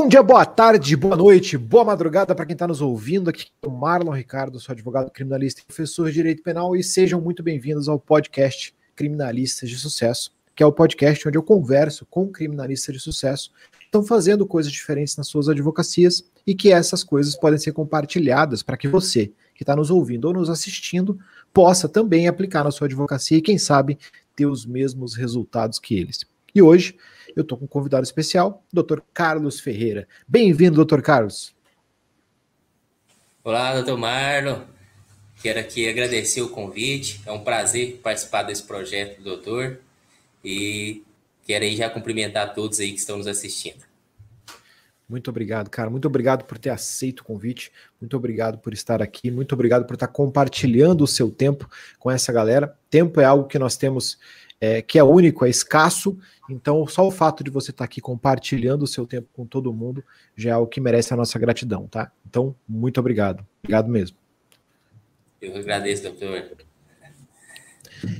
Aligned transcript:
Bom 0.00 0.06
dia, 0.06 0.22
boa 0.22 0.46
tarde, 0.46 0.94
boa 0.94 1.16
noite, 1.16 1.58
boa 1.58 1.84
madrugada 1.84 2.32
para 2.32 2.46
quem 2.46 2.52
está 2.52 2.68
nos 2.68 2.80
ouvindo. 2.80 3.28
Aqui 3.28 3.46
é 3.60 3.66
o 3.66 3.70
Marlon 3.72 4.12
Ricardo, 4.12 4.60
sou 4.60 4.72
advogado 4.72 5.10
criminalista 5.10 5.60
e 5.60 5.64
professor 5.64 6.06
de 6.06 6.14
Direito 6.14 6.40
Penal, 6.40 6.76
e 6.76 6.84
sejam 6.84 7.20
muito 7.20 7.42
bem-vindos 7.42 7.88
ao 7.88 7.98
podcast 7.98 8.72
Criminalistas 8.94 9.68
de 9.68 9.76
Sucesso, 9.76 10.32
que 10.54 10.62
é 10.62 10.66
o 10.66 10.72
podcast 10.72 11.26
onde 11.26 11.36
eu 11.36 11.42
converso 11.42 12.06
com 12.06 12.28
criminalistas 12.28 12.94
de 12.94 13.00
sucesso 13.00 13.50
que 13.76 13.86
estão 13.86 14.04
fazendo 14.04 14.46
coisas 14.46 14.70
diferentes 14.70 15.16
nas 15.16 15.26
suas 15.26 15.48
advocacias 15.48 16.22
e 16.46 16.54
que 16.54 16.70
essas 16.70 17.02
coisas 17.02 17.34
podem 17.34 17.58
ser 17.58 17.72
compartilhadas 17.72 18.62
para 18.62 18.76
que 18.76 18.86
você, 18.86 19.32
que 19.52 19.64
está 19.64 19.74
nos 19.74 19.90
ouvindo 19.90 20.26
ou 20.26 20.32
nos 20.32 20.48
assistindo, 20.48 21.18
possa 21.52 21.88
também 21.88 22.28
aplicar 22.28 22.62
na 22.62 22.70
sua 22.70 22.86
advocacia 22.86 23.38
e, 23.38 23.42
quem 23.42 23.58
sabe, 23.58 23.98
ter 24.36 24.46
os 24.46 24.64
mesmos 24.64 25.16
resultados 25.16 25.80
que 25.80 25.98
eles. 25.98 26.24
E 26.58 26.62
hoje 26.62 26.98
eu 27.36 27.42
estou 27.42 27.56
com 27.56 27.66
um 27.66 27.68
convidado 27.68 28.02
especial, 28.02 28.64
Dr. 28.72 28.98
Carlos 29.14 29.60
Ferreira. 29.60 30.08
Bem-vindo, 30.26 30.84
Dr. 30.84 31.00
Carlos. 31.00 31.54
Olá, 33.44 33.74
doutor 33.74 33.96
Marlon. 33.96 34.62
Quero 35.40 35.60
aqui 35.60 35.88
agradecer 35.88 36.42
o 36.42 36.48
convite. 36.48 37.20
É 37.24 37.30
um 37.30 37.44
prazer 37.44 38.00
participar 38.02 38.42
desse 38.42 38.64
projeto, 38.64 39.22
doutor. 39.22 39.78
E 40.44 41.04
quero 41.46 41.64
aí 41.64 41.76
já 41.76 41.88
cumprimentar 41.88 42.52
todos 42.54 42.80
aí 42.80 42.90
que 42.90 42.98
estão 42.98 43.18
nos 43.18 43.28
assistindo. 43.28 43.86
Muito 45.08 45.30
obrigado, 45.30 45.70
cara. 45.70 45.88
Muito 45.88 46.08
obrigado 46.08 46.42
por 46.42 46.58
ter 46.58 46.70
aceito 46.70 47.20
o 47.20 47.24
convite. 47.24 47.70
Muito 48.00 48.16
obrigado 48.16 48.58
por 48.58 48.74
estar 48.74 49.00
aqui. 49.00 49.30
Muito 49.30 49.52
obrigado 49.52 49.86
por 49.86 49.94
estar 49.94 50.08
compartilhando 50.08 51.04
o 51.04 51.06
seu 51.06 51.30
tempo 51.30 51.70
com 52.00 52.10
essa 52.10 52.32
galera. 52.32 52.76
Tempo 52.90 53.20
é 53.20 53.24
algo 53.24 53.46
que 53.46 53.60
nós 53.60 53.76
temos 53.76 54.18
é, 54.60 54.82
que 54.82 54.98
é 54.98 55.04
único, 55.04 55.44
é 55.44 55.50
escasso. 55.50 56.18
Então, 56.48 56.86
só 56.86 57.06
o 57.06 57.10
fato 57.10 57.44
de 57.44 57.50
você 57.50 57.70
estar 57.70 57.84
aqui 57.84 58.00
compartilhando 58.00 58.82
o 58.82 58.86
seu 58.86 59.06
tempo 59.06 59.28
com 59.32 59.46
todo 59.46 59.72
mundo 59.72 60.02
já 60.36 60.52
é 60.52 60.56
o 60.56 60.66
que 60.66 60.80
merece 60.80 61.12
a 61.12 61.16
nossa 61.16 61.38
gratidão, 61.38 61.86
tá? 61.86 62.10
Então, 62.28 62.54
muito 62.68 62.98
obrigado. 62.98 63.46
Obrigado 63.62 63.88
mesmo. 63.88 64.16
Eu 65.40 65.56
agradeço, 65.56 66.02
doutor. 66.02 66.58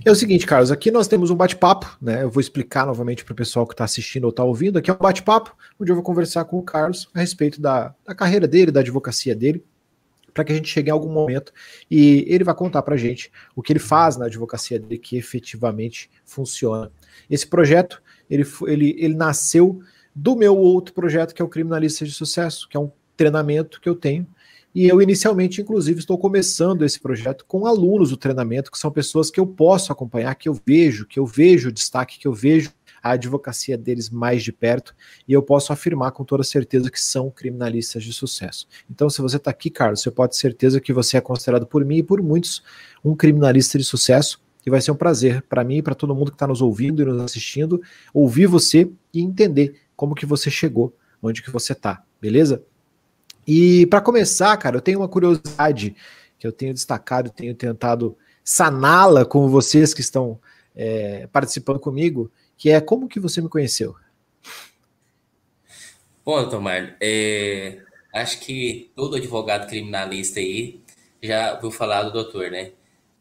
É 0.05 0.11
o 0.11 0.14
seguinte, 0.14 0.47
Carlos, 0.47 0.72
aqui 0.72 0.91
nós 0.91 1.06
temos 1.06 1.31
um 1.31 1.36
bate-papo, 1.36 1.97
né? 2.00 2.22
Eu 2.22 2.31
vou 2.31 2.41
explicar 2.41 2.86
novamente 2.86 3.25
para 3.25 3.33
o 3.33 3.36
pessoal 3.36 3.66
que 3.66 3.75
está 3.75 3.84
assistindo 3.84 4.25
ou 4.25 4.31
está 4.31 4.42
ouvindo. 4.42 4.78
Aqui 4.78 4.91
é 4.91 4.94
um 4.94 4.98
bate-papo 4.98 5.56
onde 5.78 5.91
eu 5.91 5.94
vou 5.94 6.03
conversar 6.03 6.44
com 6.44 6.59
o 6.59 6.62
Carlos 6.62 7.09
a 7.14 7.20
respeito 7.20 7.61
da, 7.61 7.94
da 8.05 8.14
carreira 8.14 8.48
dele, 8.48 8.72
da 8.72 8.81
advocacia 8.81 9.34
dele, 9.34 9.64
para 10.39 10.44
que 10.44 10.53
a 10.53 10.55
gente 10.55 10.69
chegue 10.69 10.89
em 10.89 10.92
algum 10.92 11.11
momento 11.11 11.53
e 11.91 12.25
ele 12.28 12.44
vai 12.44 12.55
contar 12.55 12.81
para 12.83 12.94
a 12.94 12.97
gente 12.97 13.28
o 13.56 13.62
que 13.62 13.72
ele 13.72 13.81
faz 13.81 14.17
na 14.17 14.27
advocacia 14.27 14.78
dele 14.78 14.97
que 14.97 15.17
efetivamente 15.17 16.08
funciona. 16.25 16.92
Esse 17.28 17.44
projeto 17.44 18.00
ele, 18.31 18.47
ele, 18.69 18.94
ele 18.97 19.14
nasceu 19.16 19.81
do 20.14 20.36
meu 20.36 20.56
outro 20.56 20.94
projeto 20.94 21.34
que 21.34 21.42
é 21.42 21.44
o 21.44 21.48
Criminalista 21.48 22.05
de 22.05 22.12
Sucesso, 22.12 22.69
que 22.69 22.77
é 22.77 22.81
um 22.81 22.89
treinamento 23.16 23.81
que 23.81 23.89
eu 23.89 23.97
tenho 23.97 24.28
e 24.72 24.86
eu 24.86 25.03
inicialmente, 25.03 25.61
inclusive, 25.61 25.98
estou 25.98 26.16
começando 26.16 26.84
esse 26.84 27.00
projeto 27.00 27.44
com 27.48 27.66
alunos 27.66 28.11
do 28.11 28.16
treinamento, 28.16 28.70
que 28.70 28.78
são 28.78 28.92
pessoas 28.92 29.28
que 29.28 29.41
eu 29.41 29.47
posso 29.47 29.91
acompanhar, 29.91 30.36
que 30.36 30.48
eu 30.48 30.56
vejo, 30.64 31.05
que 31.05 31.19
eu 31.19 31.27
vejo 31.27 31.70
o 31.70 31.72
destaque, 31.72 32.16
que 32.16 32.28
eu 32.28 32.33
vejo 32.33 32.70
a 33.09 33.12
advocacia 33.14 33.77
deles 33.77 34.11
mais 34.11 34.42
de 34.42 34.53
perto, 34.53 34.95
e 35.27 35.33
eu 35.33 35.42
posso 35.42 35.73
afirmar 35.73 36.12
com 36.12 36.25
toda 36.25 36.42
certeza 36.42 36.91
que 36.91 37.01
são 37.01 37.31
criminalistas 37.31 38.03
de 38.05 38.12
sucesso. 38.12 38.67
Então, 38.91 39.09
se 39.11 39.20
você 39.20 39.37
está 39.37 39.50
aqui, 39.50 39.70
Carlos, 39.70 40.03
você 40.03 40.11
pode 40.11 40.33
ter 40.33 40.39
certeza 40.39 40.81
que 40.81 40.92
você 40.92 41.17
é 41.17 41.20
considerado 41.20 41.67
por 41.67 41.84
mim 41.84 41.98
e 41.98 42.03
por 42.03 42.23
muitos 42.23 42.62
um 43.05 43.15
criminalista 43.15 43.78
de 43.78 43.84
sucesso, 43.84 44.41
e 44.67 44.70
vai 44.70 44.81
ser 44.81 44.91
um 44.91 44.97
prazer 44.97 45.43
para 45.43 45.65
mim 45.65 45.78
e 45.78 45.82
para 45.82 45.94
todo 45.94 46.15
mundo 46.15 46.31
que 46.31 46.34
está 46.34 46.47
nos 46.47 46.60
ouvindo 46.60 47.00
e 47.00 47.05
nos 47.05 47.22
assistindo, 47.22 47.81
ouvir 48.12 48.47
você 48.47 48.91
e 49.15 49.21
entender 49.21 49.81
como 49.97 50.15
que 50.15 50.27
você 50.27 50.50
chegou, 50.50 50.94
onde 51.22 51.43
que 51.43 51.50
você 51.50 51.72
está, 51.72 52.03
beleza? 52.21 52.62
E 53.47 53.87
para 53.87 54.00
começar, 54.00 54.55
cara, 54.59 54.77
eu 54.77 54.81
tenho 54.81 55.00
uma 55.00 55.09
curiosidade 55.09 55.97
que 56.38 56.47
eu 56.47 56.53
tenho 56.53 56.75
destacado, 56.75 57.31
tenho 57.31 57.55
tentado 57.55 58.16
saná-la 58.44 59.25
com 59.25 59.49
vocês 59.49 59.93
que 59.93 60.00
estão 60.00 60.38
é, 60.75 61.27
participando 61.32 61.81
comigo, 61.81 62.31
que 62.58 62.70
é 62.70 62.80
como 62.80 63.08
que 63.08 63.20
você 63.20 63.41
me 63.41 63.48
conheceu? 63.48 63.94
Bom, 66.24 66.46
Tomar, 66.50 66.96
é, 67.00 67.80
acho 68.12 68.41
que 68.41 68.91
todo 68.94 69.16
advogado 69.16 69.66
criminalista 69.69 70.41
aí 70.41 70.82
já 71.22 71.54
ouviu 71.54 71.70
falar 71.70 72.02
do 72.02 72.12
doutor, 72.12 72.50
né? 72.50 72.72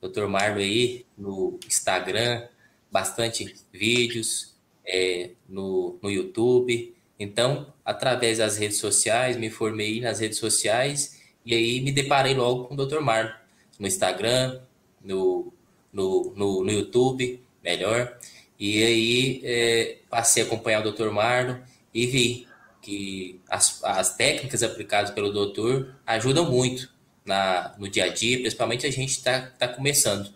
Doutor 0.01 0.27
Marlon 0.27 0.57
aí 0.57 1.05
no 1.17 1.57
Instagram, 1.65 2.47
bastante 2.91 3.55
vídeos 3.71 4.55
é, 4.85 5.31
no, 5.47 5.97
no 6.01 6.11
YouTube, 6.11 6.93
então, 7.19 7.73
através 7.83 8.37
das 8.37 8.57
redes 8.57 8.77
sociais, 8.77 9.37
me 9.37 9.49
formei 9.49 9.99
nas 10.01 10.19
redes 10.19 10.37
sociais 10.37 11.21
e 11.45 11.53
aí 11.53 11.81
me 11.81 11.91
deparei 11.91 12.33
logo 12.35 12.65
com 12.65 12.73
o 12.73 12.85
Dr. 12.85 12.99
Marlon 12.99 13.31
no 13.79 13.87
Instagram, 13.87 14.59
no, 15.03 15.53
no, 15.91 16.33
no, 16.35 16.63
no 16.63 16.71
YouTube, 16.71 17.41
melhor. 17.63 18.17
E 18.59 18.83
aí 18.83 19.41
é, 19.43 19.97
passei 20.09 20.43
a 20.43 20.45
acompanhar 20.45 20.85
o 20.85 20.91
Dr. 20.91 21.09
Marlon 21.09 21.57
e 21.93 22.05
vi 22.07 22.47
que 22.81 23.39
as, 23.49 23.83
as 23.83 24.15
técnicas 24.15 24.63
aplicadas 24.63 25.11
pelo 25.11 25.31
doutor 25.31 25.95
ajudam 26.05 26.49
muito 26.49 26.89
na, 27.25 27.75
no 27.77 27.89
dia 27.89 28.05
a 28.05 28.07
dia, 28.07 28.39
principalmente 28.39 28.85
a 28.85 28.91
gente 28.91 29.11
está 29.11 29.41
tá 29.41 29.67
começando. 29.67 30.31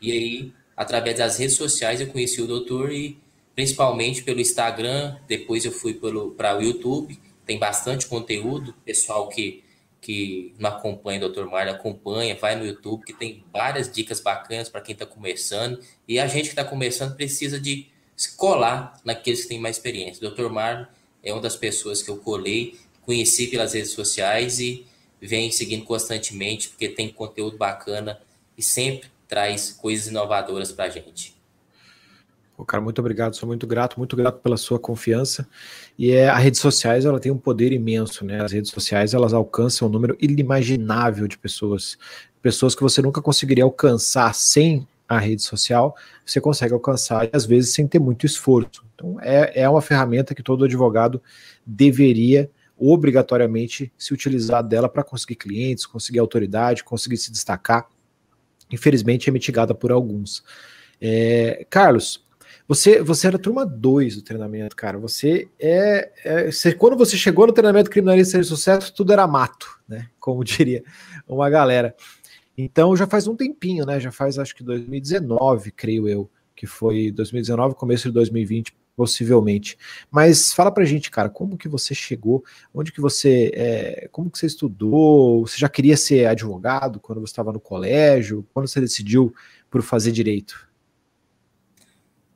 E 0.00 0.12
aí, 0.12 0.52
através 0.76 1.16
das 1.16 1.38
redes 1.38 1.56
sociais, 1.56 2.00
eu 2.00 2.06
conheci 2.08 2.40
o 2.42 2.46
doutor 2.46 2.92
e 2.92 3.18
principalmente 3.54 4.22
pelo 4.22 4.40
Instagram, 4.40 5.16
depois 5.26 5.64
eu 5.64 5.72
fui 5.72 5.94
para 5.94 6.58
o 6.58 6.62
YouTube, 6.62 7.18
tem 7.46 7.58
bastante 7.58 8.06
conteúdo, 8.06 8.74
pessoal 8.84 9.28
que, 9.28 9.64
que 10.06 10.54
não 10.56 10.70
acompanha 10.70 11.26
o 11.26 11.28
Dr. 11.28 11.46
Mário 11.46 11.72
acompanha, 11.72 12.36
vai 12.36 12.54
no 12.54 12.64
YouTube, 12.64 13.04
que 13.04 13.12
tem 13.12 13.42
várias 13.52 13.92
dicas 13.92 14.20
bacanas 14.20 14.68
para 14.68 14.80
quem 14.80 14.92
está 14.92 15.04
começando, 15.04 15.80
e 16.06 16.20
a 16.20 16.28
gente 16.28 16.44
que 16.44 16.50
está 16.50 16.64
começando 16.64 17.16
precisa 17.16 17.58
de 17.58 17.88
se 18.14 18.36
colar 18.36 19.00
naqueles 19.04 19.42
que 19.42 19.48
têm 19.48 19.58
mais 19.58 19.78
experiência. 19.78 20.24
O 20.24 20.30
Dr. 20.30 20.48
Mário 20.48 20.86
é 21.24 21.32
uma 21.32 21.42
das 21.42 21.56
pessoas 21.56 22.04
que 22.04 22.08
eu 22.08 22.18
colei, 22.18 22.78
conheci 23.02 23.48
pelas 23.48 23.72
redes 23.72 23.90
sociais 23.90 24.60
e 24.60 24.86
vem 25.20 25.50
seguindo 25.50 25.84
constantemente, 25.84 26.68
porque 26.68 26.88
tem 26.88 27.08
conteúdo 27.08 27.56
bacana 27.56 28.20
e 28.56 28.62
sempre 28.62 29.10
traz 29.26 29.72
coisas 29.72 30.06
inovadoras 30.06 30.70
para 30.70 30.84
a 30.84 30.88
gente. 30.88 31.34
Pô, 32.56 32.64
cara, 32.64 32.82
muito 32.82 32.98
obrigado, 33.00 33.36
sou 33.36 33.46
muito 33.46 33.66
grato, 33.66 33.98
muito 33.98 34.16
grato 34.16 34.40
pela 34.40 34.56
sua 34.56 34.78
confiança. 34.78 35.46
E 35.98 36.12
é, 36.12 36.30
as 36.30 36.42
redes 36.42 36.60
sociais, 36.60 37.04
ela 37.04 37.20
tem 37.20 37.30
um 37.30 37.36
poder 37.36 37.70
imenso, 37.70 38.24
né? 38.24 38.42
As 38.42 38.52
redes 38.52 38.70
sociais, 38.70 39.12
elas 39.12 39.34
alcançam 39.34 39.88
um 39.88 39.90
número 39.90 40.16
inimaginável 40.18 41.28
de 41.28 41.36
pessoas, 41.36 41.98
pessoas 42.40 42.74
que 42.74 42.82
você 42.82 43.02
nunca 43.02 43.20
conseguiria 43.20 43.64
alcançar 43.64 44.34
sem 44.34 44.88
a 45.06 45.18
rede 45.18 45.42
social, 45.42 45.94
você 46.24 46.40
consegue 46.40 46.72
alcançar, 46.72 47.28
às 47.30 47.44
vezes 47.44 47.74
sem 47.74 47.86
ter 47.86 47.98
muito 47.98 48.24
esforço. 48.24 48.84
Então, 48.94 49.18
é, 49.20 49.62
é 49.62 49.68
uma 49.68 49.82
ferramenta 49.82 50.34
que 50.34 50.42
todo 50.42 50.64
advogado 50.64 51.22
deveria 51.64 52.50
obrigatoriamente 52.78 53.92
se 53.98 54.14
utilizar 54.14 54.62
dela 54.62 54.88
para 54.88 55.04
conseguir 55.04 55.36
clientes, 55.36 55.84
conseguir 55.84 56.20
autoridade, 56.20 56.82
conseguir 56.82 57.18
se 57.18 57.30
destacar. 57.30 57.86
Infelizmente, 58.70 59.28
é 59.28 59.32
mitigada 59.32 59.74
por 59.74 59.92
alguns. 59.92 60.42
É, 61.00 61.66
Carlos, 61.68 62.25
você, 62.68 63.00
você 63.02 63.26
era 63.28 63.38
turma 63.38 63.64
2 63.64 64.16
do 64.16 64.22
treinamento, 64.22 64.74
cara. 64.74 64.98
Você 64.98 65.48
é, 65.58 66.10
é 66.24 66.50
você, 66.50 66.72
Quando 66.72 66.96
você 66.96 67.16
chegou 67.16 67.46
no 67.46 67.52
treinamento 67.52 67.90
criminalista 67.90 68.38
de 68.38 68.46
sucesso, 68.46 68.92
tudo 68.92 69.12
era 69.12 69.26
mato, 69.26 69.80
né? 69.88 70.08
Como 70.18 70.42
diria 70.44 70.82
uma 71.28 71.48
galera. 71.48 71.94
Então 72.58 72.96
já 72.96 73.06
faz 73.06 73.26
um 73.26 73.36
tempinho, 73.36 73.84
né? 73.84 74.00
Já 74.00 74.10
faz 74.10 74.38
acho 74.38 74.54
que 74.54 74.64
2019, 74.64 75.70
creio 75.70 76.08
eu, 76.08 76.30
que 76.54 76.66
foi 76.66 77.10
2019, 77.12 77.74
começo 77.74 78.08
de 78.08 78.14
2020, 78.14 78.74
possivelmente. 78.96 79.76
Mas 80.10 80.52
fala 80.52 80.72
pra 80.72 80.84
gente, 80.84 81.10
cara, 81.10 81.28
como 81.28 81.58
que 81.58 81.68
você 81.68 81.94
chegou? 81.94 82.42
Onde 82.74 82.90
que 82.90 83.00
você. 83.00 83.52
É, 83.54 84.08
como 84.10 84.30
que 84.30 84.38
você 84.38 84.46
estudou? 84.46 85.46
Você 85.46 85.58
já 85.58 85.68
queria 85.68 85.96
ser 85.96 86.26
advogado 86.26 86.98
quando 86.98 87.20
você 87.20 87.30
estava 87.30 87.52
no 87.52 87.60
colégio? 87.60 88.44
Quando 88.54 88.66
você 88.66 88.80
decidiu 88.80 89.32
por 89.70 89.82
fazer 89.82 90.10
direito? 90.10 90.65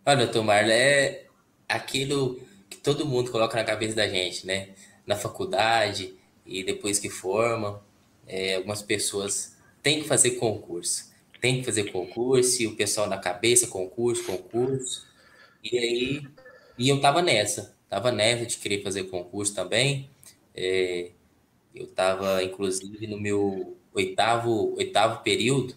Olha, 0.05 0.27
Marlon, 0.43 0.71
é 0.73 1.25
aquilo 1.69 2.41
que 2.69 2.77
todo 2.79 3.07
mundo 3.07 3.31
coloca 3.31 3.57
na 3.57 3.65
cabeça 3.65 3.95
da 3.95 4.09
gente, 4.09 4.47
né? 4.47 4.71
Na 5.07 5.17
faculdade 5.17 6.15
e 6.47 6.65
depois 6.65 6.99
que 6.99 7.09
forma, 7.11 7.83
é, 8.27 8.57
algumas 8.57 8.83
pessoas 8.83 9.57
têm 9.83 10.03
que 10.03 10.09
fazer 10.09 10.33
concurso. 10.33 11.11
Tem 11.41 11.59
que 11.61 11.65
fazer 11.65 11.91
concurso, 11.91 12.63
e 12.63 12.67
o 12.67 12.77
pessoal 12.77 13.07
na 13.09 13.19
cabeça, 13.19 13.67
concurso, 13.67 14.25
concurso. 14.25 15.07
E 15.65 15.79
aí, 15.79 16.29
e 16.79 16.89
eu 16.89 17.01
tava 17.01 17.23
nessa, 17.23 17.75
tava 17.89 18.13
nessa 18.13 18.47
de 18.47 18.59
querer 18.59 18.83
fazer 18.83 19.05
concurso 19.05 19.55
também. 19.55 20.11
É, 20.55 21.11
eu 21.75 21.87
tava, 21.89 22.43
inclusive, 22.43 23.07
no 23.07 23.19
meu 23.21 23.77
oitavo, 23.95 24.75
oitavo 24.77 25.23
período, 25.23 25.75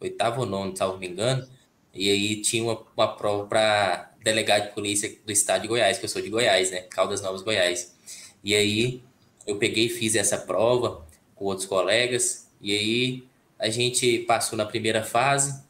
oitavo 0.00 0.40
ou 0.42 0.46
nono, 0.46 0.76
salvo 0.76 0.98
me 0.98 1.08
engano, 1.08 1.48
e 1.94 2.10
aí 2.10 2.36
tinha 2.40 2.62
uma, 2.62 2.82
uma 2.96 3.08
prova 3.08 3.46
para 3.46 4.12
delegado 4.22 4.68
de 4.68 4.74
polícia 4.74 5.14
do 5.24 5.32
estado 5.32 5.62
de 5.62 5.68
Goiás, 5.68 5.98
que 5.98 6.04
eu 6.04 6.08
sou 6.08 6.22
de 6.22 6.30
Goiás, 6.30 6.70
né? 6.70 6.82
Caldas 6.82 7.20
Novas, 7.20 7.42
Goiás. 7.42 7.94
E 8.42 8.54
aí 8.54 9.02
eu 9.46 9.56
peguei 9.56 9.86
e 9.86 9.88
fiz 9.88 10.14
essa 10.14 10.38
prova 10.38 11.06
com 11.34 11.46
outros 11.46 11.66
colegas, 11.66 12.48
e 12.60 12.72
aí 12.72 13.24
a 13.58 13.68
gente 13.68 14.20
passou 14.20 14.56
na 14.56 14.64
primeira 14.64 15.02
fase, 15.02 15.62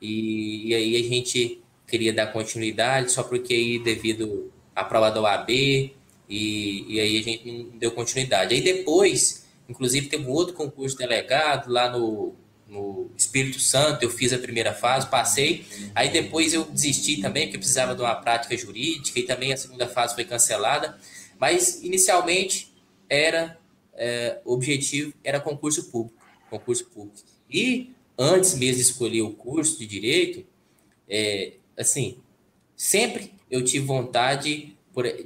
e, 0.00 0.68
e 0.68 0.74
aí 0.74 0.96
a 0.96 1.02
gente 1.02 1.62
queria 1.86 2.12
dar 2.12 2.28
continuidade, 2.28 3.12
só 3.12 3.22
porque 3.22 3.54
aí 3.54 3.78
devido 3.78 4.52
à 4.74 4.84
prova 4.84 5.10
da 5.10 5.20
OAB, 5.20 5.50
e, 5.50 5.92
e 6.28 7.00
aí 7.00 7.18
a 7.18 7.22
gente 7.22 7.50
não 7.50 7.78
deu 7.78 7.92
continuidade. 7.92 8.54
Aí 8.54 8.60
depois, 8.60 9.46
inclusive, 9.68 10.08
teve 10.08 10.26
um 10.26 10.30
outro 10.30 10.54
concurso 10.54 10.96
delegado 10.96 11.70
lá 11.70 11.90
no, 11.90 12.34
no 12.68 13.10
Espírito 13.16 13.60
Santo, 13.60 14.02
eu 14.02 14.10
fiz 14.10 14.32
a 14.32 14.38
primeira 14.38 14.72
fase, 14.72 15.08
passei. 15.08 15.64
Aí 15.94 16.10
depois 16.10 16.52
eu 16.52 16.64
desisti 16.64 17.20
também, 17.20 17.46
porque 17.46 17.58
precisava 17.58 17.94
de 17.94 18.00
uma 18.00 18.14
prática 18.14 18.56
jurídica, 18.56 19.18
e 19.18 19.22
também 19.22 19.52
a 19.52 19.56
segunda 19.56 19.86
fase 19.86 20.14
foi 20.14 20.24
cancelada. 20.24 20.98
Mas 21.38 21.82
inicialmente 21.82 22.72
era 23.08 23.58
é, 23.96 24.40
objetivo 24.44 25.12
era 25.22 25.40
concurso 25.40 25.90
público, 25.90 26.18
concurso 26.50 26.86
público. 26.86 27.18
E 27.50 27.92
antes 28.18 28.54
mesmo 28.54 28.76
de 28.76 28.82
escolher 28.82 29.22
o 29.22 29.30
curso 29.30 29.78
de 29.78 29.86
direito, 29.86 30.44
é, 31.08 31.54
assim, 31.76 32.18
sempre 32.76 33.32
eu 33.50 33.62
tive 33.64 33.86
vontade 33.86 34.76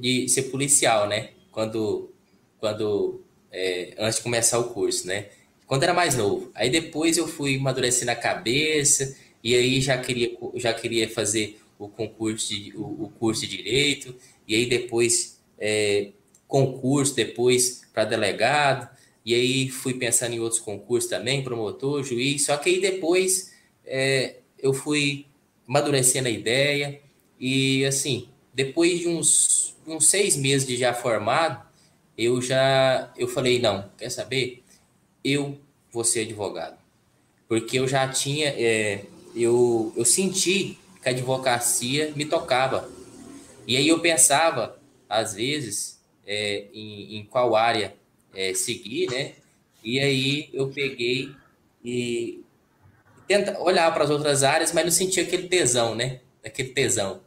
de 0.01 0.29
ser 0.29 0.45
policial, 0.45 1.09
né? 1.09 1.31
Quando, 1.51 2.11
quando 2.59 3.23
é, 3.51 3.95
antes 3.99 4.17
de 4.17 4.23
começar 4.23 4.59
o 4.59 4.73
curso, 4.73 5.07
né? 5.07 5.29
Quando 5.69 5.83
era 5.83 5.93
mais 5.93 6.17
novo. 6.17 6.51
Aí 6.55 6.71
depois 6.71 7.19
eu 7.19 7.29
fui 7.29 7.57
amadurecendo 7.57 8.11
a 8.11 8.17
cabeça 8.17 9.15
e 9.45 9.55
aí 9.55 9.83
já 9.83 9.99
queria, 9.99 10.31
já 10.55 10.73
queria 10.73 11.07
fazer 11.11 11.61
o 11.79 11.89
concurso, 11.89 12.49
de, 12.49 12.75
o, 12.75 13.05
o 13.05 13.13
curso 13.21 13.43
de 13.43 13.59
direito 13.59 14.17
e 14.49 14.55
aí 14.55 14.65
depois 14.65 15.39
é, 15.59 16.09
concurso, 16.49 17.15
depois 17.15 17.83
para 17.93 18.07
delegado. 18.07 18.89
E 19.27 19.35
aí 19.35 19.69
fui 19.69 19.93
pensando 19.93 20.33
em 20.33 20.41
outros 20.41 20.59
concursos 20.59 21.11
também, 21.11 21.45
promotor, 21.45 22.03
juiz. 22.03 22.47
Só 22.47 22.57
que 22.57 22.71
aí 22.71 22.81
depois 22.81 23.53
é, 23.85 24.37
eu 24.59 24.73
fui 24.73 25.27
amadurecendo 25.69 26.29
a 26.29 26.31
ideia 26.31 26.99
e 27.39 27.85
assim, 27.85 28.31
depois 28.55 29.01
de 29.01 29.07
uns, 29.07 29.77
uns 29.87 30.07
seis 30.07 30.35
meses 30.35 30.67
de 30.67 30.79
já 30.79 30.95
formado, 30.95 31.63
eu 32.17 32.41
já 32.41 33.13
eu 33.19 33.29
falei 33.29 33.59
não, 33.61 33.91
quer 33.99 34.09
saber? 34.09 34.65
Eu 35.25 35.59
vou 35.93 36.05
ser 36.05 36.21
advogado, 36.21 36.79
porque 37.49 37.79
eu 37.79 37.89
já 37.89 38.07
tinha 38.09 38.49
é, 38.49 39.05
eu 39.35 39.93
eu 39.97 40.05
senti 40.05 40.79
que 41.03 41.09
a 41.09 41.13
advocacia 41.13 42.13
me 42.15 42.25
tocava 42.25 42.89
e 43.67 43.77
aí 43.77 43.89
eu 43.89 44.01
pensava 44.01 44.79
às 45.09 45.35
vezes 45.35 46.01
é, 46.27 46.67
em, 46.73 47.19
em 47.19 47.25
qual 47.25 47.57
área 47.57 47.95
é, 48.35 48.53
seguir, 48.55 49.11
né? 49.11 49.33
E 49.83 49.99
aí 49.99 50.51
eu 50.53 50.69
peguei 50.69 51.35
e 51.85 52.43
tenta 53.27 53.59
olhar 53.61 53.93
para 53.93 54.05
as 54.05 54.11
outras 54.11 54.43
áreas, 54.43 54.73
mas 54.73 54.85
não 54.85 54.91
sentia 54.91 55.23
aquele 55.23 55.49
tesão, 55.49 55.95
né? 55.95 56.21
Aquele 56.45 56.71
tesão. 56.71 57.21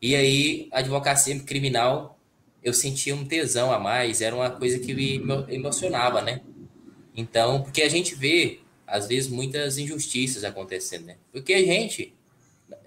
E 0.00 0.14
aí, 0.14 0.68
a 0.72 0.78
advocacia 0.78 1.38
criminal, 1.40 2.18
eu 2.62 2.72
sentia 2.72 3.14
um 3.14 3.24
tesão 3.24 3.72
a 3.72 3.78
mais, 3.78 4.20
era 4.20 4.34
uma 4.34 4.50
coisa 4.50 4.78
que 4.78 4.94
me 4.94 5.22
emocionava, 5.48 6.22
né? 6.22 6.40
Então, 7.16 7.62
porque 7.62 7.82
a 7.82 7.88
gente 7.88 8.14
vê, 8.14 8.60
às 8.86 9.06
vezes, 9.06 9.28
muitas 9.28 9.78
injustiças 9.78 10.44
acontecendo, 10.44 11.06
né? 11.06 11.16
Porque 11.30 11.52
a 11.52 11.62
gente, 11.62 12.14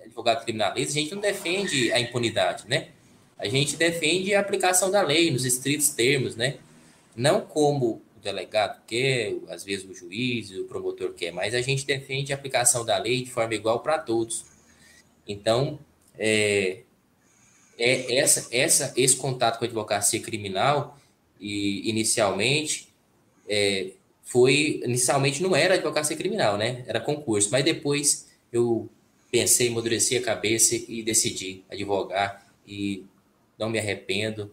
advogado 0.04 0.44
criminalista, 0.44 0.92
a 0.92 1.02
gente 1.02 1.14
não 1.14 1.22
defende 1.22 1.92
a 1.92 2.00
impunidade, 2.00 2.68
né? 2.68 2.90
A 3.38 3.48
gente 3.48 3.76
defende 3.76 4.34
a 4.34 4.40
aplicação 4.40 4.90
da 4.90 5.02
lei 5.02 5.30
nos 5.30 5.46
estritos 5.46 5.90
termos, 5.90 6.36
né? 6.36 6.58
Não 7.16 7.42
como 7.42 8.02
delegado 8.22 8.82
quer, 8.88 9.36
às 9.50 9.64
vezes 9.64 9.88
o 9.88 9.94
juiz, 9.94 10.50
o 10.52 10.66
promotor 10.66 11.14
quer, 11.14 11.32
mas 11.32 11.54
a 11.54 11.62
gente 11.62 11.86
defende 11.86 12.34
a 12.34 12.36
aplicação 12.36 12.84
da 12.84 12.98
lei 12.98 13.24
de 13.24 13.30
forma 13.30 13.54
igual 13.54 13.82
para 13.82 14.00
todos. 14.00 14.46
Então, 15.28 15.80
é, 16.18 16.80
é 17.78 18.18
essa, 18.18 18.48
essa, 18.52 18.94
esse 18.98 19.16
contato 19.16 19.60
com 19.60 19.66
a 19.66 19.68
advocacia 19.68 20.20
criminal, 20.20 20.98
e 21.40 21.90
inicialmente, 21.90 22.88
é, 23.48 23.92
foi, 24.26 24.82
inicialmente 24.84 25.42
não 25.42 25.56
era 25.56 25.76
advocacia 25.76 26.18
criminal, 26.18 26.58
né? 26.58 26.84
Era 26.88 27.00
concurso, 27.00 27.50
mas 27.52 27.64
depois 27.64 28.28
eu 28.52 28.90
pensei, 29.32 29.70
amadureci 29.70 30.18
a 30.18 30.22
cabeça 30.22 30.76
e 30.76 31.04
decidi 31.04 31.64
advogar 31.70 32.44
e 32.68 33.06
não 33.58 33.70
me 33.70 33.78
arrependo 33.78 34.52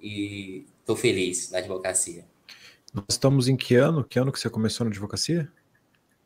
e 0.00 0.64
estou 0.80 0.96
feliz 0.96 1.50
na 1.50 1.58
advocacia. 1.58 2.24
Nós 2.92 3.04
estamos 3.10 3.48
em 3.48 3.56
que 3.56 3.74
ano? 3.74 4.02
Que 4.02 4.18
ano 4.18 4.32
que 4.32 4.40
você 4.40 4.48
começou 4.48 4.84
na 4.84 4.90
advocacia? 4.90 5.50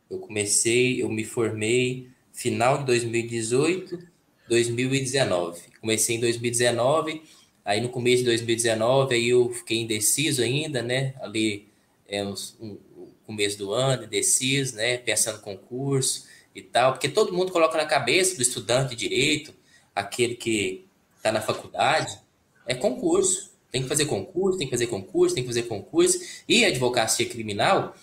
Eu 0.08 0.20
comecei, 0.20 1.02
eu 1.02 1.08
me 1.08 1.24
formei 1.24 2.08
final 2.32 2.78
de 2.78 2.84
2018, 2.86 3.98
2019. 4.48 5.60
Comecei 5.80 6.16
em 6.16 6.20
2019, 6.20 7.22
aí 7.64 7.80
no 7.80 7.88
começo 7.88 8.18
de 8.18 8.24
2019, 8.26 9.14
aí 9.14 9.28
eu 9.28 9.50
fiquei 9.50 9.78
indeciso 9.78 10.42
ainda, 10.42 10.82
né? 10.82 11.14
Ali 11.20 11.68
é 12.08 12.24
um, 12.24 12.34
começo 13.26 13.58
do 13.58 13.72
ano, 13.72 14.04
indeciso, 14.04 14.76
né? 14.76 14.98
Pensando 14.98 15.40
concurso 15.40 16.26
e 16.54 16.62
tal, 16.62 16.92
porque 16.92 17.08
todo 17.08 17.32
mundo 17.32 17.52
coloca 17.52 17.76
na 17.76 17.86
cabeça 17.86 18.36
do 18.36 18.42
estudante 18.42 18.90
de 18.90 19.08
direito, 19.08 19.54
aquele 19.94 20.34
que 20.34 20.86
está 21.16 21.32
na 21.32 21.40
faculdade, 21.40 22.18
é 22.66 22.74
concurso 22.74 23.56
tem 23.76 23.82
que 23.82 23.88
fazer 23.88 24.06
concurso, 24.06 24.58
tem 24.58 24.66
que 24.66 24.70
fazer 24.70 24.86
concurso, 24.86 25.34
tem 25.34 25.44
que 25.44 25.48
fazer 25.48 25.64
concurso. 25.64 26.18
E 26.48 26.64
a 26.64 26.68
advocacia 26.68 27.28
criminal, 27.28 27.94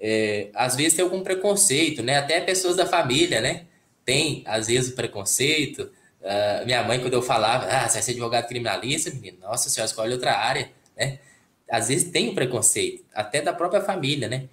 é, 0.00 0.48
às 0.54 0.74
vezes 0.74 0.94
tem 0.94 1.04
algum 1.04 1.22
preconceito, 1.22 2.02
né? 2.02 2.18
Até 2.18 2.40
pessoas 2.40 2.74
da 2.74 2.84
família, 2.84 3.40
né? 3.40 3.66
Tem, 4.04 4.42
às 4.44 4.66
vezes, 4.66 4.90
o 4.90 4.96
preconceito. 4.96 5.90
Uh, 6.20 6.66
minha 6.66 6.82
mãe, 6.82 6.98
quando 7.00 7.14
eu 7.14 7.22
falava, 7.22 7.66
ah, 7.66 7.88
você 7.88 7.94
vai 7.94 8.02
ser 8.02 8.10
advogado 8.10 8.48
criminalista, 8.48 9.10
menino, 9.10 9.38
nossa 9.40 9.70
senhora, 9.70 9.88
escolhe 9.88 10.12
outra 10.12 10.36
área, 10.36 10.70
né? 10.96 11.20
Às 11.70 11.88
vezes 11.88 12.10
tem 12.10 12.28
o 12.28 12.34
preconceito, 12.34 13.04
até 13.14 13.40
da 13.40 13.52
própria 13.52 13.80
família, 13.80 14.28
né? 14.28 14.48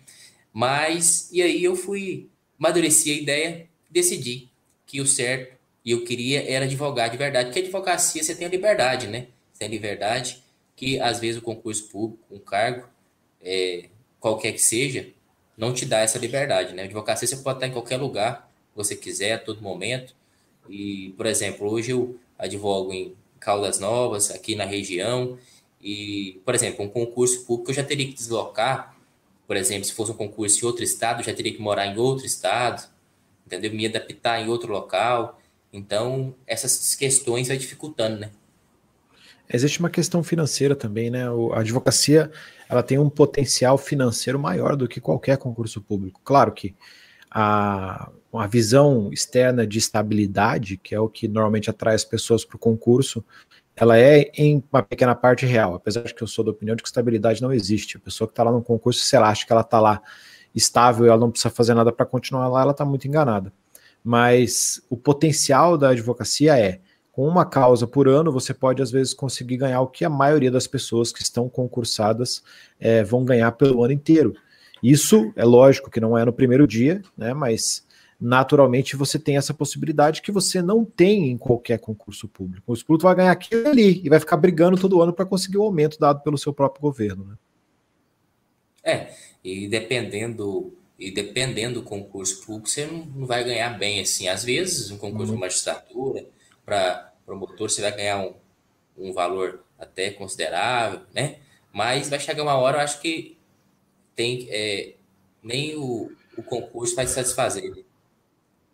Mas, 0.54 1.30
e 1.31 1.42
aí 1.42 1.64
eu 1.64 1.76
fui, 1.76 2.30
amadureci 2.59 3.12
a 3.12 3.16
ideia, 3.16 3.68
decidi 3.90 4.50
que 4.86 5.02
o 5.02 5.07
certo 5.07 5.57
e 5.83 5.92
eu 5.92 6.04
queria 6.04 6.50
era 6.50 6.66
advogado 6.66 7.12
de 7.12 7.18
verdade, 7.18 7.47
porque 7.47 7.59
advocacia 7.59 8.21
você 8.21 8.36
tem 8.36 8.45
a 8.45 8.50
liberdade, 8.50 9.07
né? 9.07 9.28
Você 9.54 9.59
tem 9.59 9.68
a 9.68 9.71
liberdade 9.71 10.44
que 10.76 11.00
às 11.00 11.19
vezes 11.19 11.38
o 11.38 11.42
concurso 11.42 11.88
público, 11.90 12.24
um 12.30 12.40
cargo, 12.40 12.88
é, 13.42 13.86
qualquer 14.19 14.52
que 14.52 14.59
seja, 14.59 15.09
não 15.57 15.74
te 15.74 15.86
dá 15.86 16.00
essa 16.00 16.19
liberdade, 16.19 16.74
né? 16.74 16.83
Advocacia 16.83 17.28
você 17.28 17.38
pode 17.38 17.57
estar 17.57 17.68
em 17.68 17.71
qualquer 17.71 17.97
lugar 17.97 18.52
você 18.76 18.95
quiser, 18.95 19.33
a 19.33 19.40
todo 19.40 19.62
momento. 19.62 20.14
E, 20.69 21.14
por 21.18 21.26
exemplo, 21.26 21.68
hoje 21.69 21.92
eu 21.92 22.19
advogo 22.38 22.94
em 22.94 23.16
Caldas 23.40 23.80
Novas, 23.80 24.30
aqui 24.30 24.56
na 24.56 24.66
região, 24.66 25.38
e, 25.81 26.42
por 26.44 26.56
exemplo, 26.56 26.84
um 26.84 26.90
concurso 26.90 27.46
público 27.46 27.72
eu 27.72 27.76
já 27.76 27.84
teria 27.84 28.07
que 28.07 28.14
deslocar, 28.14 28.96
por 29.46 29.56
exemplo, 29.56 29.86
se 29.86 29.94
fosse 29.94 30.12
um 30.12 30.16
concurso 30.16 30.64
em 30.64 30.68
outro 30.68 30.84
estado, 30.84 31.22
eu 31.22 31.26
já 31.26 31.34
teria 31.34 31.54
que 31.54 31.62
morar 31.62 31.88
em 31.88 31.98
outro 31.98 32.26
estado, 32.26 32.88
entendeu? 33.46 33.72
Me 33.72 33.86
adaptar 33.86 34.42
em 34.42 34.50
outro 34.50 34.72
local. 34.72 35.40
Então, 35.72 36.36
essas 36.46 36.96
questões 36.96 37.48
vai 37.48 37.57
dificultando, 37.57 38.19
né? 38.19 38.31
Existe 39.50 39.80
uma 39.80 39.90
questão 39.90 40.22
financeira 40.22 40.76
também, 40.76 41.10
né? 41.10 41.24
A 41.54 41.60
advocacia 41.62 42.30
ela 42.68 42.84
tem 42.84 43.00
um 43.00 43.10
potencial 43.10 43.78
financeiro 43.78 44.38
maior 44.38 44.76
do 44.76 44.88
que 44.88 45.00
qualquer 45.00 45.38
concurso 45.38 45.81
público. 45.81 46.19
Claro 46.24 46.52
que 46.52 46.76
a, 47.31 48.12
a 48.34 48.48
visão 48.48 49.10
externa 49.14 49.66
de 49.66 49.78
estabilidade, 49.78 50.76
que 50.76 50.94
é 50.94 51.00
o 51.00 51.07
que 51.07 51.28
normalmente 51.28 51.69
atrai 51.69 51.96
as 51.96 52.04
pessoas 52.04 52.44
para 52.44 52.57
o 52.57 52.60
concurso, 52.60 53.24
ela 53.80 53.98
é 53.98 54.31
em 54.36 54.64
uma 54.74 54.81
pequena 54.81 55.14
parte 55.14 55.46
real, 55.46 55.76
apesar 55.76 56.02
de 56.02 56.14
que 56.14 56.24
eu 56.24 56.28
sou 56.28 56.44
da 56.44 56.50
opinião 56.50 56.76
de 56.76 56.81
que 56.81 56.90
estabilidade 56.90 57.44
não 57.44 57.54
existe. 57.54 57.96
A 57.96 58.00
pessoa 58.00 58.28
que 58.28 58.31
está 58.31 58.44
lá 58.44 58.52
no 58.52 58.64
concurso, 58.64 59.02
se 59.02 59.16
ela 59.16 59.30
acha 59.30 59.46
que 59.46 59.52
ela 59.52 59.62
está 59.62 59.80
lá 59.80 60.02
estável 60.54 61.06
e 61.06 61.10
ela 61.10 61.19
não 61.19 61.30
precisa 61.30 61.54
fazer 61.54 61.76
nada 61.76 61.92
para 61.92 62.06
continuar 62.06 62.48
lá, 62.48 62.64
ela 62.64 62.72
está 62.72 62.84
muito 62.84 63.07
enganada. 63.07 63.54
Mas 64.04 64.81
o 64.90 64.98
potencial 64.98 65.78
da 65.78 65.90
advocacia 65.90 66.57
é 66.57 66.80
com 67.12 67.28
uma 67.28 67.46
causa 67.46 67.86
por 67.86 68.07
ano, 68.07 68.31
você 68.31 68.52
pode 68.52 68.81
às 68.81 68.90
vezes 68.90 69.14
conseguir 69.14 69.57
ganhar 69.57 69.81
o 69.81 69.88
que 69.88 70.04
a 70.04 70.10
maioria 70.10 70.50
das 70.52 70.66
pessoas 70.66 71.12
que 71.12 71.22
estão 71.22 71.48
concursadas 71.48 72.42
é, 72.80 73.04
vão 73.04 73.24
ganhar 73.24 73.52
pelo 73.52 73.84
ano 73.84 73.94
inteiro. 73.94 74.36
Isso 74.81 75.31
é 75.36 75.44
lógico 75.44 75.90
que 75.90 76.00
não 76.00 76.18
é 76.18 76.26
no 76.26 76.34
primeiro 76.34 76.68
dia, 76.68 77.02
né? 77.16 77.34
Mas 77.34 77.86
naturalmente 78.19 78.95
você 78.95 79.19
tem 79.19 79.38
essa 79.38 79.54
possibilidade 79.54 80.21
que 80.21 80.31
você 80.31 80.62
não 80.62 80.83
tem 80.83 81.30
em 81.30 81.38
qualquer 81.38 81.80
concurso 81.80 82.28
público. 82.28 82.74
O 82.74 82.86
público 82.86 83.04
vai 83.04 83.16
ganhar 83.16 83.31
aquilo 83.31 83.68
ali 83.68 84.02
e 84.04 84.09
vai 84.09 84.19
ficar 84.19 84.38
brigando 84.38 84.78
todo 84.78 85.02
ano 85.02 85.14
para 85.14 85.26
conseguir 85.26 85.57
o 85.57 85.64
aumento 85.64 86.00
dado 86.00 86.21
pelo 86.21 86.38
seu 86.38 86.54
próprio 86.54 86.81
governo, 86.81 87.26
né? 87.26 87.36
É, 88.83 89.14
e 89.44 89.68
dependendo 89.68 90.74
e 90.97 91.12
dependendo 91.12 91.81
do 91.81 91.86
concurso 91.86 92.44
público, 92.44 92.69
você 92.69 92.88
não 92.88 93.26
vai 93.28 93.44
ganhar 93.44 93.78
bem 93.78 94.00
assim. 94.00 94.28
Às 94.28 94.44
vezes, 94.44 94.90
um 94.90 94.97
concurso 94.97 95.28
uhum. 95.28 95.36
de 95.36 95.42
magistratura, 95.42 96.26
para 96.66 97.14
promotor, 97.26 97.69
você 97.69 97.81
vai 97.81 97.95
ganhar 97.95 98.19
um, 98.19 98.33
um 98.97 99.14
valor 99.14 99.64
até 99.78 100.09
considerável, 100.09 101.02
né? 101.14 101.38
Mas 101.71 102.09
vai 102.09 102.19
chegar 102.19 102.42
uma 102.42 102.57
hora, 102.57 102.78
eu 102.78 102.81
acho 102.81 103.00
que 103.00 103.38
tem 104.16 104.47
é, 104.50 104.95
nem 105.44 105.76
o, 105.76 106.12
o 106.36 106.42
concurso 106.42 106.95
vai 106.95 107.06
satisfazer. 107.06 107.86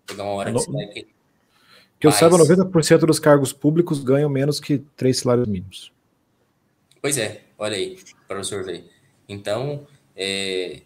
Chegar 0.10 0.24
uma 0.24 0.34
hora 0.34 0.52
que 0.52 0.60
você 0.60 0.72
vai 0.72 1.06
que 2.04 2.08
eu 2.08 2.12
Mas... 2.12 2.20
saiba, 2.20 2.38
90% 2.38 3.06
dos 3.06 3.18
cargos 3.18 3.54
públicos 3.54 4.04
ganham 4.04 4.30
menos 4.30 4.60
que 4.60 4.80
três 4.98 5.20
salários 5.20 5.48
mínimos. 5.48 5.90
Pois 7.02 7.18
é, 7.18 7.44
olha 7.58 7.78
aí, 7.78 7.98
para 8.28 8.42
o 8.42 8.64
ver. 8.64 8.90
Então, 9.28 9.88
é, 10.14 10.82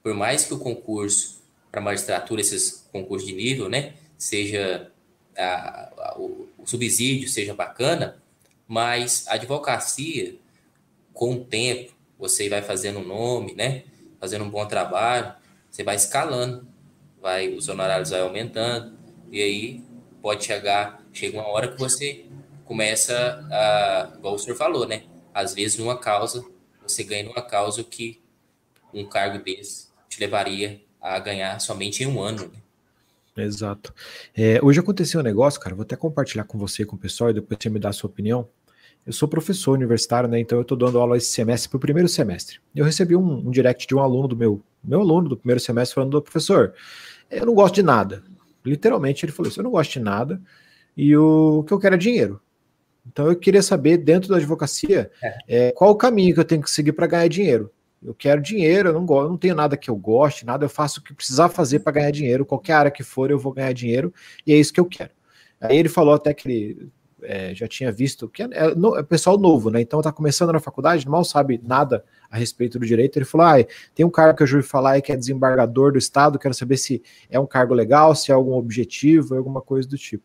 por 0.00 0.14
mais 0.14 0.44
que 0.44 0.54
o 0.54 0.58
concurso 0.60 1.40
para 1.72 1.80
magistratura, 1.80 2.40
esses 2.40 2.88
concursos 2.92 3.28
de 3.28 3.34
nível, 3.34 3.68
né, 3.68 3.94
seja 4.16 4.90
a, 5.36 6.12
a, 6.12 6.18
o, 6.18 6.48
o, 6.58 6.66
subsídio 6.66 7.28
seja 7.28 7.52
bacana, 7.52 8.22
mas 8.68 9.26
a 9.26 9.34
advocacia, 9.34 10.36
com 11.12 11.34
o 11.34 11.44
tempo, 11.44 11.92
você 12.16 12.48
vai 12.48 12.62
fazendo 12.62 13.00
um 13.00 13.06
nome, 13.06 13.54
né, 13.54 13.82
fazendo 14.20 14.44
um 14.44 14.50
bom 14.50 14.66
trabalho, 14.66 15.34
você 15.70 15.82
vai 15.82 15.96
escalando, 15.96 16.64
vai 17.20 17.48
os 17.48 17.68
honorários 17.68 18.10
vai 18.10 18.20
aumentando 18.20 18.96
e 19.30 19.42
aí 19.42 19.84
pode 20.22 20.44
chegar, 20.44 21.04
chega 21.12 21.38
uma 21.38 21.48
hora 21.48 21.68
que 21.68 21.78
você 21.78 22.24
começa 22.64 23.46
a, 23.50 24.12
igual 24.16 24.34
o 24.34 24.38
senhor 24.38 24.56
falou, 24.56 24.86
né, 24.86 25.04
às 25.34 25.54
vezes 25.54 25.78
numa 25.78 25.98
causa 25.98 26.44
você 26.82 27.04
ganha 27.04 27.24
numa 27.24 27.42
causa 27.42 27.82
que 27.84 28.20
um 28.92 29.04
cargo 29.04 29.42
desse 29.42 29.88
te 30.08 30.20
levaria 30.20 30.80
a 31.00 31.18
ganhar 31.18 31.58
somente 31.60 32.02
em 32.02 32.06
um 32.06 32.20
ano. 32.20 32.50
Né? 33.36 33.44
Exato. 33.44 33.94
É, 34.36 34.60
hoje 34.62 34.80
aconteceu 34.80 35.20
um 35.20 35.22
negócio, 35.22 35.60
cara, 35.60 35.74
vou 35.74 35.82
até 35.82 35.96
compartilhar 35.96 36.44
com 36.44 36.58
você, 36.58 36.84
com 36.84 36.96
o 36.96 36.98
pessoal, 36.98 37.30
e 37.30 37.34
depois 37.34 37.58
você 37.60 37.70
me 37.70 37.78
dá 37.78 37.90
a 37.90 37.92
sua 37.92 38.10
opinião. 38.10 38.48
Eu 39.06 39.12
sou 39.12 39.26
professor 39.26 39.72
universitário, 39.72 40.28
né? 40.28 40.38
Então 40.38 40.58
eu 40.58 40.62
estou 40.62 40.76
dando 40.76 40.98
aula 40.98 41.16
esse 41.16 41.30
semestre 41.32 41.70
para 41.70 41.78
o 41.78 41.80
primeiro 41.80 42.08
semestre. 42.08 42.58
Eu 42.74 42.84
recebi 42.84 43.16
um, 43.16 43.48
um, 43.48 43.50
direct 43.50 43.86
de 43.86 43.94
um 43.94 44.00
aluno 44.00 44.28
do 44.28 44.36
meu, 44.36 44.62
meu 44.84 45.00
aluno 45.00 45.28
do 45.28 45.36
primeiro 45.36 45.60
semestre 45.60 45.94
falando, 45.94 46.20
professor, 46.20 46.74
eu 47.30 47.46
não 47.46 47.54
gosto 47.54 47.74
de 47.74 47.82
nada. 47.82 48.22
Literalmente 48.64 49.24
ele 49.24 49.32
falou 49.32 49.50
isso, 49.50 49.60
eu 49.60 49.64
não 49.64 49.70
gosto 49.70 49.92
de 49.92 50.00
nada 50.00 50.40
e 50.96 51.16
o 51.16 51.64
que 51.66 51.72
eu 51.72 51.78
quero 51.78 51.94
é 51.94 51.98
dinheiro. 51.98 52.40
Então 53.06 53.26
eu 53.26 53.36
queria 53.36 53.62
saber, 53.62 53.96
dentro 53.96 54.28
da 54.28 54.36
advocacia, 54.36 55.10
é. 55.22 55.38
É, 55.48 55.72
qual 55.72 55.90
o 55.90 55.96
caminho 55.96 56.34
que 56.34 56.40
eu 56.40 56.44
tenho 56.44 56.62
que 56.62 56.70
seguir 56.70 56.92
para 56.92 57.06
ganhar 57.06 57.28
dinheiro. 57.28 57.72
Eu 58.02 58.14
quero 58.14 58.40
dinheiro, 58.40 58.88
eu 58.88 58.92
não 58.94 59.04
gosto, 59.04 59.28
não 59.28 59.36
tenho 59.36 59.54
nada 59.54 59.76
que 59.76 59.90
eu 59.90 59.96
goste, 59.96 60.46
nada, 60.46 60.64
eu 60.64 60.70
faço 60.70 61.00
o 61.00 61.02
que 61.02 61.12
precisar 61.12 61.50
fazer 61.50 61.80
para 61.80 61.92
ganhar 61.92 62.10
dinheiro, 62.10 62.46
qualquer 62.46 62.72
área 62.72 62.90
que 62.90 63.02
for, 63.02 63.30
eu 63.30 63.38
vou 63.38 63.52
ganhar 63.52 63.72
dinheiro, 63.74 64.12
e 64.46 64.54
é 64.54 64.56
isso 64.56 64.72
que 64.72 64.80
eu 64.80 64.86
quero. 64.86 65.10
Aí 65.60 65.76
ele 65.76 65.88
falou 65.88 66.14
até 66.14 66.32
que 66.32 66.48
ele 66.48 66.90
é, 67.22 67.54
já 67.54 67.68
tinha 67.68 67.92
visto, 67.92 68.26
que 68.26 68.42
é, 68.42 68.48
é, 68.52 68.74
no, 68.74 68.96
é, 68.96 69.02
pessoal 69.02 69.38
novo, 69.38 69.70
né? 69.70 69.80
Então 69.82 70.00
tá 70.00 70.10
começando 70.10 70.52
na 70.52 70.60
faculdade, 70.60 71.06
mal 71.06 71.24
sabe 71.24 71.60
nada 71.62 72.02
a 72.30 72.38
respeito 72.38 72.78
do 72.78 72.86
direito. 72.86 73.16
Ele 73.16 73.24
falou: 73.24 73.46
ah, 73.46 73.64
tem 73.94 74.06
um 74.06 74.10
cargo 74.10 74.36
que 74.36 74.42
eu 74.42 74.46
já 74.46 74.56
ouvi 74.56 74.68
falar 74.68 74.92
aí 74.92 75.02
que 75.02 75.12
é 75.12 75.16
desembargador 75.16 75.92
do 75.92 75.98
Estado, 75.98 76.38
quero 76.38 76.54
saber 76.54 76.76
se 76.76 77.02
é 77.28 77.38
um 77.40 77.46
cargo 77.46 77.74
legal, 77.74 78.14
se 78.14 78.30
é 78.30 78.34
algum 78.34 78.52
objetivo, 78.52 79.34
alguma 79.34 79.60
coisa 79.60 79.88
do 79.88 79.98
tipo. 79.98 80.24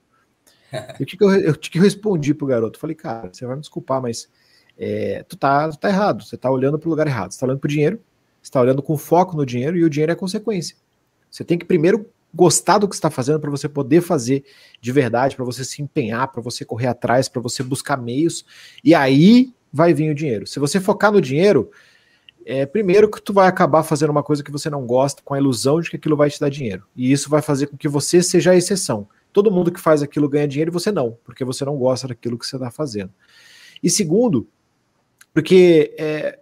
e 1.00 1.04
o 1.04 1.06
que, 1.06 1.18
que 1.18 1.24
eu, 1.24 1.32
eu, 1.32 1.56
que 1.56 1.78
eu 1.78 1.84
respondi 1.84 2.34
pro 2.34 2.48
garoto? 2.48 2.80
falei, 2.80 2.96
cara, 2.96 3.30
você 3.32 3.46
vai 3.46 3.56
me 3.56 3.62
desculpar, 3.62 4.02
mas 4.02 4.30
é, 4.78 5.24
tu, 5.28 5.36
tá, 5.36 5.70
tu 5.70 5.78
tá 5.78 5.90
errado, 5.90 6.24
você 6.24 6.38
tá 6.38 6.52
olhando 6.52 6.78
para 6.78 6.88
o 6.88 6.90
lugar 6.90 7.08
errado, 7.08 7.32
você 7.32 7.40
tá 7.40 7.46
olhando 7.46 7.60
para 7.60 7.68
o 7.68 7.72
dinheiro, 7.72 8.00
você 8.42 8.52
tá 8.52 8.62
olhando 8.62 8.84
com 8.84 8.98
foco 8.98 9.36
no 9.36 9.46
dinheiro 9.46 9.78
e 9.78 9.84
o 9.84 9.90
dinheiro 9.90 10.12
é 10.12 10.16
consequência. 10.16 10.76
Você 11.32 11.44
tem 11.44 11.58
que 11.58 11.66
primeiro 11.66 12.10
gostar 12.34 12.78
do 12.78 12.88
que 12.88 12.94
está 12.94 13.10
fazendo 13.10 13.40
para 13.40 13.50
você 13.50 13.70
poder 13.70 14.02
fazer 14.02 14.44
de 14.82 14.92
verdade, 14.92 15.36
para 15.38 15.46
você 15.46 15.64
se 15.64 15.82
empenhar, 15.82 16.28
para 16.28 16.42
você 16.42 16.66
correr 16.66 16.88
atrás, 16.88 17.30
para 17.30 17.42
você 17.42 17.64
buscar 17.64 17.98
meios, 17.98 18.46
e 18.84 18.94
aí 18.94 19.54
vai 19.72 19.94
vir 19.94 20.12
o 20.12 20.16
dinheiro. 20.16 20.46
Se 20.46 20.60
você 20.60 20.80
focar 20.80 21.12
no 21.12 21.22
dinheiro, 21.22 21.72
é, 22.46 22.66
primeiro 22.66 23.10
que 23.10 23.20
tu 23.20 23.34
vai 23.34 23.48
acabar 23.48 23.82
fazendo 23.82 24.12
uma 24.12 24.22
coisa 24.22 24.44
que 24.44 24.52
você 24.52 24.70
não 24.70 24.86
gosta 24.86 25.22
com 25.24 25.34
a 25.34 25.40
ilusão 25.40 25.82
de 25.82 25.90
que 25.90 25.96
aquilo 25.96 26.16
vai 26.16 26.30
te 26.30 26.40
dar 26.40 26.50
dinheiro. 26.50 26.84
E 26.96 27.12
isso 27.12 27.28
vai 27.28 27.42
fazer 27.42 27.66
com 27.68 27.76
que 27.76 27.88
você 27.88 28.22
seja 28.22 28.52
a 28.52 28.56
exceção. 28.56 29.08
Todo 29.34 29.52
mundo 29.52 29.72
que 29.72 29.82
faz 29.82 30.04
aquilo 30.04 30.30
ganha 30.30 30.48
dinheiro 30.48 30.70
e 30.70 30.74
você 30.74 30.92
não, 30.92 31.18
porque 31.24 31.44
você 31.44 31.66
não 31.66 31.76
gosta 31.76 32.08
daquilo 32.08 32.38
que 32.38 32.46
você 32.46 32.56
está 32.56 32.70
fazendo. 32.70 33.12
E 33.82 33.90
segundo, 33.90 34.48
porque 35.34 35.96
é, 35.98 36.40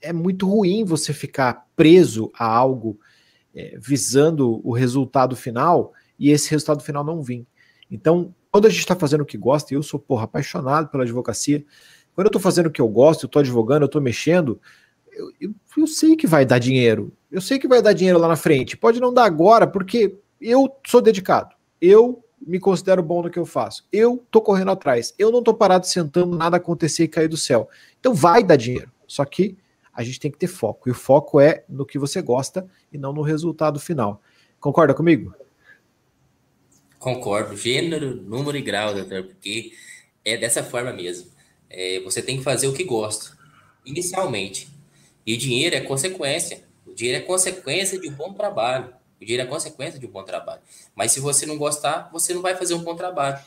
é 0.00 0.12
muito 0.12 0.48
ruim 0.48 0.84
você 0.84 1.12
ficar 1.12 1.66
preso 1.74 2.30
a 2.32 2.46
algo 2.46 2.98
é, 3.52 3.76
visando 3.78 4.60
o 4.66 4.72
resultado 4.72 5.34
final 5.34 5.92
e 6.18 6.30
esse 6.30 6.48
resultado 6.50 6.82
final 6.82 7.02
não 7.02 7.22
vir. 7.22 7.44
Então, 7.90 8.32
quando 8.52 8.66
a 8.66 8.70
gente 8.70 8.80
está 8.80 8.94
fazendo 8.94 9.22
o 9.22 9.26
que 9.26 9.36
gosta, 9.36 9.74
e 9.74 9.76
eu 9.76 9.82
sou, 9.82 9.98
porra, 9.98 10.24
apaixonado 10.24 10.88
pela 10.88 11.02
advocacia, 11.02 11.64
quando 12.14 12.26
eu 12.26 12.28
estou 12.28 12.40
fazendo 12.40 12.66
o 12.66 12.70
que 12.70 12.80
eu 12.80 12.88
gosto, 12.88 13.24
eu 13.24 13.26
estou 13.26 13.40
advogando, 13.40 13.82
eu 13.82 13.86
estou 13.86 14.00
mexendo, 14.00 14.60
eu, 15.20 15.32
eu, 15.40 15.54
eu, 15.76 15.86
sei 15.86 16.16
que 16.16 16.26
vai 16.26 16.44
dar 16.44 16.58
dinheiro. 16.58 17.12
Eu 17.30 17.40
sei 17.40 17.58
que 17.58 17.68
vai 17.68 17.82
dar 17.82 17.92
dinheiro 17.92 18.18
lá 18.18 18.28
na 18.28 18.36
frente. 18.36 18.76
Pode 18.76 19.00
não 19.00 19.12
dar 19.12 19.24
agora, 19.24 19.66
porque 19.66 20.16
eu 20.40 20.74
sou 20.86 21.00
dedicado. 21.00 21.54
Eu 21.80 22.24
me 22.40 22.58
considero 22.58 23.02
bom 23.02 23.22
no 23.22 23.30
que 23.30 23.38
eu 23.38 23.44
faço. 23.44 23.86
Eu 23.92 24.24
tô 24.30 24.40
correndo 24.40 24.70
atrás. 24.70 25.14
Eu 25.18 25.30
não 25.30 25.42
tô 25.42 25.52
parado 25.52 25.86
sentando 25.86 26.36
nada 26.36 26.56
acontecer 26.56 27.04
e 27.04 27.08
cair 27.08 27.28
do 27.28 27.36
céu. 27.36 27.68
Então 27.98 28.14
vai 28.14 28.42
dar 28.42 28.56
dinheiro. 28.56 28.90
Só 29.06 29.24
que 29.24 29.56
a 29.92 30.02
gente 30.02 30.18
tem 30.18 30.30
que 30.30 30.38
ter 30.38 30.46
foco. 30.46 30.88
E 30.88 30.92
o 30.92 30.94
foco 30.94 31.38
é 31.40 31.64
no 31.68 31.84
que 31.84 31.98
você 31.98 32.22
gosta 32.22 32.66
e 32.92 32.96
não 32.96 33.12
no 33.12 33.22
resultado 33.22 33.78
final. 33.78 34.22
Concorda 34.58 34.94
comigo? 34.94 35.34
Concordo. 36.98 37.56
Gênero, 37.56 38.16
número 38.16 38.56
e 38.56 38.62
grau, 38.62 38.94
doutor, 38.94 39.24
porque 39.24 39.72
é 40.24 40.36
dessa 40.36 40.62
forma 40.62 40.92
mesmo. 40.92 41.30
É, 41.68 42.00
você 42.00 42.20
tem 42.20 42.38
que 42.38 42.44
fazer 42.44 42.66
o 42.66 42.72
que 42.72 42.84
gosta, 42.84 43.36
inicialmente. 43.84 44.68
E 45.26 45.36
dinheiro 45.36 45.76
é 45.76 45.80
consequência. 45.80 46.64
O 46.86 46.94
dinheiro 46.94 47.22
é 47.22 47.26
consequência 47.26 48.00
de 48.00 48.08
um 48.08 48.12
bom 48.12 48.32
trabalho. 48.32 48.94
O 49.20 49.24
dinheiro 49.24 49.42
é 49.42 49.46
consequência 49.46 49.98
de 49.98 50.06
um 50.06 50.10
bom 50.10 50.22
trabalho. 50.22 50.62
Mas 50.94 51.12
se 51.12 51.20
você 51.20 51.46
não 51.46 51.58
gostar, 51.58 52.10
você 52.12 52.32
não 52.32 52.42
vai 52.42 52.56
fazer 52.56 52.74
um 52.74 52.82
bom 52.82 52.96
trabalho. 52.96 53.38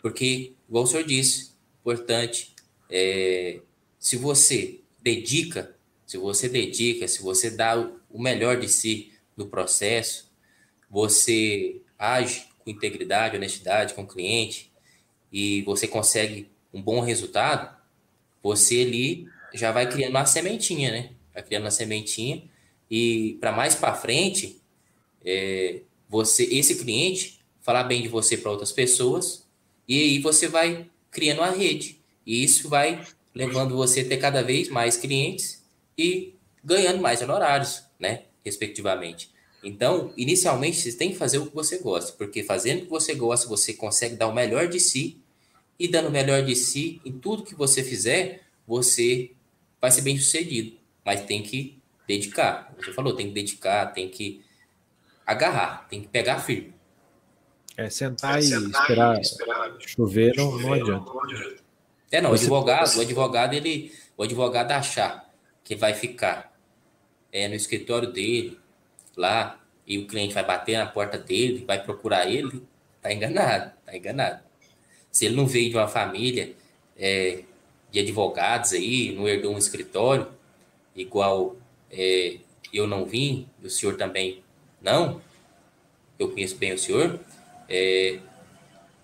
Porque, 0.00 0.52
igual 0.68 0.84
o 0.84 0.86
senhor 0.86 1.04
disse, 1.04 1.52
importante, 1.80 2.54
é, 2.90 3.60
se 3.98 4.16
você 4.16 4.80
dedica, 5.02 5.74
se 6.06 6.16
você 6.16 6.48
dedica, 6.48 7.08
se 7.08 7.22
você 7.22 7.50
dá 7.50 7.76
o 8.10 8.20
melhor 8.20 8.58
de 8.58 8.68
si 8.68 9.12
no 9.36 9.46
processo, 9.46 10.30
você 10.90 11.80
age 11.98 12.46
com 12.58 12.70
integridade, 12.70 13.36
honestidade 13.36 13.94
com 13.94 14.02
o 14.02 14.06
cliente 14.06 14.72
e 15.32 15.62
você 15.62 15.86
consegue 15.86 16.50
um 16.72 16.80
bom 16.80 17.00
resultado, 17.00 17.76
você 18.42 18.82
ali 18.82 19.28
já 19.58 19.72
vai 19.72 19.90
criando 19.90 20.10
uma 20.10 20.24
sementinha, 20.24 20.90
né? 20.90 21.10
Vai 21.34 21.42
criando 21.42 21.64
uma 21.64 21.70
sementinha 21.70 22.42
e 22.90 23.36
para 23.40 23.52
mais 23.52 23.74
para 23.74 23.94
frente 23.94 24.60
é, 25.24 25.82
você, 26.08 26.44
esse 26.44 26.76
cliente 26.76 27.40
falar 27.60 27.84
bem 27.84 28.00
de 28.00 28.08
você 28.08 28.36
para 28.36 28.50
outras 28.50 28.72
pessoas, 28.72 29.46
e 29.86 30.00
aí 30.00 30.18
você 30.20 30.48
vai 30.48 30.86
criando 31.10 31.38
uma 31.38 31.50
rede. 31.50 32.00
E 32.24 32.42
isso 32.42 32.68
vai 32.68 33.06
levando 33.34 33.76
você 33.76 34.00
a 34.00 34.08
ter 34.08 34.16
cada 34.16 34.42
vez 34.42 34.68
mais 34.68 34.96
clientes 34.96 35.62
e 35.96 36.34
ganhando 36.64 37.00
mais 37.00 37.20
honorários, 37.20 37.82
né? 37.98 38.22
Respectivamente. 38.44 39.30
Então, 39.62 40.12
inicialmente, 40.16 40.78
você 40.78 40.92
tem 40.92 41.10
que 41.10 41.18
fazer 41.18 41.38
o 41.38 41.46
que 41.46 41.54
você 41.54 41.78
gosta, 41.78 42.12
porque 42.12 42.42
fazendo 42.42 42.78
o 42.78 42.84
que 42.84 42.90
você 42.90 43.14
gosta, 43.14 43.48
você 43.48 43.74
consegue 43.74 44.14
dar 44.14 44.28
o 44.28 44.34
melhor 44.34 44.68
de 44.68 44.80
si, 44.80 45.20
e 45.78 45.86
dando 45.86 46.08
o 46.08 46.12
melhor 46.12 46.42
de 46.42 46.56
si 46.56 47.00
em 47.04 47.12
tudo 47.12 47.44
que 47.44 47.54
você 47.54 47.84
fizer, 47.84 48.42
você 48.66 49.30
vai 49.80 49.90
ser 49.90 50.02
bem 50.02 50.18
sucedido. 50.18 50.76
Mas 51.04 51.24
tem 51.24 51.42
que 51.42 51.80
dedicar. 52.06 52.74
Você 52.76 52.92
falou, 52.92 53.14
tem 53.14 53.28
que 53.28 53.34
dedicar, 53.34 53.86
tem 53.86 54.08
que 54.08 54.42
agarrar, 55.26 55.86
tem 55.88 56.02
que 56.02 56.08
pegar 56.08 56.38
firme. 56.38 56.74
É, 57.76 57.88
sentar, 57.88 58.38
é, 58.38 58.40
e, 58.40 58.42
esperar 58.42 59.18
e, 59.18 59.20
esperar 59.20 59.76
chover 59.78 60.36
não, 60.36 60.58
não 60.58 60.72
adianta. 60.72 61.12
É, 62.10 62.20
não, 62.20 62.30
o 62.30 62.34
advogado, 62.34 62.96
o 62.96 63.00
advogado, 63.00 63.54
ele, 63.54 63.92
o 64.16 64.22
advogado 64.22 64.72
achar 64.72 65.32
que 65.62 65.76
vai 65.76 65.94
ficar 65.94 66.52
é, 67.30 67.46
no 67.46 67.54
escritório 67.54 68.10
dele, 68.10 68.58
lá, 69.16 69.60
e 69.86 69.98
o 69.98 70.06
cliente 70.06 70.34
vai 70.34 70.44
bater 70.44 70.78
na 70.78 70.86
porta 70.86 71.18
dele, 71.18 71.64
vai 71.66 71.82
procurar 71.82 72.26
ele, 72.26 72.62
tá 73.00 73.12
enganado, 73.12 73.72
tá 73.84 73.96
enganado. 73.96 74.42
Se 75.12 75.26
ele 75.26 75.36
não 75.36 75.46
veio 75.46 75.70
de 75.70 75.76
uma 75.76 75.88
família 75.88 76.54
é, 76.96 77.44
de 77.90 78.00
advogados 78.00 78.72
aí, 78.72 79.12
não 79.12 79.26
herdou 79.26 79.54
um 79.54 79.58
escritório, 79.58 80.28
igual 80.94 81.56
é, 81.90 82.38
eu 82.72 82.86
não 82.86 83.04
vim, 83.04 83.48
e 83.62 83.66
o 83.66 83.70
senhor 83.70 83.96
também 83.96 84.42
não, 84.80 85.20
eu 86.18 86.30
conheço 86.30 86.56
bem 86.56 86.72
o 86.72 86.78
senhor, 86.78 87.18
é, 87.68 88.18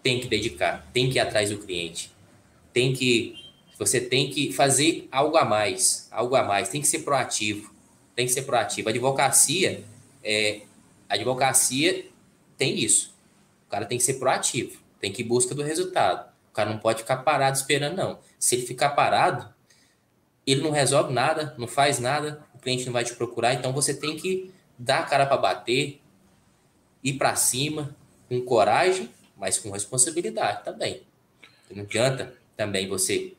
tem 0.03 0.21
que 0.21 0.29
dedicar, 0.29 0.87
tem 0.93 1.09
que 1.09 1.17
ir 1.17 1.21
atrás 1.21 1.51
do 1.51 1.59
cliente, 1.59 2.13
tem 2.73 2.93
que, 2.93 3.37
você 3.79 4.01
tem 4.01 4.31
que 4.31 4.53
fazer 4.53 5.09
algo 5.11 5.37
a 5.37 5.45
mais, 5.45 6.09
algo 6.11 6.35
a 6.37 6.43
mais, 6.43 6.69
tem 6.69 6.81
que 6.81 6.87
ser 6.87 7.01
proativo, 7.01 7.73
tem 8.15 8.27
que 8.27 8.33
ser 8.33 8.43
proativo. 8.43 8.89
A 8.89 8.93
advocacia, 8.93 9.83
é, 10.23 10.63
a 11.09 11.15
advocacia 11.15 12.07
tem 12.59 12.79
isso, 12.79 13.15
o 13.67 13.71
cara 13.71 13.87
tem 13.87 13.99
que 13.99 14.05
ser 14.05 14.15
proativo, 14.15 14.79
tem 15.01 15.13
que 15.13 15.23
ir 15.23 15.25
busca 15.25 15.55
do 15.55 15.63
resultado. 15.63 16.34
Cara 16.55 16.71
não 16.71 16.79
pode 16.79 17.01
ficar 17.01 17.19
parado 17.19 17.57
esperando, 17.57 17.97
não. 17.97 18.19
Se 18.39 18.55
ele 18.55 18.65
ficar 18.65 18.91
parado, 18.91 19.53
ele 20.47 20.63
não 20.63 20.71
resolve 20.71 21.13
nada, 21.13 21.55
não 21.59 21.67
faz 21.67 21.99
nada, 21.99 22.47
o 22.55 22.59
cliente 22.59 22.87
não 22.87 22.93
vai 22.93 23.05
te 23.05 23.15
procurar, 23.15 23.55
então 23.55 23.73
você 23.73 23.93
tem 23.93 24.17
que 24.17 24.55
dar 24.79 25.01
a 25.01 25.03
cara 25.03 25.27
para 25.27 25.37
bater, 25.37 26.01
ir 27.03 27.15
para 27.15 27.35
cima, 27.35 27.97
com 28.29 28.41
coragem, 28.41 29.11
mas 29.37 29.59
com 29.59 29.71
responsabilidade 29.71 30.65
também. 30.65 31.03
Não 31.71 31.83
adianta 31.83 32.35
também 32.57 32.89
você 32.89 33.35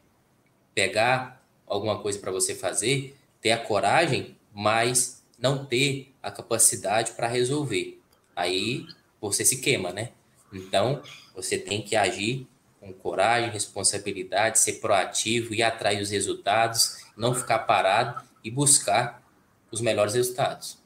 pegar 0.74 1.42
alguma 1.66 2.00
coisa 2.00 2.20
para 2.20 2.32
você 2.32 2.54
fazer, 2.54 3.16
ter 3.40 3.52
a 3.52 3.58
coragem, 3.58 4.38
mas 4.54 5.24
não 5.40 5.66
ter 5.66 6.14
a 6.22 6.30
capacidade 6.30 7.14
para 7.14 7.28
resolver. 7.28 8.02
Aí 8.36 8.86
você 9.22 9.46
se 9.46 9.62
queima, 9.62 9.94
né? 9.94 10.12
Então, 10.52 11.02
você 11.34 11.58
tem 11.58 11.82
que 11.82 11.96
agir 11.96 12.48
com 12.86 12.94
coragem, 12.94 13.50
responsabilidade, 13.50 14.60
ser 14.60 14.74
proativo, 14.74 15.56
ir 15.56 15.64
atrás 15.64 15.98
dos 15.98 16.12
resultados, 16.12 16.98
não 17.18 17.34
ficar 17.34 17.60
parado 17.60 18.24
e 18.44 18.52
buscar 18.52 19.24
os 19.72 19.82
melhores 19.82 20.14
resultados. 20.14 20.78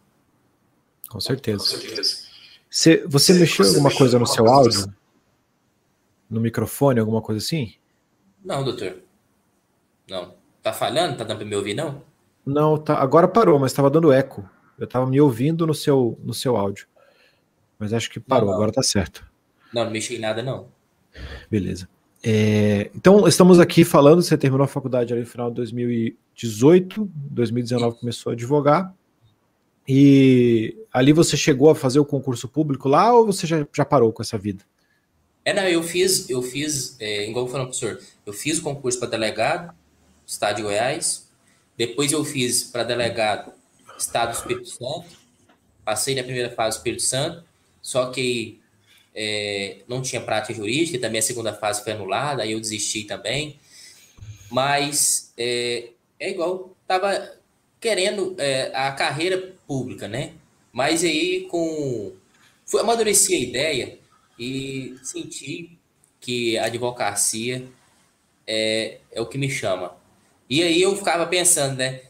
Com 1.09 1.19
certeza. 1.19 1.59
Com 1.59 1.81
certeza. 1.81 2.29
Você, 2.69 3.05
você 3.05 3.33
mexeu 3.33 3.65
alguma 3.65 3.93
coisa 3.93 4.17
no 4.17 4.25
seu 4.25 4.47
áudio? 4.47 4.93
No 6.29 6.39
microfone, 6.39 6.99
alguma 6.99 7.21
coisa 7.21 7.43
assim? 7.43 7.73
Não, 8.45 8.63
doutor. 8.63 8.99
Não. 10.09 10.33
Tá 10.61 10.71
falhando? 10.71 11.17
Tá 11.17 11.23
dando 11.23 11.37
pra 11.37 11.45
me 11.45 11.55
ouvir, 11.55 11.73
não? 11.73 12.01
Não, 12.45 12.77
tá. 12.77 12.95
Agora 12.97 13.27
parou, 13.27 13.59
mas 13.59 13.71
estava 13.71 13.89
dando 13.89 14.11
eco. 14.13 14.47
Eu 14.77 14.85
estava 14.85 15.05
me 15.05 15.19
ouvindo 15.19 15.67
no 15.67 15.73
seu, 15.73 16.17
no 16.23 16.33
seu 16.33 16.55
áudio. 16.55 16.87
Mas 17.77 17.91
acho 17.91 18.09
que 18.09 18.19
parou, 18.19 18.45
não, 18.45 18.51
não. 18.51 18.55
agora 18.55 18.71
tá 18.71 18.83
certo. 18.83 19.25
Não, 19.73 19.83
não 19.83 19.91
mexi 19.91 20.15
em 20.15 20.19
nada, 20.19 20.41
não. 20.41 20.67
Beleza. 21.49 21.87
É, 22.21 22.89
então, 22.95 23.27
estamos 23.27 23.59
aqui 23.59 23.85
falando, 23.85 24.21
você 24.21 24.37
terminou 24.37 24.65
a 24.65 24.67
faculdade 24.67 25.13
ali 25.13 25.21
no 25.21 25.27
final 25.27 25.49
de 25.49 25.55
2018, 25.55 27.09
2019 27.13 27.99
começou 27.99 28.31
a 28.31 28.33
advogar, 28.33 28.93
e 29.87 30.77
ali 30.93 31.13
você 31.13 31.35
chegou 31.35 31.69
a 31.69 31.75
fazer 31.75 31.99
o 31.99 32.05
concurso 32.05 32.47
público 32.47 32.87
lá 32.87 33.11
ou 33.11 33.25
você 33.25 33.47
já, 33.47 33.65
já 33.75 33.83
parou 33.83 34.13
com 34.13 34.21
essa 34.21 34.37
vida? 34.37 34.63
É, 35.43 35.53
não, 35.53 35.63
eu 35.63 35.81
fiz, 35.81 36.29
eu 36.29 36.43
fiz, 36.43 36.95
é, 36.99 37.27
igual 37.27 37.45
eu 37.45 37.51
falando, 37.51 37.67
professor, 37.69 37.99
eu 38.25 38.33
fiz 38.33 38.59
o 38.59 38.61
concurso 38.61 38.99
para 38.99 39.09
delegado, 39.09 39.73
Estado 40.27 40.57
de 40.57 40.61
Goiás, 40.61 41.27
depois 41.75 42.11
eu 42.11 42.23
fiz 42.23 42.65
para 42.65 42.83
delegado, 42.83 43.51
Estado 43.97 44.31
do 44.31 44.37
Espírito 44.37 44.69
Santo, 44.69 45.07
passei 45.83 46.13
na 46.13 46.23
primeira 46.23 46.51
fase 46.51 46.75
do 46.75 46.79
Espírito 46.79 47.01
Santo, 47.01 47.43
só 47.81 48.11
que 48.11 48.59
é, 49.13 49.79
não 49.87 50.01
tinha 50.01 50.21
prática 50.21 50.53
jurídica, 50.53 50.99
também 50.99 51.19
a 51.19 51.23
segunda 51.23 51.53
fase 51.53 51.83
foi 51.83 51.93
anulada, 51.93 52.43
aí 52.43 52.51
eu 52.51 52.59
desisti 52.59 53.03
também. 53.03 53.59
Mas 54.49 55.33
é, 55.37 55.89
é 56.19 56.31
igual, 56.31 56.75
estava 56.81 57.37
querendo 57.79 58.35
é, 58.37 58.71
a 58.73 58.91
carreira 58.91 59.55
pública, 59.67 60.07
né? 60.07 60.33
Mas 60.71 61.03
aí 61.03 61.47
com. 61.49 62.13
Fui, 62.65 62.81
amadureci 62.81 63.33
a 63.35 63.39
ideia 63.39 63.99
e 64.37 64.95
senti 65.03 65.77
que 66.19 66.57
a 66.57 66.65
advocacia 66.65 67.67
é, 68.45 68.99
é 69.11 69.21
o 69.21 69.25
que 69.25 69.37
me 69.37 69.49
chama. 69.49 69.97
E 70.49 70.63
aí 70.63 70.81
eu 70.81 70.95
ficava 70.95 71.25
pensando, 71.27 71.77
né? 71.77 72.01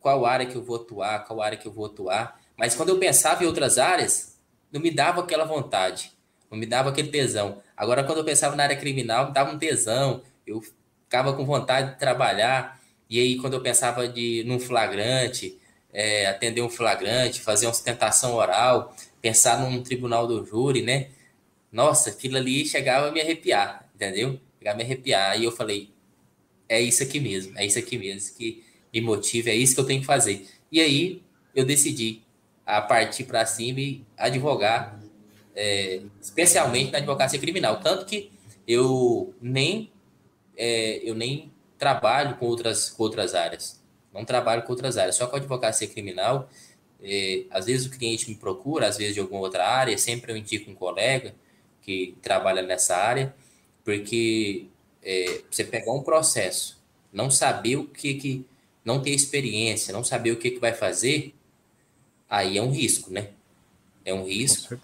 Qual 0.00 0.24
área 0.24 0.46
que 0.46 0.56
eu 0.56 0.62
vou 0.62 0.76
atuar, 0.76 1.24
qual 1.24 1.42
área 1.42 1.58
que 1.58 1.66
eu 1.66 1.72
vou 1.72 1.86
atuar. 1.86 2.40
Mas 2.56 2.74
quando 2.74 2.90
eu 2.90 2.98
pensava 2.98 3.42
em 3.44 3.46
outras 3.46 3.78
áreas, 3.78 4.36
não 4.72 4.80
me 4.80 4.90
dava 4.90 5.20
aquela 5.20 5.44
vontade 5.44 6.15
não 6.56 6.60
me 6.60 6.66
dava 6.66 6.90
aquele 6.90 7.08
tesão. 7.08 7.62
Agora, 7.76 8.02
quando 8.02 8.18
eu 8.18 8.24
pensava 8.24 8.56
na 8.56 8.64
área 8.64 8.76
criminal, 8.76 9.26
me 9.26 9.32
dava 9.32 9.52
um 9.52 9.58
tesão, 9.58 10.22
eu 10.46 10.62
ficava 11.04 11.34
com 11.34 11.44
vontade 11.44 11.92
de 11.92 11.98
trabalhar, 11.98 12.80
e 13.08 13.20
aí 13.20 13.36
quando 13.36 13.54
eu 13.54 13.60
pensava 13.60 14.08
de 14.08 14.42
num 14.46 14.58
flagrante, 14.58 15.58
é, 15.92 16.26
atender 16.26 16.62
um 16.62 16.68
flagrante, 16.68 17.40
fazer 17.40 17.66
uma 17.66 17.74
sustentação 17.74 18.34
oral, 18.34 18.94
pensar 19.20 19.60
num 19.60 19.82
tribunal 19.82 20.26
do 20.26 20.44
júri, 20.44 20.82
né? 20.82 21.08
Nossa, 21.70 22.10
aquilo 22.10 22.36
ali 22.36 22.64
chegava 22.64 23.08
a 23.08 23.12
me 23.12 23.20
arrepiar, 23.20 23.88
entendeu? 23.94 24.40
Chegava 24.58 24.76
a 24.76 24.78
me 24.78 24.84
arrepiar. 24.84 25.32
Aí 25.32 25.44
eu 25.44 25.52
falei, 25.52 25.90
é 26.68 26.80
isso 26.80 27.02
aqui 27.02 27.20
mesmo, 27.20 27.56
é 27.58 27.66
isso 27.66 27.78
aqui 27.78 27.98
mesmo 27.98 28.36
que 28.36 28.64
me 28.92 29.00
motiva, 29.00 29.50
é 29.50 29.54
isso 29.54 29.74
que 29.74 29.80
eu 29.80 29.86
tenho 29.86 30.00
que 30.00 30.06
fazer. 30.06 30.46
E 30.72 30.80
aí 30.80 31.22
eu 31.54 31.64
decidi 31.64 32.22
a 32.64 32.80
partir 32.80 33.24
para 33.24 33.46
cima 33.46 33.80
e 33.80 34.04
advogar 34.16 34.98
é, 35.56 36.02
especialmente 36.20 36.92
na 36.92 36.98
advocacia 36.98 37.40
criminal. 37.40 37.80
Tanto 37.80 38.04
que 38.04 38.30
eu 38.68 39.34
nem, 39.40 39.90
é, 40.56 41.00
eu 41.02 41.14
nem 41.14 41.50
trabalho 41.78 42.36
com 42.36 42.46
outras, 42.46 42.90
com 42.90 43.02
outras 43.02 43.34
áreas. 43.34 43.82
Não 44.12 44.24
trabalho 44.24 44.62
com 44.62 44.72
outras 44.72 44.98
áreas, 44.98 45.16
só 45.16 45.26
com 45.26 45.36
a 45.36 45.38
advocacia 45.38 45.88
criminal. 45.88 46.48
É, 47.02 47.44
às 47.50 47.66
vezes 47.66 47.86
o 47.86 47.90
cliente 47.90 48.28
me 48.28 48.36
procura, 48.36 48.86
às 48.86 48.96
vezes 48.96 49.14
de 49.14 49.20
alguma 49.20 49.40
outra 49.40 49.66
área, 49.66 49.96
sempre 49.96 50.32
eu 50.32 50.36
indico 50.36 50.70
um 50.70 50.74
colega 50.74 51.34
que 51.82 52.16
trabalha 52.20 52.62
nessa 52.62 52.96
área, 52.96 53.34
porque 53.84 54.66
é, 55.02 55.42
você 55.50 55.62
pegar 55.64 55.92
um 55.92 56.02
processo, 56.02 56.82
não 57.12 57.30
saber 57.30 57.76
o 57.76 57.86
que, 57.86 58.14
que 58.14 58.46
não 58.84 59.00
ter 59.00 59.10
experiência, 59.10 59.92
não 59.92 60.02
saber 60.02 60.32
o 60.32 60.36
que, 60.36 60.50
que 60.50 60.58
vai 60.58 60.72
fazer, 60.72 61.34
aí 62.28 62.58
é 62.58 62.62
um 62.62 62.70
risco, 62.70 63.12
né? 63.12 63.30
É 64.06 64.14
um 64.14 64.24
risco, 64.24 64.78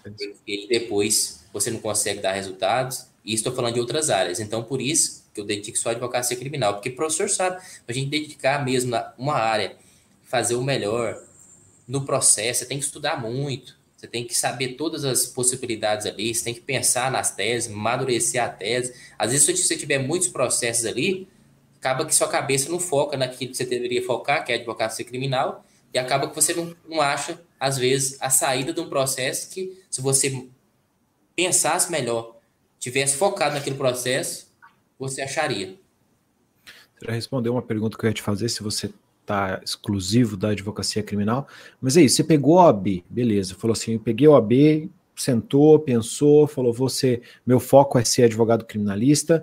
e 0.45 0.67
depois 0.67 1.45
você 1.53 1.71
não 1.71 1.79
consegue 1.79 2.19
dar 2.19 2.33
resultados. 2.33 3.07
E 3.25 3.33
estou 3.33 3.55
falando 3.55 3.75
de 3.75 3.79
outras 3.79 4.09
áreas. 4.09 4.41
Então, 4.41 4.61
por 4.61 4.81
isso 4.81 5.23
que 5.33 5.39
eu 5.39 5.45
dedico 5.45 5.77
só 5.77 5.89
a 5.89 5.91
advocacia 5.93 6.35
criminal, 6.35 6.73
porque 6.73 6.89
o 6.89 6.95
professor 6.95 7.29
sabe, 7.29 7.63
a 7.87 7.93
gente 7.93 8.09
dedicar 8.09 8.63
mesmo 8.63 8.93
a 8.93 9.13
uma 9.17 9.35
área, 9.35 9.77
fazer 10.23 10.55
o 10.55 10.61
melhor 10.61 11.23
no 11.87 12.05
processo, 12.05 12.59
você 12.59 12.65
tem 12.65 12.77
que 12.77 12.83
estudar 12.83 13.19
muito, 13.19 13.77
você 13.95 14.07
tem 14.07 14.25
que 14.25 14.35
saber 14.35 14.73
todas 14.73 15.05
as 15.05 15.25
possibilidades 15.25 16.05
ali, 16.05 16.35
você 16.35 16.43
tem 16.43 16.53
que 16.53 16.59
pensar 16.59 17.09
nas 17.09 17.33
teses, 17.33 17.71
amadurecer 17.71 18.43
a 18.43 18.49
tese. 18.49 18.93
Às 19.17 19.31
vezes, 19.31 19.45
se 19.45 19.63
você 19.63 19.77
tiver 19.77 19.99
muitos 19.99 20.27
processos 20.27 20.85
ali, 20.85 21.27
acaba 21.79 22.05
que 22.05 22.13
sua 22.13 22.27
cabeça 22.27 22.69
não 22.69 22.79
foca 22.79 23.15
naquilo 23.15 23.51
que 23.51 23.57
você 23.57 23.65
deveria 23.65 24.03
focar, 24.05 24.43
que 24.43 24.51
é 24.51 24.55
a 24.55 24.57
advocacia 24.57 25.05
criminal, 25.05 25.65
e 25.93 25.97
acaba 25.97 26.27
que 26.27 26.35
você 26.35 26.53
não, 26.53 26.75
não 26.87 27.01
acha, 27.01 27.39
às 27.63 27.77
vezes, 27.77 28.17
a 28.19 28.29
saída 28.29 28.73
de 28.73 28.81
um 28.81 28.89
processo 28.89 29.49
que, 29.49 29.81
se 29.89 30.01
você 30.01 30.49
pensasse 31.33 31.89
melhor, 31.89 32.35
tivesse 32.77 33.15
focado 33.15 33.55
naquele 33.55 33.77
processo, 33.77 34.47
você 34.99 35.21
acharia. 35.21 35.79
Você 36.93 37.05
já 37.05 37.13
respondeu 37.13 37.53
uma 37.53 37.61
pergunta 37.61 37.97
que 37.97 38.05
eu 38.05 38.09
ia 38.09 38.13
te 38.13 38.21
fazer, 38.21 38.49
se 38.49 38.61
você 38.61 38.93
está 39.21 39.61
exclusivo 39.63 40.35
da 40.35 40.49
advocacia 40.49 41.01
criminal, 41.01 41.47
mas 41.79 41.95
é 41.95 42.01
isso, 42.01 42.17
você 42.17 42.25
pegou 42.25 42.59
a 42.59 42.65
OAB, 42.65 43.01
beleza, 43.09 43.55
falou 43.55 43.71
assim, 43.71 43.93
eu 43.93 43.99
peguei 44.01 44.27
a 44.27 44.31
OAB, 44.31 44.89
sentou, 45.15 45.79
pensou, 45.79 46.45
falou, 46.47 46.73
você, 46.73 47.21
meu 47.47 47.61
foco 47.61 47.97
é 47.97 48.03
ser 48.03 48.23
advogado 48.23 48.65
criminalista, 48.65 49.41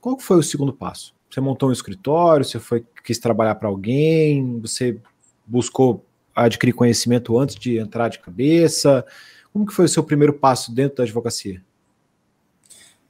qual 0.00 0.18
foi 0.18 0.38
o 0.38 0.42
segundo 0.42 0.72
passo? 0.72 1.14
Você 1.30 1.40
montou 1.40 1.68
um 1.68 1.72
escritório, 1.72 2.44
você 2.44 2.58
foi 2.58 2.84
quis 3.04 3.18
trabalhar 3.20 3.54
para 3.54 3.68
alguém, 3.68 4.58
você 4.58 4.98
buscou 5.46 6.04
adquirir 6.34 6.72
conhecimento 6.72 7.38
antes 7.38 7.56
de 7.56 7.78
entrar 7.78 8.08
de 8.08 8.18
cabeça? 8.18 9.04
Como 9.52 9.66
que 9.66 9.72
foi 9.72 9.84
o 9.86 9.88
seu 9.88 10.04
primeiro 10.04 10.32
passo 10.34 10.72
dentro 10.72 10.98
da 10.98 11.02
advocacia? 11.02 11.62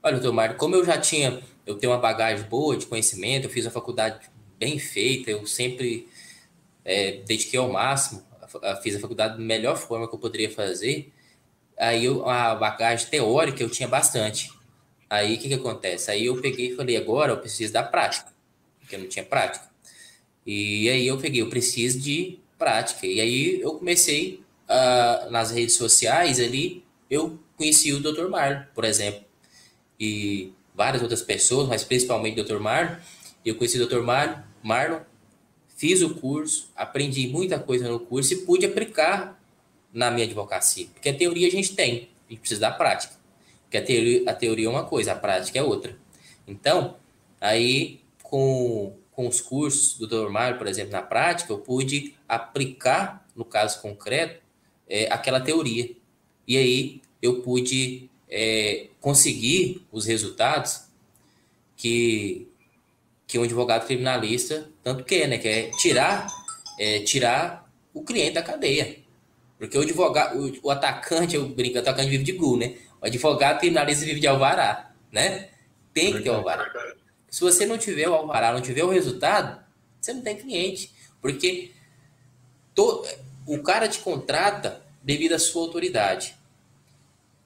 Olha, 0.02 0.14
doutor 0.14 0.32
Mário, 0.32 0.56
como 0.56 0.74
eu 0.74 0.84
já 0.84 0.98
tinha, 0.98 1.42
eu 1.66 1.76
tenho 1.76 1.92
uma 1.92 1.98
bagagem 1.98 2.46
boa 2.46 2.76
de 2.76 2.86
conhecimento, 2.86 3.44
eu 3.44 3.50
fiz 3.50 3.66
a 3.66 3.70
faculdade 3.70 4.30
bem 4.58 4.78
feita, 4.78 5.30
eu 5.30 5.46
sempre 5.46 6.08
é, 6.84 7.20
dediquei 7.26 7.60
ao 7.60 7.70
máximo, 7.70 8.22
fiz 8.82 8.96
a 8.96 9.00
faculdade 9.00 9.34
da 9.34 9.40
melhor 9.40 9.76
forma 9.76 10.08
que 10.08 10.14
eu 10.14 10.18
poderia 10.18 10.50
fazer, 10.50 11.12
aí 11.78 12.06
eu, 12.06 12.26
a 12.26 12.54
bagagem 12.54 13.08
teórica 13.08 13.62
eu 13.62 13.68
tinha 13.68 13.88
bastante. 13.88 14.50
Aí 15.08 15.34
o 15.34 15.38
que, 15.38 15.48
que 15.48 15.54
acontece? 15.54 16.10
Aí 16.10 16.26
eu 16.26 16.40
peguei 16.40 16.68
e 16.72 16.76
falei, 16.76 16.96
agora 16.96 17.32
eu 17.32 17.38
preciso 17.38 17.72
da 17.72 17.82
prática, 17.82 18.32
porque 18.78 18.94
eu 18.94 19.00
não 19.00 19.08
tinha 19.08 19.24
prática. 19.24 19.68
E 20.46 20.88
aí 20.88 21.06
eu 21.06 21.18
peguei, 21.18 21.42
eu 21.42 21.50
preciso 21.50 22.00
de 22.00 22.38
prática. 22.60 23.06
E 23.06 23.18
aí 23.18 23.60
eu 23.62 23.72
comecei 23.72 24.44
uh, 24.68 25.30
nas 25.30 25.50
redes 25.50 25.76
sociais 25.76 26.38
ali, 26.38 26.84
eu 27.10 27.40
conheci 27.56 27.90
o 27.94 28.00
Dr. 28.00 28.28
Marlon, 28.28 28.64
por 28.74 28.84
exemplo, 28.84 29.24
e 29.98 30.52
várias 30.74 31.02
outras 31.02 31.22
pessoas, 31.22 31.66
mas 31.66 31.82
principalmente 31.82 32.38
o 32.38 32.44
Dr. 32.44 32.58
Marlon. 32.58 32.96
Eu 33.42 33.54
conheci 33.54 33.80
o 33.80 33.86
Dr. 33.86 34.02
Marlon, 34.02 34.42
Marlon, 34.62 35.00
fiz 35.74 36.02
o 36.02 36.14
curso, 36.14 36.70
aprendi 36.76 37.26
muita 37.26 37.58
coisa 37.58 37.88
no 37.88 37.98
curso 37.98 38.34
e 38.34 38.36
pude 38.36 38.66
aplicar 38.66 39.40
na 39.92 40.10
minha 40.10 40.26
advocacia. 40.26 40.86
Porque 40.92 41.08
a 41.08 41.14
teoria 41.14 41.48
a 41.48 41.50
gente 41.50 41.74
tem, 41.74 42.10
a 42.28 42.32
gente 42.32 42.40
precisa 42.40 42.60
da 42.60 42.70
prática. 42.70 43.14
Porque 43.62 43.78
a 43.78 43.82
teoria, 43.82 44.30
a 44.30 44.34
teoria 44.34 44.66
é 44.66 44.70
uma 44.70 44.84
coisa, 44.84 45.12
a 45.12 45.16
prática 45.16 45.58
é 45.58 45.62
outra. 45.62 45.96
Então, 46.46 46.96
aí 47.40 48.00
com 48.22 48.94
com 49.20 49.28
os 49.28 49.42
cursos 49.42 49.98
do 49.98 50.06
Dr. 50.06 50.30
Mário, 50.30 50.56
por 50.56 50.66
exemplo, 50.66 50.92
na 50.92 51.02
prática, 51.02 51.52
eu 51.52 51.58
pude 51.58 52.14
aplicar, 52.26 53.26
no 53.36 53.44
caso 53.44 53.82
concreto, 53.82 54.40
é, 54.88 55.12
aquela 55.12 55.38
teoria. 55.38 55.90
E 56.48 56.56
aí 56.56 57.02
eu 57.20 57.42
pude 57.42 58.08
é, 58.30 58.86
conseguir 58.98 59.86
os 59.92 60.06
resultados 60.06 60.84
que, 61.76 62.48
que 63.26 63.38
um 63.38 63.42
advogado 63.42 63.86
criminalista 63.86 64.70
tanto 64.82 65.04
quer, 65.04 65.28
né? 65.28 65.36
Que 65.36 65.48
é 65.48 65.70
tirar, 65.72 66.26
é, 66.78 67.00
tirar 67.00 67.70
o 67.92 68.02
cliente 68.02 68.32
da 68.32 68.42
cadeia. 68.42 69.00
Porque 69.58 69.76
o 69.76 69.82
advogado, 69.82 70.38
o, 70.38 70.68
o 70.68 70.70
atacante, 70.70 71.36
eu 71.36 71.46
brinco, 71.46 71.76
o 71.76 71.80
atacante 71.80 72.08
vive 72.08 72.24
de 72.24 72.32
gol, 72.32 72.56
né? 72.56 72.74
O 73.02 73.06
advogado 73.06 73.58
criminalista 73.58 74.06
vive 74.06 74.20
de 74.20 74.26
alvará, 74.26 74.94
né? 75.12 75.50
Tem 75.92 76.10
que 76.10 76.22
ter 76.22 76.30
alvará. 76.30 76.64
Se 77.30 77.40
você 77.40 77.64
não 77.64 77.78
tiver 77.78 78.08
o 78.08 78.14
alvará, 78.14 78.52
não 78.52 78.60
tiver 78.60 78.82
o 78.82 78.90
resultado, 78.90 79.64
você 80.00 80.12
não 80.12 80.20
tem 80.20 80.36
cliente. 80.36 80.92
Porque 81.22 81.72
to, 82.74 83.06
o 83.46 83.62
cara 83.62 83.88
te 83.88 84.00
contrata 84.00 84.84
devido 85.02 85.34
à 85.34 85.38
sua 85.38 85.62
autoridade. 85.62 86.34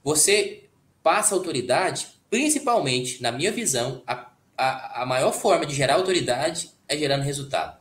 Você 0.03 0.65
passa 1.03 1.35
autoridade, 1.35 2.09
principalmente, 2.31 3.23
na 3.23 3.31
minha 3.31 3.53
visão, 3.53 4.03
a, 4.07 4.31
a, 4.57 5.03
a 5.03 5.07
maior 5.07 5.33
forma 5.33 5.67
de 5.67 5.75
gerar 5.75 5.95
autoridade 5.95 6.71
é 6.89 6.97
gerando 6.97 7.23
resultado. 7.23 7.79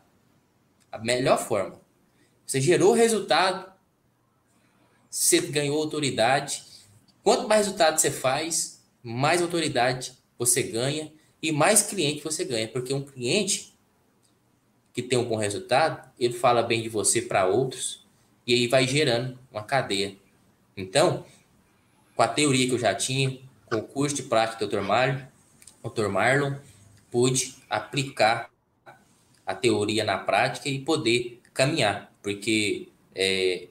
A 0.91 0.97
melhor 0.97 1.37
forma. 1.37 1.81
Você 2.45 2.59
gerou 2.59 2.93
resultado, 2.93 3.71
você 5.09 5.39
ganhou 5.39 5.81
autoridade. 5.81 6.63
Quanto 7.23 7.47
mais 7.47 7.65
resultado 7.65 7.97
você 7.97 8.11
faz, 8.11 8.83
mais 9.01 9.41
autoridade 9.41 10.13
você 10.37 10.61
ganha 10.61 11.11
e 11.43 11.51
mais 11.51 11.82
cliente 11.84 12.23
você 12.23 12.45
ganha. 12.45 12.69
Porque 12.69 12.93
um 12.93 13.03
cliente 13.03 13.73
que 14.93 15.01
tem 15.01 15.19
um 15.19 15.25
bom 15.25 15.36
resultado, 15.36 16.10
ele 16.17 16.34
fala 16.34 16.63
bem 16.63 16.82
de 16.82 16.88
você 16.88 17.21
para 17.21 17.45
outros 17.45 18.06
e 18.47 18.53
aí 18.53 18.67
vai 18.67 18.88
gerando 18.88 19.38
uma 19.51 19.63
cadeia. 19.63 20.15
Então, 20.77 21.25
com 22.15 22.23
a 22.23 22.27
teoria 22.27 22.65
que 22.65 22.73
eu 22.73 22.79
já 22.79 22.95
tinha, 22.95 23.38
com 23.65 23.77
o 23.77 23.84
curso 23.84 24.15
de 24.15 24.23
prática 24.23 24.65
do 24.65 24.71
Dr. 24.71 24.82
Marlon, 24.82 25.21
Dr. 25.84 26.08
Marlon, 26.08 26.56
pude 27.12 27.56
aplicar 27.69 28.49
a 29.45 29.53
teoria 29.53 30.06
na 30.06 30.17
prática 30.17 30.69
e 30.69 30.79
poder 30.79 31.41
caminhar, 31.53 32.13
porque 32.21 32.88
é, 33.13 33.67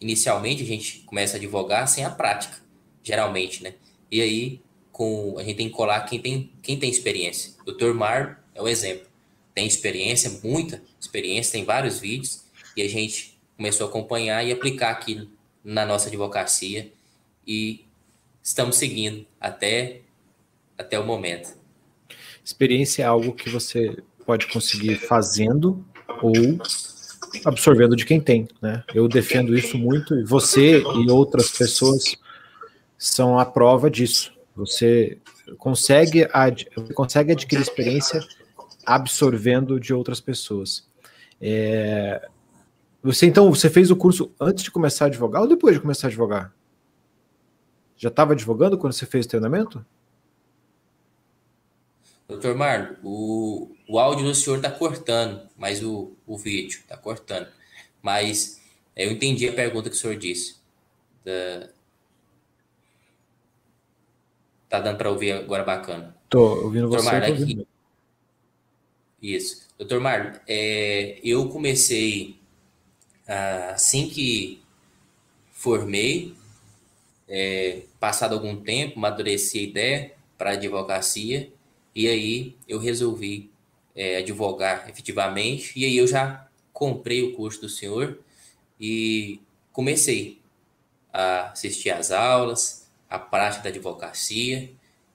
inicialmente 0.00 0.62
a 0.62 0.66
gente 0.66 0.98
começa 1.00 1.36
a 1.36 1.38
advogar 1.38 1.88
sem 1.88 2.04
a 2.04 2.10
prática, 2.10 2.58
geralmente, 3.02 3.62
né? 3.62 3.74
E 4.10 4.20
aí 4.20 4.60
com 4.96 5.38
a 5.38 5.42
gente 5.42 5.58
tem 5.58 5.68
que 5.68 5.74
colar 5.74 6.00
quem 6.06 6.18
tem 6.18 6.50
quem 6.62 6.78
tem 6.78 6.88
experiência. 6.88 7.52
Dr. 7.66 7.92
Mar 7.92 8.42
é 8.54 8.62
o 8.62 8.66
exemplo. 8.66 9.06
Tem 9.54 9.66
experiência, 9.66 10.40
muita 10.42 10.82
experiência, 10.98 11.52
tem 11.52 11.66
vários 11.66 12.00
vídeos 12.00 12.44
e 12.74 12.80
a 12.80 12.88
gente 12.88 13.38
começou 13.58 13.86
a 13.86 13.90
acompanhar 13.90 14.42
e 14.42 14.50
aplicar 14.50 14.92
aquilo 14.92 15.28
na 15.62 15.84
nossa 15.84 16.08
advocacia 16.08 16.90
e 17.46 17.84
estamos 18.42 18.76
seguindo 18.76 19.26
até 19.38 20.00
até 20.78 20.98
o 20.98 21.04
momento. 21.04 21.54
Experiência 22.42 23.02
é 23.02 23.06
algo 23.06 23.34
que 23.34 23.50
você 23.50 23.98
pode 24.24 24.46
conseguir 24.46 24.94
fazendo 24.96 25.84
ou 26.22 26.32
absorvendo 27.44 27.94
de 27.94 28.06
quem 28.06 28.18
tem, 28.18 28.48
né? 28.62 28.82
Eu 28.94 29.08
defendo 29.08 29.54
isso 29.54 29.76
muito 29.76 30.18
e 30.18 30.24
você 30.24 30.80
e 30.80 31.10
outras 31.10 31.50
pessoas 31.50 32.16
são 32.96 33.38
a 33.38 33.44
prova 33.44 33.90
disso. 33.90 34.35
Você 34.56 35.18
consegue, 35.58 36.26
ad, 36.32 36.66
consegue 36.94 37.32
adquirir 37.32 37.60
experiência 37.60 38.20
absorvendo 38.86 39.78
de 39.78 39.92
outras 39.92 40.20
pessoas. 40.20 40.88
É, 41.40 42.26
você 43.02 43.26
então, 43.26 43.50
você 43.50 43.68
fez 43.68 43.90
o 43.90 43.96
curso 43.96 44.32
antes 44.40 44.64
de 44.64 44.70
começar 44.70 45.04
a 45.04 45.08
advogar 45.08 45.42
ou 45.42 45.48
depois 45.48 45.74
de 45.74 45.80
começar 45.80 46.06
a 46.06 46.10
advogar? 46.10 46.54
Já 47.96 48.08
estava 48.08 48.32
advogando 48.32 48.78
quando 48.78 48.94
você 48.94 49.04
fez 49.04 49.26
o 49.26 49.28
treinamento? 49.28 49.84
Doutor 52.26 52.56
Marlon, 52.56 52.96
o, 53.04 53.76
o 53.88 53.98
áudio 53.98 54.24
do 54.24 54.34
senhor 54.34 54.56
está 54.56 54.70
cortando, 54.70 55.48
mas 55.56 55.82
o, 55.82 56.16
o 56.26 56.36
vídeo 56.36 56.80
está 56.80 56.96
cortando. 56.96 57.48
Mas 58.02 58.60
eu 58.96 59.12
entendi 59.12 59.48
a 59.48 59.52
pergunta 59.52 59.88
que 59.88 59.96
o 59.96 59.98
senhor 59.98 60.16
disse. 60.16 60.56
Da... 61.24 61.68
Tá 64.68 64.80
dando 64.80 64.98
para 64.98 65.10
ouvir 65.10 65.32
agora 65.32 65.64
bacana. 65.64 66.16
Tô 66.28 66.64
ouvindo 66.64 66.88
você. 66.88 67.04
Marlon, 67.04 67.34
aqui... 67.34 67.66
Isso. 69.22 69.68
Doutor 69.78 70.00
Marlon, 70.00 70.32
é, 70.46 71.20
eu 71.22 71.48
comecei 71.48 72.38
ah, 73.26 73.72
assim 73.74 74.08
que 74.08 74.62
formei, 75.52 76.34
é, 77.28 77.82
passado 77.98 78.34
algum 78.34 78.56
tempo, 78.56 78.98
amadureci 78.98 79.58
a 79.58 79.62
ideia 79.62 80.12
para 80.38 80.52
advocacia 80.52 81.50
e 81.94 82.06
aí 82.06 82.56
eu 82.68 82.78
resolvi 82.78 83.50
é, 83.94 84.18
advogar 84.18 84.88
efetivamente. 84.88 85.72
E 85.76 85.84
aí 85.84 85.96
eu 85.96 86.06
já 86.06 86.46
comprei 86.72 87.22
o 87.22 87.34
curso 87.34 87.62
do 87.62 87.68
senhor 87.68 88.18
e 88.78 89.40
comecei 89.72 90.40
a 91.12 91.50
assistir 91.50 91.90
às 91.90 92.10
aulas, 92.10 92.85
a 93.08 93.18
prática 93.18 93.64
da 93.64 93.68
advocacia, 93.70 94.70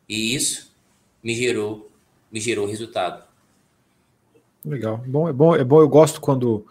e 0.07 0.35
isso 0.35 0.75
me 1.23 1.35
gerou 1.35 1.89
me 2.31 2.39
gerou 2.39 2.65
resultado. 2.65 3.23
Legal. 4.63 4.97
Bom, 5.05 5.27
é 5.27 5.33
bom, 5.33 5.55
é 5.55 5.63
bom, 5.63 5.81
eu 5.81 5.89
gosto 5.89 6.21
quando 6.21 6.65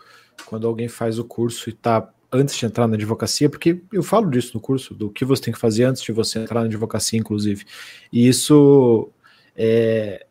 quando 0.46 0.66
alguém 0.66 0.88
faz 0.88 1.18
o 1.18 1.24
curso 1.24 1.68
e 1.68 1.72
está 1.72 2.08
antes 2.32 2.56
de 2.56 2.64
entrar 2.64 2.86
na 2.86 2.94
advocacia, 2.94 3.50
porque 3.50 3.82
eu 3.92 4.02
falo 4.02 4.30
disso 4.30 4.52
no 4.54 4.60
curso, 4.60 4.94
do 4.94 5.10
que 5.10 5.24
você 5.24 5.42
tem 5.42 5.54
que 5.54 5.60
fazer 5.60 5.84
antes 5.84 6.02
de 6.02 6.12
você 6.12 6.38
entrar 6.38 6.60
na 6.60 6.66
advocacia, 6.66 7.18
inclusive. 7.18 7.64
E 8.12 8.26
isso 8.26 9.10
é, 9.56 10.26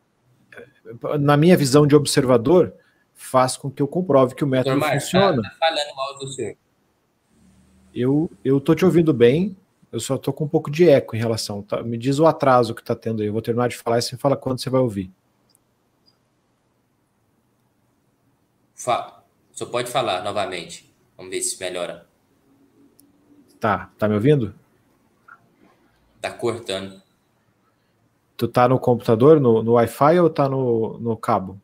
na 1.20 1.36
minha 1.36 1.56
visão 1.56 1.86
de 1.86 1.94
observador, 1.94 2.72
faz 3.14 3.56
com 3.56 3.70
que 3.70 3.82
eu 3.82 3.88
comprove 3.88 4.34
que 4.34 4.42
o 4.42 4.46
método 4.46 4.80
funciona. 4.80 5.42
Tá, 5.42 5.50
tá 5.50 5.56
falando 5.58 5.96
mal 5.96 6.18
do 6.18 6.28
senhor. 6.28 6.56
Eu, 7.94 8.30
eu 8.44 8.60
tô 8.60 8.74
te 8.74 8.84
ouvindo 8.84 9.12
bem, 9.12 9.56
eu 9.92 9.98
só 9.98 10.16
tô 10.16 10.32
com 10.32 10.44
um 10.44 10.48
pouco 10.48 10.70
de 10.70 10.88
eco 10.88 11.16
em 11.16 11.18
relação. 11.18 11.62
Tá? 11.62 11.82
Me 11.82 11.98
diz 11.98 12.18
o 12.18 12.26
atraso 12.26 12.74
que 12.74 12.82
tá 12.82 12.94
tendo 12.94 13.22
aí. 13.22 13.28
Eu 13.28 13.32
vou 13.32 13.42
terminar 13.42 13.68
de 13.68 13.76
falar 13.76 13.98
e 13.98 14.02
você 14.02 14.16
fala 14.16 14.36
quando 14.36 14.60
você 14.60 14.70
vai 14.70 14.80
ouvir. 14.80 15.10
Fala. 18.74 19.24
Só 19.52 19.66
pode 19.66 19.90
falar 19.90 20.22
novamente. 20.22 20.90
Vamos 21.16 21.30
ver 21.30 21.42
se 21.42 21.60
melhora. 21.60 22.06
Tá, 23.58 23.90
tá 23.98 24.08
me 24.08 24.14
ouvindo? 24.14 24.54
Tá 26.20 26.30
cortando. 26.30 27.02
Tu 28.36 28.48
tá 28.48 28.68
no 28.68 28.78
computador, 28.78 29.38
no, 29.38 29.62
no 29.62 29.72
Wi-Fi 29.72 30.18
ou 30.20 30.30
tá 30.30 30.48
no, 30.48 30.98
no 30.98 31.16
cabo? 31.16 31.60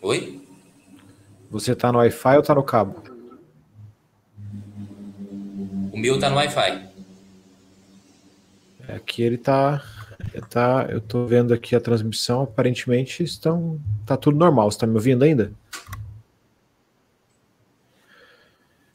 Oi? 0.00 0.46
Você 1.50 1.74
tá 1.74 1.90
no 1.90 1.98
Wi-Fi 1.98 2.36
ou 2.36 2.42
tá 2.42 2.54
no 2.54 2.62
cabo? 2.62 3.17
O 5.98 6.00
meu 6.00 6.16
tá 6.16 6.30
no 6.30 6.36
Wi-Fi. 6.36 6.88
É, 8.86 8.94
aqui 8.94 9.20
ele 9.20 9.36
tá, 9.36 9.84
tá. 10.48 10.86
Eu 10.88 11.00
tô 11.00 11.26
vendo 11.26 11.52
aqui 11.52 11.74
a 11.74 11.80
transmissão. 11.80 12.42
Aparentemente 12.42 13.24
estão. 13.24 13.80
Tá 14.06 14.16
tudo 14.16 14.38
normal. 14.38 14.70
Você 14.70 14.78
tá 14.78 14.86
me 14.86 14.94
ouvindo 14.94 15.24
ainda? 15.24 15.52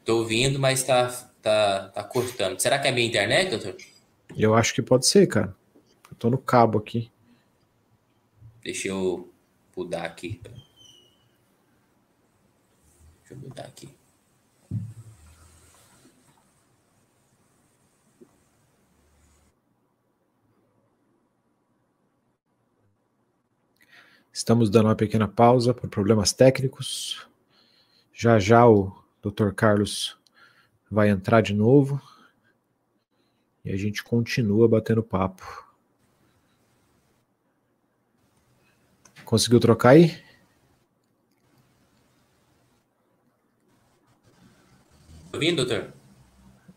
Tô 0.06 0.20
ouvindo, 0.20 0.58
mas 0.58 0.82
tá, 0.82 1.10
tá, 1.42 1.90
tá 1.90 2.04
cortando. 2.06 2.58
Será 2.62 2.80
que 2.80 2.88
é 2.88 2.92
minha 2.94 3.06
internet, 3.06 3.50
doutor? 3.50 3.76
Eu 4.38 4.56
acho 4.56 4.74
que 4.74 4.82
pode 4.82 5.06
ser, 5.06 5.28
cara. 5.28 5.54
Eu 6.10 6.16
tô 6.16 6.30
no 6.30 6.38
cabo 6.38 6.80
aqui. 6.80 7.12
Deixa 8.64 8.88
eu 8.88 9.30
mudar 9.76 10.06
aqui. 10.06 10.40
Deixa 13.20 13.34
eu 13.34 13.38
mudar 13.38 13.64
aqui. 13.64 13.90
Estamos 24.34 24.68
dando 24.72 24.88
uma 24.88 24.96
pequena 24.96 25.28
pausa 25.28 25.76
por 25.76 25.88
problemas 25.88 26.34
técnicos. 26.34 27.28
Já 28.12 28.40
já 28.40 28.68
o 28.68 28.92
Dr. 29.22 29.52
Carlos 29.56 30.18
vai 30.90 31.10
entrar 31.10 31.42
de 31.42 31.54
novo. 31.54 32.02
E 33.64 33.72
a 33.72 33.78
gente 33.78 34.04
continua 34.04 34.68
batendo 34.68 35.04
papo. 35.04 35.44
Conseguiu 39.24 39.60
trocar 39.60 39.90
aí? 39.90 40.20
Ouvindo, 45.32 45.64
doutor? 45.66 45.94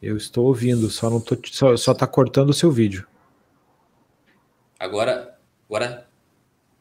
Eu 0.00 0.16
estou 0.18 0.46
ouvindo, 0.46 0.90
só 0.90 1.08
não 1.08 1.22
tô, 1.22 1.38
só, 1.46 1.74
só 1.74 1.94
tá 1.94 2.06
cortando 2.06 2.50
o 2.50 2.54
seu 2.54 2.70
vídeo. 2.70 3.08
Agora, 4.78 5.38
agora 5.68 6.06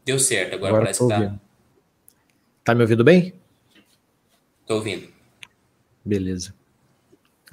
deu 0.06 0.20
certo, 0.20 0.56
agora, 0.56 0.70
agora 0.70 0.84
parece 0.86 1.00
que 1.00 1.10
tá. 1.10 1.40
Tá 2.64 2.76
me 2.76 2.82
ouvindo 2.82 3.04
bem? 3.04 3.34
Tô 4.66 4.76
ouvindo. 4.76 5.08
Beleza. 6.04 6.54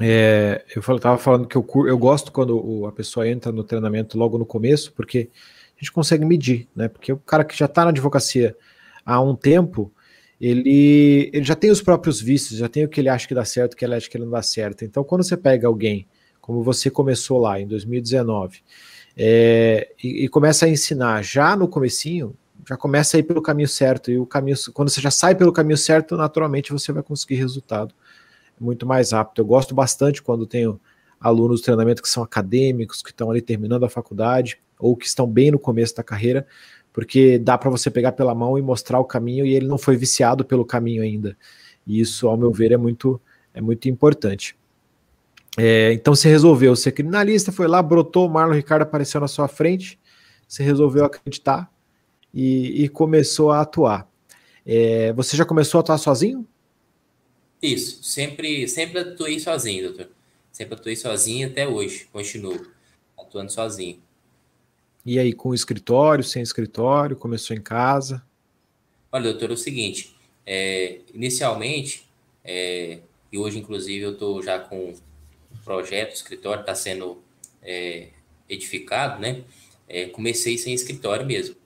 É, 0.00 0.64
eu 0.74 0.80
estava 0.80 1.18
falando 1.18 1.46
que 1.46 1.56
eu, 1.56 1.66
eu 1.86 1.98
gosto 1.98 2.32
quando 2.32 2.86
a 2.86 2.92
pessoa 2.92 3.28
entra 3.28 3.52
no 3.52 3.62
treinamento 3.62 4.18
logo 4.18 4.38
no 4.38 4.46
começo, 4.46 4.92
porque 4.92 5.30
a 5.76 5.80
gente 5.80 5.92
consegue 5.92 6.24
medir, 6.24 6.68
né? 6.74 6.88
Porque 6.88 7.12
o 7.12 7.18
cara 7.18 7.44
que 7.44 7.56
já 7.56 7.66
está 7.66 7.84
na 7.84 7.90
advocacia 7.90 8.56
há 9.04 9.20
um 9.20 9.36
tempo, 9.36 9.92
ele, 10.40 11.30
ele 11.32 11.44
já 11.44 11.54
tem 11.54 11.70
os 11.70 11.82
próprios 11.82 12.20
vícios, 12.20 12.58
já 12.58 12.68
tem 12.68 12.84
o 12.84 12.88
que 12.88 13.00
ele 13.00 13.08
acha 13.08 13.28
que 13.28 13.34
dá 13.34 13.44
certo, 13.44 13.74
o 13.74 13.76
que 13.76 13.84
ele 13.84 13.94
acha 13.94 14.08
que 14.08 14.18
não 14.18 14.30
dá 14.30 14.42
certo. 14.42 14.84
Então, 14.84 15.04
quando 15.04 15.22
você 15.22 15.36
pega 15.36 15.66
alguém, 15.66 16.06
como 16.40 16.62
você 16.62 16.90
começou 16.90 17.38
lá 17.38 17.60
em 17.60 17.66
2019, 17.66 18.60
é, 19.16 19.88
e, 20.02 20.24
e, 20.24 20.28
começa 20.28 20.66
a 20.66 20.68
ensinar 20.68 21.22
já 21.22 21.54
no 21.54 21.68
comecinho, 21.68 22.34
já 22.68 22.76
começa 22.76 23.16
a 23.16 23.20
ir 23.20 23.24
pelo 23.24 23.42
caminho 23.42 23.68
certo, 23.68 24.10
e 24.10 24.18
o 24.18 24.26
caminho, 24.26 24.56
quando 24.72 24.88
você 24.88 25.00
já 25.00 25.10
sai 25.10 25.34
pelo 25.34 25.52
caminho 25.52 25.76
certo, 25.76 26.16
naturalmente 26.16 26.72
você 26.72 26.92
vai 26.92 27.02
conseguir 27.02 27.34
resultado 27.36 27.94
muito 28.60 28.86
mais 28.86 29.12
rápido. 29.12 29.40
Eu 29.40 29.46
gosto 29.46 29.74
bastante 29.74 30.22
quando 30.22 30.46
tenho 30.46 30.80
alunos 31.20 31.60
de 31.60 31.64
treinamento 31.64 32.02
que 32.02 32.08
são 32.08 32.22
acadêmicos, 32.22 33.02
que 33.02 33.10
estão 33.10 33.30
ali 33.30 33.40
terminando 33.40 33.84
a 33.84 33.88
faculdade, 33.88 34.60
ou 34.78 34.96
que 34.96 35.06
estão 35.06 35.26
bem 35.26 35.50
no 35.50 35.58
começo 35.58 35.94
da 35.96 36.02
carreira, 36.02 36.46
porque 36.92 37.38
dá 37.38 37.56
para 37.56 37.70
você 37.70 37.90
pegar 37.90 38.12
pela 38.12 38.34
mão 38.34 38.58
e 38.58 38.62
mostrar 38.62 38.98
o 38.98 39.04
caminho 39.04 39.46
e 39.46 39.54
ele 39.54 39.66
não 39.66 39.78
foi 39.78 39.96
viciado 39.96 40.44
pelo 40.44 40.64
caminho 40.64 41.02
ainda. 41.02 41.36
E 41.86 42.00
isso, 42.00 42.28
ao 42.28 42.36
meu 42.36 42.52
ver, 42.52 42.72
é 42.72 42.76
muito, 42.76 43.20
é 43.54 43.60
muito 43.60 43.88
importante. 43.88 44.56
É, 45.56 45.92
então 45.92 46.14
você 46.14 46.28
resolveu 46.28 46.74
ser 46.74 46.92
criminalista, 46.92 47.52
foi 47.52 47.66
lá, 47.66 47.82
brotou, 47.82 48.26
o 48.26 48.30
Marlon 48.30 48.54
Ricardo 48.54 48.82
apareceu 48.82 49.20
na 49.20 49.28
sua 49.28 49.48
frente, 49.48 49.98
você 50.48 50.62
resolveu 50.62 51.04
acreditar 51.04 51.71
e, 52.32 52.84
e 52.84 52.88
começou 52.88 53.50
a 53.50 53.60
atuar. 53.60 54.08
É, 54.64 55.12
você 55.12 55.36
já 55.36 55.44
começou 55.44 55.78
a 55.78 55.80
atuar 55.80 55.98
sozinho? 55.98 56.46
Isso, 57.60 58.02
sempre, 58.02 58.66
sempre 58.68 58.98
atuei 58.98 59.38
sozinho, 59.38 59.88
doutor. 59.88 60.08
Sempre 60.50 60.74
atuei 60.74 60.96
sozinho 60.96 61.48
até 61.48 61.66
hoje, 61.66 62.08
continuo 62.12 62.66
atuando 63.18 63.50
sozinho. 63.50 64.02
E 65.04 65.18
aí, 65.18 65.32
com 65.32 65.54
escritório, 65.54 66.22
sem 66.22 66.42
escritório, 66.42 67.16
começou 67.16 67.56
em 67.56 67.60
casa? 67.60 68.22
Olha, 69.10 69.24
doutor, 69.24 69.50
é 69.50 69.54
o 69.54 69.56
seguinte, 69.56 70.14
é, 70.46 71.00
inicialmente, 71.12 72.06
é, 72.44 73.00
e 73.30 73.38
hoje, 73.38 73.58
inclusive, 73.58 74.04
eu 74.04 74.12
estou 74.12 74.42
já 74.42 74.58
com 74.58 74.94
projeto, 75.64 76.10
o 76.10 76.14
escritório 76.14 76.60
está 76.60 76.74
sendo 76.74 77.22
é, 77.62 78.08
edificado, 78.48 79.20
né? 79.20 79.42
É, 79.88 80.06
comecei 80.06 80.56
sem 80.58 80.74
escritório 80.74 81.26
mesmo. 81.26 81.56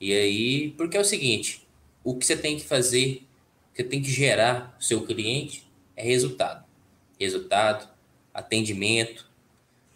E 0.00 0.12
aí, 0.12 0.70
porque 0.76 0.96
é 0.96 1.00
o 1.00 1.04
seguinte, 1.04 1.66
o 2.04 2.16
que 2.16 2.24
você 2.24 2.36
tem 2.36 2.56
que 2.56 2.64
fazer, 2.64 3.26
você 3.74 3.82
tem 3.82 4.00
que 4.00 4.10
gerar 4.10 4.76
o 4.78 4.82
seu 4.82 5.04
cliente 5.04 5.68
é 5.96 6.02
resultado. 6.02 6.64
Resultado, 7.18 7.88
atendimento. 8.32 9.28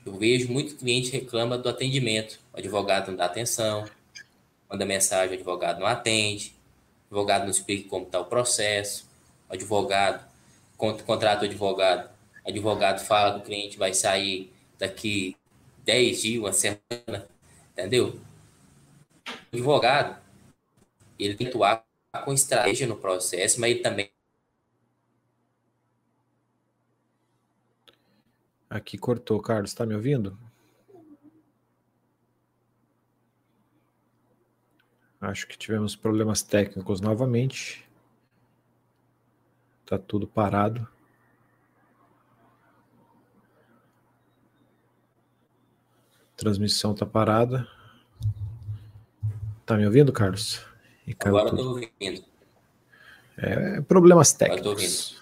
Eu 0.05 0.15
vejo 0.15 0.51
muito 0.53 0.77
cliente 0.77 1.12
reclama 1.12 1.57
do 1.57 1.69
atendimento. 1.69 2.41
O 2.53 2.59
advogado 2.59 3.09
não 3.09 3.17
dá 3.17 3.27
atenção, 3.27 3.85
manda 4.69 4.85
mensagem, 4.85 5.31
o 5.31 5.35
advogado 5.35 5.79
não 5.79 5.87
atende, 5.87 6.55
o 7.05 7.15
advogado 7.15 7.43
não 7.43 7.51
explica 7.51 7.88
como 7.88 8.07
está 8.07 8.19
o 8.19 8.25
processo, 8.25 9.09
o 9.49 9.55
advogado, 9.55 10.27
contrata 10.77 11.43
o 11.43 11.49
advogado, 11.49 12.11
advogado 12.45 13.05
fala 13.05 13.35
que 13.35 13.38
o 13.38 13.43
cliente 13.43 13.79
vai 13.79 13.95
sair 13.95 14.53
daqui 14.79 15.37
10 15.85 16.23
dias, 16.23 16.41
uma 16.41 16.53
semana, 16.53 17.29
entendeu? 17.73 18.19
O 19.53 19.57
advogado, 19.57 20.23
ele 21.18 21.35
tem 21.35 21.47
que 21.47 21.53
atuar 21.53 21.85
com 22.25 22.33
estratégia 22.33 22.87
no 22.87 22.97
processo, 22.97 23.61
mas 23.61 23.71
ele 23.71 23.81
também. 23.81 24.11
Aqui 28.68 28.97
cortou, 28.97 29.40
Carlos, 29.40 29.71
está 29.71 29.85
me 29.85 29.95
ouvindo? 29.95 30.38
Acho 35.21 35.47
que 35.47 35.57
tivemos 35.57 35.95
problemas 35.95 36.42
técnicos 36.42 37.01
novamente. 37.01 37.88
Tá 39.87 39.99
tudo 39.99 40.27
parado. 40.27 40.88
Transmissão 46.37 46.95
tá 46.95 47.07
parada. 47.07 47.68
Tá 49.64 49.77
me 49.77 49.87
ouvindo, 49.87 50.12
Carlos? 50.12 50.61
Agora 51.20 51.48
eu 51.48 51.57
tô 51.57 51.68
ouvindo. 51.70 52.25
É, 53.38 53.81
problemas 53.83 54.33
técnicos. 54.33 55.20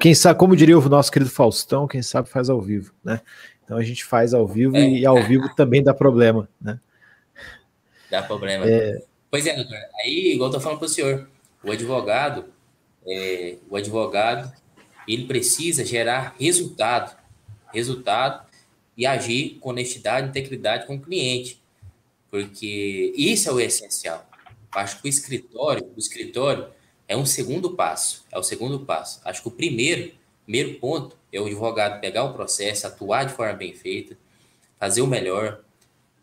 Quem 0.00 0.14
sabe, 0.14 0.38
como 0.38 0.56
diria 0.56 0.78
o 0.78 0.88
nosso 0.88 1.12
querido 1.12 1.30
Faustão, 1.30 1.86
quem 1.86 2.02
sabe 2.02 2.28
faz 2.28 2.50
ao 2.50 2.60
vivo, 2.60 2.92
né? 3.04 3.20
Então 3.64 3.76
a 3.76 3.82
gente 3.82 4.04
faz 4.04 4.34
ao 4.34 4.46
vivo 4.46 4.76
é. 4.76 4.88
e 4.88 5.06
ao 5.06 5.22
vivo 5.22 5.54
também 5.54 5.82
dá 5.82 5.94
problema, 5.94 6.48
né? 6.60 6.78
Dá 8.10 8.22
problema. 8.22 8.68
É... 8.68 9.02
Pois 9.30 9.46
é, 9.46 9.56
doutor. 9.56 9.78
Aí, 10.02 10.32
igual 10.34 10.50
eu 10.50 10.54
tô 10.54 10.60
falando 10.60 10.78
para 10.78 10.86
o 10.86 10.88
senhor, 10.88 11.28
o 11.62 11.70
advogado, 11.72 12.44
é, 13.06 13.56
o 13.68 13.76
advogado, 13.76 14.52
ele 15.08 15.26
precisa 15.26 15.84
gerar 15.84 16.34
resultado. 16.38 17.16
Resultado 17.72 18.46
e 18.96 19.04
agir 19.06 19.58
com 19.60 19.70
honestidade 19.70 20.26
e 20.26 20.30
integridade 20.30 20.86
com 20.86 20.94
o 20.94 21.00
cliente. 21.00 21.60
Porque 22.34 23.12
isso 23.16 23.48
é 23.48 23.52
o 23.52 23.60
essencial. 23.60 24.28
Acho 24.72 25.00
que 25.00 25.06
o 25.06 25.08
escritório, 25.08 25.88
o 25.94 26.00
escritório 26.00 26.66
é 27.06 27.16
um 27.16 27.24
segundo 27.24 27.76
passo. 27.76 28.24
É 28.28 28.36
o 28.36 28.42
segundo 28.42 28.80
passo. 28.80 29.20
Acho 29.24 29.40
que 29.40 29.46
o 29.46 29.52
primeiro, 29.52 30.12
primeiro 30.42 30.80
ponto 30.80 31.16
é 31.32 31.40
o 31.40 31.46
advogado 31.46 32.00
pegar 32.00 32.24
o 32.24 32.32
processo, 32.32 32.88
atuar 32.88 33.22
de 33.22 33.34
forma 33.34 33.52
bem 33.52 33.72
feita, 33.72 34.18
fazer 34.80 35.00
o 35.00 35.06
melhor, 35.06 35.60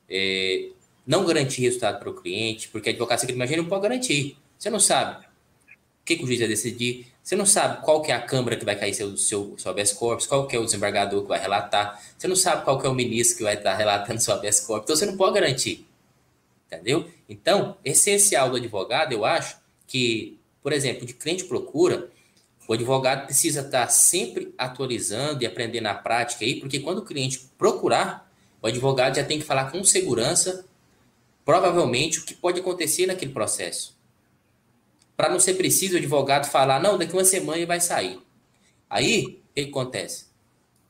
é, 0.09 0.71
não 1.07 1.25
garantir 1.25 1.61
resultado 1.61 1.97
para 1.97 2.09
o 2.09 2.13
cliente, 2.13 2.67
porque 2.67 2.89
a 2.89 2.91
advocacia 2.91 3.25
que 3.25 3.33
imagina 3.33 3.61
não 3.61 3.69
pode 3.69 3.83
garantir. 3.83 4.37
Você 4.59 4.69
não 4.69 4.81
sabe 4.81 5.25
o 5.25 6.03
que, 6.03 6.17
que 6.17 6.23
o 6.25 6.27
juiz 6.27 6.39
vai 6.39 6.49
decidir, 6.49 7.07
você 7.23 7.37
não 7.37 7.45
sabe 7.45 7.85
qual 7.85 8.01
que 8.01 8.11
é 8.11 8.15
a 8.15 8.21
câmara 8.21 8.57
que 8.57 8.65
vai 8.65 8.75
cair 8.75 8.93
seu, 8.93 9.15
seu, 9.15 9.55
seu 9.57 9.71
habeas 9.71 9.93
corpus, 9.93 10.27
qual 10.27 10.45
que 10.45 10.57
é 10.57 10.59
o 10.59 10.65
desembargador 10.65 11.21
que 11.21 11.29
vai 11.29 11.39
relatar, 11.39 12.03
você 12.17 12.27
não 12.27 12.35
sabe 12.35 12.65
qual 12.65 12.77
que 12.77 12.85
é 12.85 12.89
o 12.89 12.93
ministro 12.93 13.37
que 13.37 13.43
vai 13.43 13.53
estar 13.53 13.75
relatando 13.75 14.19
seu 14.19 14.33
habeas 14.33 14.59
corpus, 14.59 14.83
então 14.83 14.95
você 14.97 15.05
não 15.05 15.15
pode 15.15 15.35
garantir. 15.35 15.89
Entendeu? 16.71 17.09
Então, 17.27 17.77
essencial 17.83 18.49
do 18.49 18.55
advogado, 18.55 19.11
eu 19.11 19.25
acho 19.25 19.57
que, 19.85 20.39
por 20.63 20.71
exemplo, 20.71 21.05
de 21.05 21.13
cliente 21.13 21.43
procura, 21.43 22.09
o 22.67 22.73
advogado 22.73 23.25
precisa 23.25 23.61
estar 23.61 23.87
sempre 23.89 24.53
atualizando 24.57 25.43
e 25.43 25.45
aprendendo 25.45 25.83
na 25.83 25.95
prática 25.95 26.45
aí, 26.45 26.59
porque 26.59 26.79
quando 26.79 26.99
o 26.99 27.05
cliente 27.05 27.49
procurar, 27.57 28.31
o 28.61 28.67
advogado 28.67 29.15
já 29.15 29.23
tem 29.23 29.39
que 29.39 29.45
falar 29.45 29.69
com 29.71 29.83
segurança, 29.83 30.65
provavelmente, 31.43 32.19
o 32.19 32.23
que 32.23 32.33
pode 32.33 32.61
acontecer 32.61 33.07
naquele 33.07 33.33
processo 33.33 33.99
para 35.21 35.29
não 35.29 35.39
ser 35.39 35.53
preciso 35.53 35.93
o 35.93 35.97
advogado 35.97 36.49
falar, 36.49 36.81
não, 36.81 36.97
daqui 36.97 37.13
uma 37.13 37.23
semana 37.23 37.59
ele 37.59 37.67
vai 37.67 37.79
sair. 37.79 38.19
Aí, 38.89 39.39
o 39.51 39.53
que 39.53 39.61
acontece? 39.61 40.25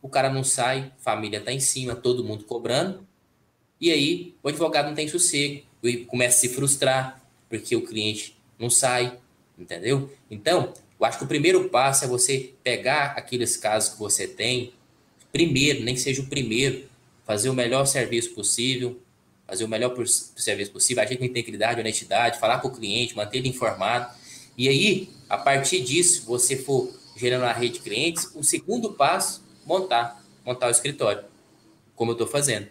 O 0.02 0.08
cara 0.08 0.30
não 0.30 0.42
sai, 0.42 0.94
família 1.00 1.40
está 1.40 1.52
em 1.52 1.60
cima, 1.60 1.96
todo 1.96 2.24
mundo 2.24 2.46
cobrando, 2.46 3.06
e 3.78 3.92
aí 3.92 4.34
o 4.42 4.48
advogado 4.48 4.88
não 4.88 4.96
tem 4.96 5.06
sossego, 5.06 5.64
começa 6.08 6.38
a 6.38 6.40
se 6.40 6.50
frustrar, 6.50 7.22
porque 7.50 7.76
o 7.76 7.82
cliente 7.82 8.38
não 8.58 8.70
sai, 8.70 9.18
entendeu? 9.58 10.12
Então, 10.30 10.74
eu 11.00 11.06
acho 11.06 11.18
que 11.18 11.24
o 11.24 11.28
primeiro 11.28 11.70
passo 11.70 12.06
é 12.06 12.08
você 12.08 12.54
pegar 12.64 13.14
aqueles 13.18 13.58
casos 13.58 13.94
que 13.94 14.00
você 14.00 14.28
tem, 14.28 14.74
primeiro, 15.32 15.84
nem 15.84 15.96
que 15.96 16.02
seja 16.02 16.22
o 16.22 16.28
primeiro, 16.28 16.84
fazer 17.26 17.50
o 17.50 17.54
melhor 17.54 17.86
serviço 17.86 18.34
possível, 18.34 19.00
fazer 19.48 19.64
o 19.64 19.68
melhor 19.68 19.96
serviço 20.06 20.72
possível, 20.72 21.04
agir 21.04 21.18
com 21.18 21.26
integridade, 21.26 21.80
honestidade, 21.80 22.40
falar 22.40 22.60
com 22.60 22.68
o 22.68 22.72
cliente, 22.72 23.16
manter 23.16 23.40
ele 23.40 23.50
informado, 23.50 24.14
e 24.58 24.70
aí, 24.70 25.10
a 25.30 25.38
partir 25.38 25.82
disso, 25.82 26.26
você 26.26 26.56
for 26.56 26.94
gerando 27.16 27.46
a 27.46 27.54
rede 27.54 27.76
de 27.76 27.80
clientes, 27.80 28.30
o 28.36 28.44
segundo 28.44 28.94
passo, 28.94 29.44
montar, 29.66 30.24
montar 30.46 30.68
o 30.68 30.72
escritório, 30.72 31.24
como 31.96 32.12
eu 32.12 32.14
estou 32.14 32.28
fazendo. 32.28 32.68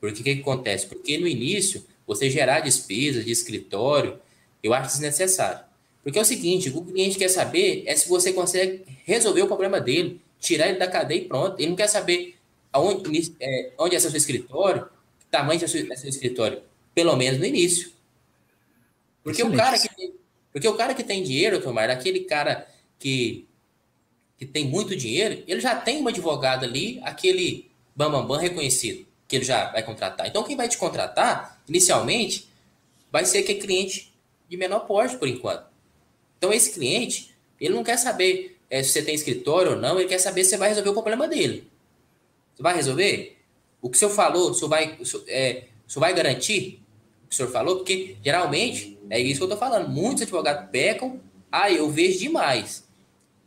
Porque 0.00 0.20
o 0.20 0.24
que, 0.24 0.34
que 0.36 0.40
acontece? 0.40 0.86
Porque 0.86 1.18
no 1.18 1.26
início, 1.26 1.84
você 2.10 2.28
gerar 2.28 2.58
despesas 2.58 3.24
de 3.24 3.30
escritório, 3.30 4.18
eu 4.62 4.74
acho 4.74 4.90
desnecessário. 4.90 5.64
Porque 6.02 6.18
é 6.18 6.22
o 6.22 6.24
seguinte, 6.24 6.68
o 6.68 6.84
cliente 6.84 7.16
quer 7.16 7.28
saber 7.28 7.84
é 7.86 7.94
se 7.94 8.08
você 8.08 8.32
consegue 8.32 8.82
resolver 9.04 9.42
o 9.42 9.46
problema 9.46 9.80
dele, 9.80 10.20
tirar 10.40 10.68
ele 10.68 10.78
da 10.78 10.88
cadeia 10.88 11.20
e 11.20 11.24
pronto. 11.26 11.60
Ele 11.60 11.68
não 11.68 11.76
quer 11.76 11.86
saber 11.86 12.36
aonde, 12.72 13.32
é, 13.38 13.72
onde 13.78 13.94
é 13.94 14.00
seu 14.00 14.10
escritório, 14.16 14.88
que 15.20 15.26
tamanho 15.30 15.62
é 15.64 15.68
seu, 15.68 15.92
é 15.92 15.96
seu 15.96 16.08
escritório, 16.08 16.62
pelo 16.92 17.14
menos 17.14 17.38
no 17.38 17.46
início. 17.46 17.92
Porque 19.22 19.42
Excelente. 19.42 19.54
o 19.54 19.64
cara 19.64 19.78
que 19.78 19.94
tem 19.94 20.20
porque 20.52 20.66
o 20.66 20.74
cara 20.74 20.94
que 20.94 21.04
tem 21.04 21.22
dinheiro, 21.22 21.62
Tomar, 21.62 21.90
aquele 21.90 22.24
cara 22.24 22.66
que, 22.98 23.46
que 24.36 24.44
tem 24.44 24.64
muito 24.64 24.96
dinheiro, 24.96 25.44
ele 25.46 25.60
já 25.60 25.76
tem 25.76 26.00
uma 26.00 26.10
advogada 26.10 26.66
ali, 26.66 26.98
aquele 27.04 27.70
bambambam 27.94 28.26
bam, 28.26 28.36
bam 28.36 28.40
reconhecido, 28.40 29.06
que 29.30 29.36
ele 29.36 29.44
já 29.44 29.70
vai 29.70 29.82
contratar. 29.84 30.26
Então, 30.26 30.42
quem 30.42 30.56
vai 30.56 30.68
te 30.68 30.76
contratar, 30.76 31.62
inicialmente, 31.68 32.50
vai 33.12 33.24
ser 33.24 33.38
aquele 33.38 33.60
cliente 33.60 34.12
de 34.48 34.56
menor 34.56 34.80
porte, 34.80 35.16
por 35.16 35.28
enquanto. 35.28 35.64
Então, 36.36 36.52
esse 36.52 36.72
cliente, 36.72 37.32
ele 37.60 37.72
não 37.72 37.84
quer 37.84 37.96
saber 37.96 38.58
é, 38.68 38.82
se 38.82 38.90
você 38.90 39.02
tem 39.02 39.14
escritório 39.14 39.72
ou 39.72 39.78
não, 39.78 40.00
ele 40.00 40.08
quer 40.08 40.18
saber 40.18 40.42
se 40.42 40.50
você 40.50 40.56
vai 40.56 40.70
resolver 40.70 40.90
o 40.90 40.92
problema 40.92 41.28
dele. 41.28 41.70
Você 42.56 42.62
vai 42.62 42.74
resolver? 42.74 43.38
O 43.80 43.88
que 43.88 43.96
o 43.96 43.98
senhor 43.98 44.10
falou, 44.10 44.50
o 44.50 44.54
senhor 44.54 44.68
vai, 44.68 44.96
o 44.98 45.06
senhor, 45.06 45.24
é, 45.28 45.64
o 45.86 45.90
senhor 45.90 46.00
vai 46.00 46.12
garantir? 46.12 46.82
que 47.28 47.34
o 47.34 47.36
senhor 47.36 47.52
falou, 47.52 47.76
porque 47.76 48.16
geralmente 48.24 48.98
é 49.08 49.20
isso 49.20 49.38
que 49.38 49.44
eu 49.44 49.50
tô 49.50 49.56
falando. 49.56 49.88
Muitos 49.88 50.24
advogados 50.24 50.68
pecam, 50.70 51.20
ah, 51.52 51.70
eu 51.70 51.88
vejo 51.88 52.18
demais. 52.18 52.82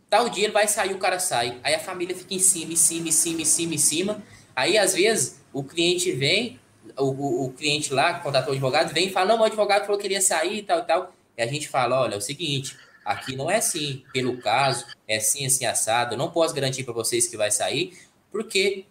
Tal 0.09 0.29
dia 0.29 0.45
ele 0.45 0.53
vai 0.53 0.69
sair, 0.69 0.93
o 0.93 0.97
cara 0.97 1.19
sai. 1.19 1.59
Aí 1.61 1.75
a 1.75 1.79
família 1.79 2.15
fica 2.15 2.33
em 2.33 2.39
cima, 2.39 2.71
em 2.71 2.77
cima, 2.77 3.09
em 3.09 3.11
cima, 3.11 3.41
em 3.41 3.45
cima, 3.45 3.73
em 3.73 3.77
cima. 3.77 4.23
Aí, 4.55 4.77
às 4.77 4.93
vezes, 4.93 5.41
o 5.53 5.63
cliente 5.63 6.11
vem, 6.11 6.59
o, 6.97 7.05
o, 7.05 7.45
o 7.45 7.53
cliente 7.53 7.93
lá, 7.93 8.19
contratou 8.19 8.49
o 8.49 8.53
advogado, 8.53 8.93
vem 8.93 9.07
e 9.07 9.11
fala: 9.11 9.33
Não, 9.33 9.41
o 9.41 9.45
advogado 9.45 9.85
falou 9.85 9.97
que 9.97 10.03
queria 10.03 10.21
sair 10.21 10.57
e 10.57 10.63
tal 10.63 10.79
e 10.79 10.83
tal. 10.83 11.15
E 11.37 11.41
a 11.41 11.47
gente 11.47 11.69
fala: 11.69 12.01
Olha, 12.01 12.15
é 12.15 12.17
o 12.17 12.21
seguinte, 12.21 12.75
aqui 13.05 13.35
não 13.35 13.49
é 13.49 13.57
assim, 13.57 14.03
pelo 14.11 14.37
caso, 14.37 14.85
é 15.07 15.17
assim, 15.17 15.45
assim, 15.45 15.65
assado. 15.65 16.15
Eu 16.15 16.17
não 16.17 16.31
posso 16.31 16.53
garantir 16.53 16.83
para 16.83 16.93
vocês 16.93 17.27
que 17.27 17.37
vai 17.37 17.51
sair, 17.51 17.97
porque 18.31 18.85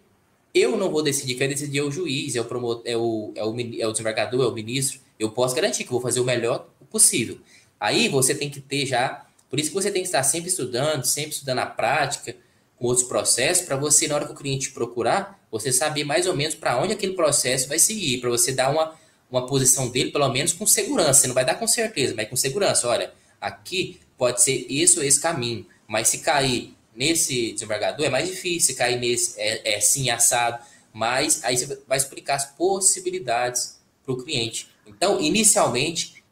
eu 0.53 0.77
não 0.77 0.89
vou 0.89 1.01
decidir, 1.01 1.35
quem 1.35 1.49
decidir 1.49 1.79
é 1.79 1.83
o 1.83 1.91
juiz, 1.91 2.35
é 2.35 2.41
o, 2.41 2.45
promotor, 2.45 2.83
é, 2.85 2.95
o, 2.95 3.31
é, 3.35 3.43
o, 3.43 3.55
é 3.79 3.87
o 3.87 3.91
desembargador, 3.91 4.43
é 4.43 4.47
o 4.47 4.53
ministro. 4.53 4.99
Eu 5.19 5.31
posso 5.31 5.55
garantir 5.55 5.83
que 5.83 5.91
vou 5.91 6.01
fazer 6.01 6.19
o 6.19 6.23
melhor 6.23 6.69
possível. 6.89 7.39
Aí 7.79 8.07
você 8.07 8.35
tem 8.35 8.49
que 8.49 8.61
ter 8.61 8.85
já. 8.85 9.25
Por 9.49 9.59
isso 9.59 9.69
que 9.69 9.75
você 9.75 9.91
tem 9.91 10.01
que 10.01 10.07
estar 10.07 10.23
sempre 10.23 10.49
estudando, 10.49 11.03
sempre 11.05 11.31
estudando 11.31 11.59
a 11.59 11.65
prática, 11.65 12.35
com 12.77 12.85
outros 12.85 13.07
processos, 13.07 13.65
para 13.65 13.75
você, 13.75 14.07
na 14.07 14.15
hora 14.15 14.25
que 14.25 14.31
o 14.31 14.35
cliente 14.35 14.71
procurar, 14.71 15.39
você 15.53 15.71
saber 15.71 16.03
mais 16.03 16.25
ou 16.25 16.35
menos 16.35 16.55
para 16.55 16.81
onde 16.81 16.93
aquele 16.93 17.13
processo 17.13 17.67
vai 17.67 17.77
seguir, 17.77 18.19
para 18.19 18.29
você 18.31 18.51
dar 18.51 18.71
uma, 18.71 18.95
uma 19.29 19.45
posição 19.45 19.87
dele, 19.87 20.11
pelo 20.11 20.27
menos 20.29 20.51
com 20.51 20.65
segurança. 20.65 21.21
Você 21.21 21.27
não 21.27 21.35
vai 21.35 21.45
dar 21.45 21.53
com 21.53 21.67
certeza, 21.67 22.15
mas 22.17 22.27
com 22.27 22.35
segurança. 22.35 22.87
Olha, 22.87 23.13
aqui 23.39 23.99
pode 24.17 24.41
ser 24.41 24.65
esse 24.67 24.97
ou 24.97 25.05
esse 25.05 25.21
caminho, 25.21 25.63
mas 25.87 26.07
se 26.07 26.17
cair 26.17 26.75
nesse 26.95 27.53
desembargador 27.53 28.03
é 28.03 28.09
mais 28.09 28.27
difícil, 28.27 28.73
se 28.73 28.73
cair 28.73 28.99
nesse 28.99 29.39
é, 29.39 29.75
é 29.75 29.79
sim 29.79 30.09
assado, 30.09 30.57
mas 30.91 31.43
aí 31.43 31.55
você 31.55 31.79
vai 31.87 31.99
explicar 31.99 32.33
as 32.33 32.45
possibilidades 32.45 33.79
para 34.03 34.11
o 34.11 34.23
cliente. 34.23 34.67
Então, 34.87 35.21
inicialmente, 35.21 36.23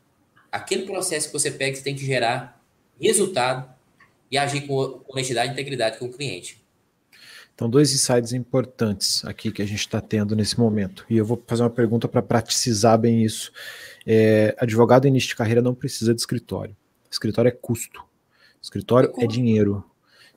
aquele 0.51 0.87
processo 0.87 1.27
que 1.27 1.33
você 1.33 1.51
pega, 1.51 1.75
você 1.75 1.83
tem 1.83 1.95
que 1.95 2.03
gerar 2.03 2.59
resultado 2.99 3.71
e 4.31 4.37
agir 4.37 4.61
com 4.61 5.03
honestidade 5.07 5.51
e 5.51 5.53
integridade 5.53 5.99
com 5.99 6.05
o 6.05 6.11
cliente. 6.11 6.60
Então, 7.61 7.69
dois 7.69 7.93
insights 7.93 8.33
importantes 8.33 9.23
aqui 9.23 9.51
que 9.51 9.61
a 9.61 9.67
gente 9.67 9.81
está 9.81 10.01
tendo 10.01 10.35
nesse 10.35 10.59
momento. 10.59 11.05
E 11.07 11.15
eu 11.15 11.23
vou 11.23 11.39
fazer 11.45 11.61
uma 11.61 11.69
pergunta 11.69 12.07
para 12.07 12.19
praticizar 12.19 12.97
bem 12.97 13.23
isso. 13.23 13.51
É, 14.03 14.55
advogado 14.57 15.07
início 15.07 15.29
de 15.29 15.35
carreira 15.35 15.61
não 15.61 15.75
precisa 15.75 16.11
de 16.11 16.19
escritório. 16.19 16.75
Escritório 17.11 17.49
é 17.49 17.51
custo. 17.51 18.03
Escritório 18.59 19.13
é 19.19 19.27
dinheiro. 19.27 19.85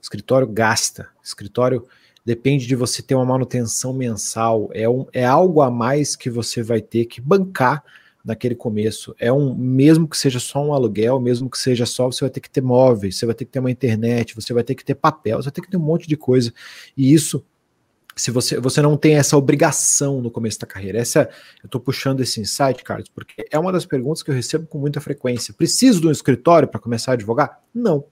Escritório 0.02 0.46
gasta. 0.46 1.08
Escritório 1.22 1.86
depende 2.26 2.66
de 2.66 2.76
você 2.76 3.00
ter 3.00 3.14
uma 3.14 3.24
manutenção 3.24 3.94
mensal. 3.94 4.68
É, 4.74 4.86
um, 4.86 5.06
é 5.10 5.24
algo 5.24 5.62
a 5.62 5.70
mais 5.70 6.14
que 6.14 6.28
você 6.28 6.62
vai 6.62 6.82
ter 6.82 7.06
que 7.06 7.22
bancar 7.22 7.82
naquele 8.24 8.54
começo. 8.54 9.14
É 9.18 9.32
um, 9.32 9.54
mesmo 9.54 10.08
que 10.08 10.16
seja 10.16 10.40
só 10.40 10.64
um 10.64 10.72
aluguel, 10.72 11.20
mesmo 11.20 11.50
que 11.50 11.58
seja 11.58 11.84
só, 11.84 12.06
você 12.06 12.24
vai 12.24 12.30
ter 12.30 12.40
que 12.40 12.50
ter 12.50 12.62
móveis, 12.62 13.18
você 13.18 13.26
vai 13.26 13.34
ter 13.34 13.44
que 13.44 13.50
ter 13.50 13.58
uma 13.58 13.70
internet, 13.70 14.34
você 14.34 14.52
vai 14.54 14.64
ter 14.64 14.74
que 14.74 14.84
ter 14.84 14.94
papel, 14.94 15.36
você 15.36 15.44
vai 15.44 15.52
ter 15.52 15.60
que 15.60 15.70
ter 15.70 15.76
um 15.76 15.80
monte 15.80 16.08
de 16.08 16.16
coisa. 16.16 16.52
E 16.96 17.12
isso, 17.12 17.44
se 18.16 18.30
você, 18.30 18.58
você 18.58 18.80
não 18.80 18.96
tem 18.96 19.16
essa 19.16 19.36
obrigação 19.36 20.22
no 20.22 20.30
começo 20.30 20.58
da 20.58 20.66
carreira. 20.66 20.98
Essa, 20.98 21.28
eu 21.62 21.66
estou 21.66 21.80
puxando 21.80 22.20
esse 22.20 22.40
insight, 22.40 22.82
Carlos, 22.82 23.10
porque 23.14 23.46
é 23.50 23.58
uma 23.58 23.72
das 23.72 23.84
perguntas 23.84 24.22
que 24.22 24.30
eu 24.30 24.34
recebo 24.34 24.66
com 24.66 24.78
muita 24.78 25.00
frequência. 25.00 25.52
Preciso 25.52 26.00
de 26.00 26.06
um 26.06 26.12
escritório 26.12 26.66
para 26.66 26.80
começar 26.80 27.10
a 27.10 27.14
advogar? 27.14 27.60
Não 27.74 28.04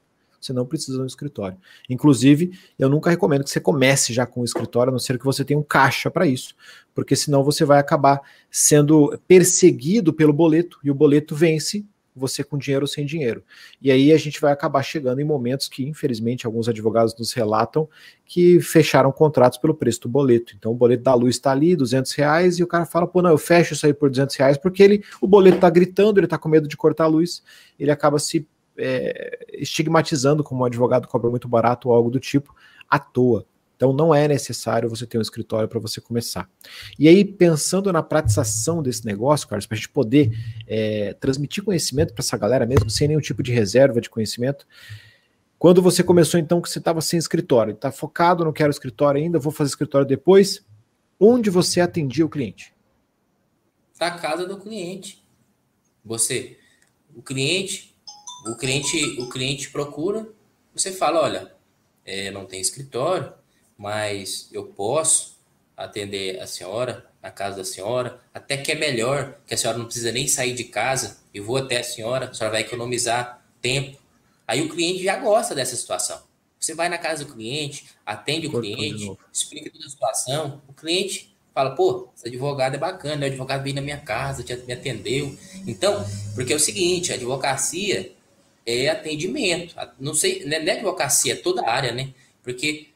você 0.46 0.52
não 0.52 0.66
precisa 0.66 0.98
de 0.98 1.02
um 1.02 1.06
escritório. 1.06 1.56
Inclusive, 1.88 2.58
eu 2.78 2.88
nunca 2.88 3.10
recomendo 3.10 3.44
que 3.44 3.50
você 3.50 3.60
comece 3.60 4.12
já 4.12 4.26
com 4.26 4.40
um 4.40 4.44
escritório, 4.44 4.90
a 4.90 4.92
não 4.92 4.98
ser 4.98 5.18
que 5.18 5.24
você 5.24 5.44
tenha 5.44 5.58
um 5.58 5.62
caixa 5.62 6.10
para 6.10 6.26
isso, 6.26 6.54
porque 6.94 7.14
senão 7.14 7.44
você 7.44 7.64
vai 7.64 7.78
acabar 7.78 8.20
sendo 8.50 9.18
perseguido 9.26 10.12
pelo 10.12 10.32
boleto 10.32 10.78
e 10.82 10.90
o 10.90 10.94
boleto 10.94 11.34
vence 11.34 11.86
você 12.14 12.44
com 12.44 12.58
dinheiro 12.58 12.84
ou 12.84 12.88
sem 12.88 13.06
dinheiro. 13.06 13.42
E 13.80 13.90
aí 13.90 14.12
a 14.12 14.18
gente 14.18 14.40
vai 14.40 14.52
acabar 14.52 14.82
chegando 14.82 15.20
em 15.20 15.24
momentos 15.24 15.68
que, 15.68 15.84
infelizmente, 15.84 16.46
alguns 16.46 16.68
advogados 16.68 17.16
nos 17.18 17.32
relatam 17.32 17.88
que 18.26 18.60
fecharam 18.60 19.10
contratos 19.10 19.58
pelo 19.58 19.74
preço 19.74 20.02
do 20.02 20.08
boleto. 20.08 20.54
Então 20.56 20.72
o 20.72 20.74
boleto 20.74 21.02
da 21.02 21.14
luz 21.14 21.36
está 21.36 21.52
ali, 21.52 21.74
200 21.74 22.12
reais, 22.12 22.58
e 22.58 22.62
o 22.62 22.66
cara 22.66 22.84
fala, 22.84 23.06
pô, 23.06 23.22
não, 23.22 23.30
eu 23.30 23.38
fecho 23.38 23.72
isso 23.72 23.86
aí 23.86 23.94
por 23.94 24.10
200 24.10 24.36
reais, 24.36 24.58
porque 24.58 24.82
ele, 24.82 25.02
o 25.20 25.26
boleto 25.26 25.56
está 25.56 25.70
gritando, 25.70 26.18
ele 26.18 26.26
está 26.26 26.38
com 26.38 26.48
medo 26.48 26.68
de 26.68 26.76
cortar 26.76 27.04
a 27.04 27.08
luz, 27.08 27.42
ele 27.78 27.90
acaba 27.90 28.18
se 28.18 28.46
é, 28.76 29.46
estigmatizando 29.52 30.42
como 30.42 30.62
um 30.62 30.64
advogado 30.64 31.08
cobra 31.08 31.30
muito 31.30 31.48
barato 31.48 31.88
ou 31.88 31.94
algo 31.94 32.10
do 32.10 32.20
tipo, 32.20 32.54
à 32.88 32.98
toa. 32.98 33.46
Então 33.76 33.92
não 33.92 34.14
é 34.14 34.28
necessário 34.28 34.88
você 34.88 35.04
ter 35.04 35.18
um 35.18 35.22
escritório 35.22 35.68
para 35.68 35.80
você 35.80 36.00
começar. 36.00 36.48
E 36.96 37.08
aí, 37.08 37.24
pensando 37.24 37.92
na 37.92 38.00
pratização 38.00 38.80
desse 38.80 39.04
negócio, 39.04 39.48
Carlos, 39.48 39.66
para 39.66 39.74
a 39.74 39.76
gente 39.76 39.88
poder 39.88 40.30
é, 40.68 41.14
transmitir 41.14 41.64
conhecimento 41.64 42.14
para 42.14 42.22
essa 42.22 42.36
galera 42.36 42.64
mesmo, 42.64 42.88
sem 42.88 43.08
nenhum 43.08 43.20
tipo 43.20 43.42
de 43.42 43.50
reserva 43.50 44.00
de 44.00 44.08
conhecimento, 44.08 44.66
quando 45.58 45.82
você 45.82 46.02
começou 46.02 46.38
então 46.38 46.60
que 46.60 46.68
você 46.68 46.78
estava 46.78 47.00
sem 47.00 47.18
escritório, 47.18 47.72
está 47.72 47.90
focado, 47.90 48.44
não 48.44 48.52
quero 48.52 48.70
escritório 48.70 49.20
ainda, 49.20 49.38
vou 49.38 49.52
fazer 49.52 49.70
escritório 49.70 50.06
depois, 50.06 50.64
onde 51.18 51.50
você 51.50 51.80
atendia 51.80 52.24
o 52.24 52.28
cliente? 52.28 52.72
Na 53.98 54.12
casa 54.12 54.46
do 54.46 54.58
cliente. 54.58 55.24
Você, 56.04 56.58
o 57.14 57.22
cliente 57.22 57.91
o 58.46 58.56
cliente, 58.56 59.20
o 59.20 59.28
cliente 59.28 59.70
procura, 59.70 60.26
você 60.74 60.92
fala, 60.92 61.20
olha, 61.20 61.52
é, 62.04 62.30
não 62.30 62.44
tem 62.44 62.60
escritório, 62.60 63.32
mas 63.76 64.48
eu 64.52 64.64
posso 64.66 65.38
atender 65.76 66.40
a 66.40 66.46
senhora 66.46 67.06
na 67.22 67.30
casa 67.30 67.58
da 67.58 67.64
senhora, 67.64 68.20
até 68.34 68.56
que 68.56 68.72
é 68.72 68.74
melhor, 68.74 69.38
que 69.46 69.54
a 69.54 69.56
senhora 69.56 69.78
não 69.78 69.84
precisa 69.84 70.10
nem 70.10 70.26
sair 70.26 70.54
de 70.54 70.64
casa, 70.64 71.18
eu 71.32 71.44
vou 71.44 71.56
até 71.56 71.78
a 71.78 71.84
senhora, 71.84 72.26
a 72.30 72.34
senhora 72.34 72.52
vai 72.52 72.62
economizar 72.62 73.44
tempo. 73.60 73.96
Aí 74.46 74.60
o 74.60 74.68
cliente 74.68 75.04
já 75.04 75.16
gosta 75.16 75.54
dessa 75.54 75.76
situação. 75.76 76.20
Você 76.58 76.74
vai 76.74 76.88
na 76.88 76.98
casa 76.98 77.24
do 77.24 77.32
cliente, 77.32 77.86
atende 78.04 78.48
o 78.48 78.60
cliente, 78.60 79.16
explica 79.32 79.70
toda 79.70 79.86
a 79.86 79.90
situação, 79.90 80.62
o 80.68 80.72
cliente 80.72 81.34
fala, 81.54 81.74
pô, 81.74 82.08
esse 82.16 82.26
advogado 82.28 82.74
é 82.74 82.78
bacana, 82.78 83.24
o 83.24 83.28
advogado 83.28 83.62
veio 83.62 83.76
na 83.76 83.82
minha 83.82 83.98
casa, 83.98 84.44
me 84.66 84.72
atendeu. 84.72 85.36
Então, 85.66 86.04
porque 86.34 86.52
é 86.52 86.56
o 86.56 86.60
seguinte, 86.60 87.12
a 87.12 87.14
advocacia 87.14 88.12
é 88.64 88.88
atendimento. 88.88 89.74
Não 89.98 90.14
sei, 90.14 90.44
não 90.44 90.56
é 90.56 90.70
advocacia, 90.70 91.34
é 91.34 91.36
toda 91.36 91.62
a 91.62 91.70
área, 91.70 91.92
né? 91.92 92.12
Porque 92.42 92.88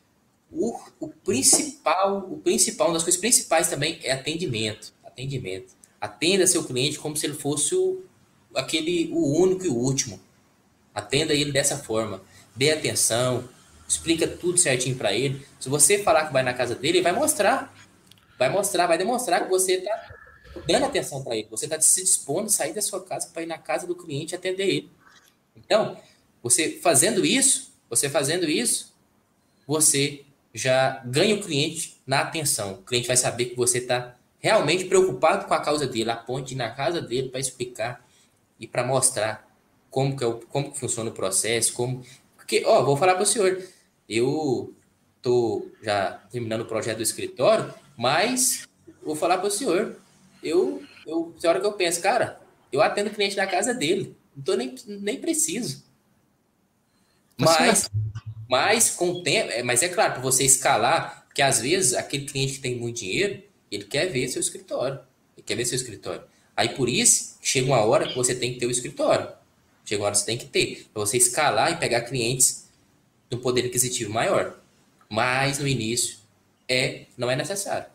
o, 0.51 0.79
o 1.01 1.09
principal, 1.09 2.19
o 2.31 2.39
principal, 2.39 2.89
uma 2.89 2.95
das 2.95 3.03
coisas 3.03 3.21
principais 3.21 3.69
também 3.69 3.99
é 4.03 4.13
atendimento. 4.13 4.93
Atendimento. 5.05 5.75
Atenda 6.01 6.47
seu 6.47 6.65
cliente 6.65 6.99
como 6.99 7.17
se 7.17 7.27
ele 7.27 7.35
fosse 7.35 7.75
o, 7.75 8.05
aquele, 8.55 9.11
o 9.13 9.41
único 9.41 9.65
e 9.65 9.69
o 9.69 9.75
último. 9.75 10.21
Atenda 10.95 11.35
ele 11.35 11.53
dessa 11.53 11.77
forma. 11.77 12.23
Dê 12.55 12.71
atenção, 12.71 13.49
explica 13.89 14.27
tudo 14.27 14.59
certinho 14.59 14.97
para 14.97 15.13
ele. 15.13 15.45
Se 15.61 15.69
você 15.69 15.99
falar 15.99 16.27
que 16.27 16.33
vai 16.33 16.43
na 16.43 16.55
casa 16.55 16.75
dele, 16.75 16.99
ele 16.99 17.05
vai 17.05 17.13
mostrar. 17.13 17.75
Vai 18.39 18.51
mostrar, 18.51 18.87
vai 18.87 18.99
demonstrar 18.99 19.45
que 19.45 19.51
você 19.51 19.75
está 19.75 20.15
dando 20.67 20.87
atenção 20.87 21.23
para 21.23 21.37
ele. 21.37 21.49
Você 21.51 21.67
está 21.67 21.81
se 21.81 22.03
dispondo 22.03 22.47
a 22.47 22.51
sair 22.51 22.73
da 22.73 22.83
sua 22.83 23.03
casa 23.05 23.29
para 23.33 23.43
ir 23.43 23.47
na 23.47 23.59
casa 23.59 23.87
do 23.87 23.95
cliente 23.95 24.35
e 24.35 24.37
atender 24.37 24.69
ele. 24.69 24.91
Então, 25.57 25.97
você 26.42 26.79
fazendo 26.83 27.25
isso, 27.25 27.73
você 27.88 28.09
fazendo 28.09 28.49
isso, 28.49 28.95
você 29.66 30.25
já 30.55 31.03
ganha 31.05 31.35
o 31.35 31.40
cliente 31.40 32.01
na 32.07 32.21
atenção. 32.21 32.75
O 32.75 32.83
cliente 32.83 33.09
vai 33.09 33.16
saber 33.16 33.47
que 33.47 33.57
você 33.57 33.79
está 33.79 34.16
realmente 34.38 34.85
preocupado 34.85 35.47
com 35.47 35.55
a 35.55 35.61
causa 35.61 35.87
dele, 35.87 36.11
a 36.11 36.16
ponte 36.16 36.55
na 36.55 36.70
casa 36.70 37.01
dele 37.01 37.28
para 37.28 37.41
explicar 37.41 38.07
e 38.59 38.66
para 38.66 38.85
mostrar 38.85 39.47
como 39.91 40.16
que, 40.16 40.24
é 40.24 40.26
o, 40.26 40.35
como 40.35 40.72
que 40.72 40.78
funciona 40.78 41.11
o 41.11 41.14
processo, 41.14 41.72
como 41.72 42.05
porque, 42.37 42.62
ó, 42.64 42.85
vou 42.85 42.97
falar 42.97 43.14
para 43.14 43.24
o 43.24 43.26
senhor, 43.26 43.61
eu 44.09 44.72
tô 45.20 45.66
já 45.83 46.12
terminando 46.31 46.61
o 46.61 46.66
projeto 46.66 46.99
do 46.99 47.03
escritório, 47.03 47.74
mas 47.97 48.68
vou 49.03 49.16
falar 49.16 49.39
para 49.39 49.49
o 49.49 49.51
senhor, 49.51 49.97
eu, 50.45 50.81
eu, 51.05 51.35
tem 51.41 51.51
hora 51.51 51.59
que 51.59 51.66
eu 51.66 51.72
penso, 51.72 52.01
cara, 52.01 52.41
eu 52.70 52.81
atendo 52.81 53.11
cliente 53.11 53.37
na 53.37 53.49
casa 53.49 53.74
dele. 53.74 54.16
Não 54.37 54.43
tô 54.45 54.55
nem, 54.55 54.74
nem 54.87 55.18
preciso. 55.18 55.82
Mas, 57.39 57.91
mas 58.49 58.91
com 58.91 59.11
o 59.11 59.22
tempo, 59.22 59.51
é, 59.51 59.62
mas 59.62 59.82
é 59.82 59.89
claro, 59.89 60.14
para 60.14 60.22
você 60.22 60.45
escalar, 60.45 61.24
porque 61.26 61.41
às 61.41 61.61
vezes 61.61 61.95
aquele 61.95 62.26
cliente 62.26 62.55
que 62.55 62.61
tem 62.61 62.76
muito 62.76 62.99
dinheiro, 62.99 63.43
ele 63.70 63.84
quer 63.84 64.07
ver 64.07 64.28
seu 64.28 64.41
escritório. 64.41 65.01
Ele 65.37 65.45
quer 65.45 65.57
ver 65.57 65.64
seu 65.64 65.76
escritório. 65.76 66.22
Aí 66.57 66.70
por 66.70 66.89
isso, 66.89 67.37
chega 67.43 67.66
uma 67.66 67.80
hora 67.80 68.09
que 68.09 68.14
você 68.14 68.34
tem 68.34 68.53
que 68.53 68.59
ter 68.59 68.66
o 68.66 68.70
escritório. 68.70 69.28
Chega 69.84 70.03
uma 70.03 70.07
hora 70.07 70.14
que 70.14 70.20
você 70.20 70.26
tem 70.26 70.39
que 70.39 70.47
ter. 70.47 70.87
Para 70.93 71.01
você 71.01 71.16
escalar 71.16 71.72
e 71.72 71.76
pegar 71.76 72.03
clientes 72.03 72.68
de 73.30 73.37
um 73.37 73.41
poder 73.41 73.66
aquisitivo 73.66 74.12
maior. 74.12 74.59
Mas 75.09 75.59
no 75.59 75.66
início 75.66 76.18
é, 76.68 77.07
não 77.16 77.30
é 77.30 77.37
necessário. 77.37 77.87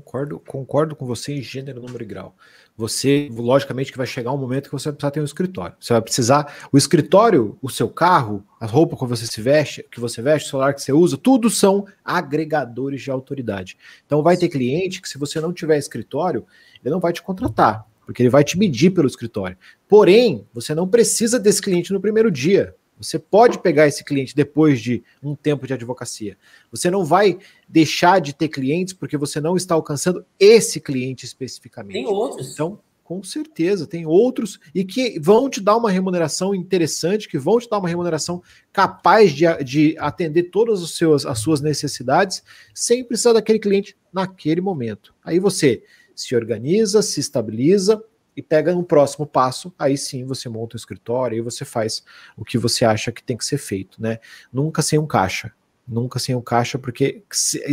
Concordo, 0.00 0.40
concordo 0.40 0.96
com 0.96 1.06
você 1.06 1.32
em 1.32 1.42
gênero, 1.42 1.80
número 1.80 2.02
e 2.02 2.06
grau 2.06 2.34
você, 2.76 3.28
logicamente, 3.32 3.90
que 3.90 3.96
vai 3.96 4.06
chegar 4.06 4.32
um 4.32 4.36
momento 4.36 4.68
que 4.68 4.72
você 4.72 4.90
vai 4.90 4.96
precisar 4.96 5.10
ter 5.10 5.20
um 5.20 5.24
escritório. 5.24 5.74
Você 5.80 5.94
vai 5.94 6.02
precisar, 6.02 6.68
o 6.70 6.76
escritório, 6.76 7.56
o 7.62 7.70
seu 7.70 7.88
carro, 7.88 8.44
a 8.60 8.66
roupa 8.66 8.96
que 8.96 9.06
você 9.06 9.26
se 9.26 9.40
veste, 9.40 9.86
que 9.90 9.98
você 9.98 10.20
veste, 10.20 10.48
o 10.48 10.50
celular 10.50 10.74
que 10.74 10.82
você 10.82 10.92
usa, 10.92 11.16
tudo 11.16 11.48
são 11.48 11.86
agregadores 12.04 13.00
de 13.00 13.10
autoridade. 13.10 13.78
Então 14.04 14.22
vai 14.22 14.36
ter 14.36 14.50
cliente 14.50 15.00
que 15.00 15.08
se 15.08 15.16
você 15.16 15.40
não 15.40 15.54
tiver 15.54 15.78
escritório, 15.78 16.44
ele 16.84 16.92
não 16.92 17.00
vai 17.00 17.12
te 17.12 17.22
contratar. 17.22 17.86
porque 18.04 18.22
ele 18.22 18.30
vai 18.30 18.44
te 18.44 18.56
medir 18.56 18.90
pelo 18.90 19.08
escritório. 19.08 19.56
Porém, 19.88 20.46
você 20.54 20.76
não 20.76 20.86
precisa 20.86 21.40
desse 21.40 21.60
cliente 21.60 21.92
no 21.92 22.00
primeiro 22.00 22.30
dia. 22.30 22.72
Você 22.98 23.18
pode 23.18 23.58
pegar 23.58 23.86
esse 23.86 24.02
cliente 24.02 24.34
depois 24.34 24.80
de 24.80 25.02
um 25.22 25.34
tempo 25.34 25.66
de 25.66 25.74
advocacia. 25.74 26.36
Você 26.70 26.90
não 26.90 27.04
vai 27.04 27.38
deixar 27.68 28.20
de 28.20 28.34
ter 28.34 28.48
clientes 28.48 28.94
porque 28.94 29.16
você 29.16 29.40
não 29.40 29.56
está 29.56 29.74
alcançando 29.74 30.24
esse 30.40 30.80
cliente 30.80 31.24
especificamente. 31.24 31.92
Tem 31.94 32.06
outros. 32.06 32.52
Então, 32.52 32.78
com 33.06 33.22
certeza, 33.22 33.86
tem 33.86 34.04
outros 34.04 34.58
e 34.74 34.84
que 34.84 35.20
vão 35.20 35.48
te 35.48 35.60
dar 35.60 35.76
uma 35.76 35.90
remuneração 35.90 36.52
interessante, 36.54 37.28
que 37.28 37.38
vão 37.38 37.60
te 37.60 37.68
dar 37.68 37.78
uma 37.78 37.88
remuneração 37.88 38.42
capaz 38.72 39.32
de, 39.32 39.44
de 39.62 39.96
atender 39.98 40.44
todas 40.44 40.82
os 40.82 40.96
seus, 40.96 41.24
as 41.24 41.38
suas 41.38 41.60
necessidades, 41.60 42.42
sem 42.74 43.04
precisar 43.04 43.34
daquele 43.34 43.60
cliente 43.60 43.96
naquele 44.12 44.60
momento. 44.60 45.14
Aí 45.22 45.38
você 45.38 45.84
se 46.16 46.34
organiza, 46.34 47.00
se 47.00 47.20
estabiliza 47.20 48.02
e 48.36 48.42
pega 48.42 48.76
um 48.76 48.84
próximo 48.84 49.26
passo, 49.26 49.72
aí 49.78 49.96
sim 49.96 50.24
você 50.24 50.48
monta 50.48 50.76
o 50.76 50.78
escritório 50.78 51.38
e 51.38 51.40
você 51.40 51.64
faz 51.64 52.04
o 52.36 52.44
que 52.44 52.58
você 52.58 52.84
acha 52.84 53.10
que 53.10 53.22
tem 53.22 53.36
que 53.36 53.44
ser 53.44 53.58
feito, 53.58 54.00
né? 54.00 54.18
Nunca 54.52 54.82
sem 54.82 54.98
um 54.98 55.06
caixa. 55.06 55.52
Nunca 55.88 56.18
sem 56.18 56.34
um 56.34 56.40
caixa, 56.40 56.78
porque 56.78 57.22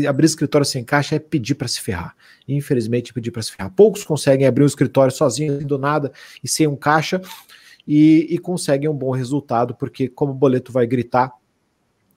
abrir 0.08 0.28
escritório 0.28 0.64
sem 0.64 0.84
caixa 0.84 1.16
é 1.16 1.20
pedir 1.20 1.56
para 1.56 1.68
se 1.68 1.82
ferrar. 1.82 2.16
Infelizmente, 2.48 3.12
pedir 3.12 3.32
para 3.32 3.42
se 3.42 3.52
ferrar. 3.52 3.72
Poucos 3.72 4.04
conseguem 4.04 4.46
abrir 4.46 4.64
um 4.64 4.68
escritório 4.68 5.12
sozinho, 5.12 5.66
do 5.66 5.80
nada, 5.80 6.12
e 6.44 6.48
sem 6.48 6.68
um 6.68 6.76
caixa, 6.76 7.20
e, 7.88 8.28
e 8.30 8.38
conseguem 8.38 8.88
um 8.88 8.96
bom 8.96 9.10
resultado, 9.10 9.74
porque 9.74 10.08
como 10.08 10.32
o 10.32 10.36
boleto 10.36 10.72
vai 10.72 10.86
gritar, 10.86 11.34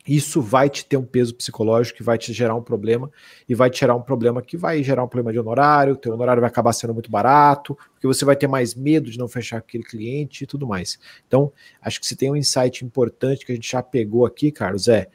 isso 0.07 0.41
vai 0.41 0.71
te 0.71 0.85
ter 0.85 0.97
um 0.97 1.05
peso 1.05 1.35
psicológico 1.35 1.99
que 1.99 2.03
vai 2.03 2.17
te 2.17 2.33
gerar 2.33 2.55
um 2.55 2.63
problema 2.63 3.11
e 3.49 3.55
vai 3.55 3.69
te 3.69 3.81
gerar 3.81 3.97
um 3.97 4.03
problema 4.03 4.41
que 4.41 4.57
vai 4.57 4.83
gerar 4.83 5.03
um 5.03 5.09
problema 5.09 5.33
de 5.33 5.39
honorário, 5.39 5.97
teu 5.97 6.13
honorário 6.13 6.41
vai 6.41 6.49
acabar 6.49 6.73
sendo 6.73 6.95
muito 6.95 7.11
barato, 7.11 7.77
porque 7.93 8.07
você 8.07 8.25
vai 8.25 8.37
ter 8.37 8.47
mais 8.47 8.75
medo 8.75 9.11
de 9.11 9.19
não 9.19 9.27
fechar 9.27 9.59
aquele 9.59 9.83
cliente 9.83 10.45
e 10.45 10.47
tudo 10.47 10.67
mais. 10.67 10.99
Então, 11.27 11.53
acho 11.83 11.99
que 12.01 12.07
se 12.07 12.15
tem 12.15 12.31
um 12.31 12.37
insight 12.37 12.85
importante 12.85 13.45
que 13.45 13.53
a 13.53 13.55
gente 13.55 13.71
já 13.71 13.83
pegou 13.83 14.25
aqui, 14.25 14.53
Carlos, 14.53 14.87
é 14.87 15.09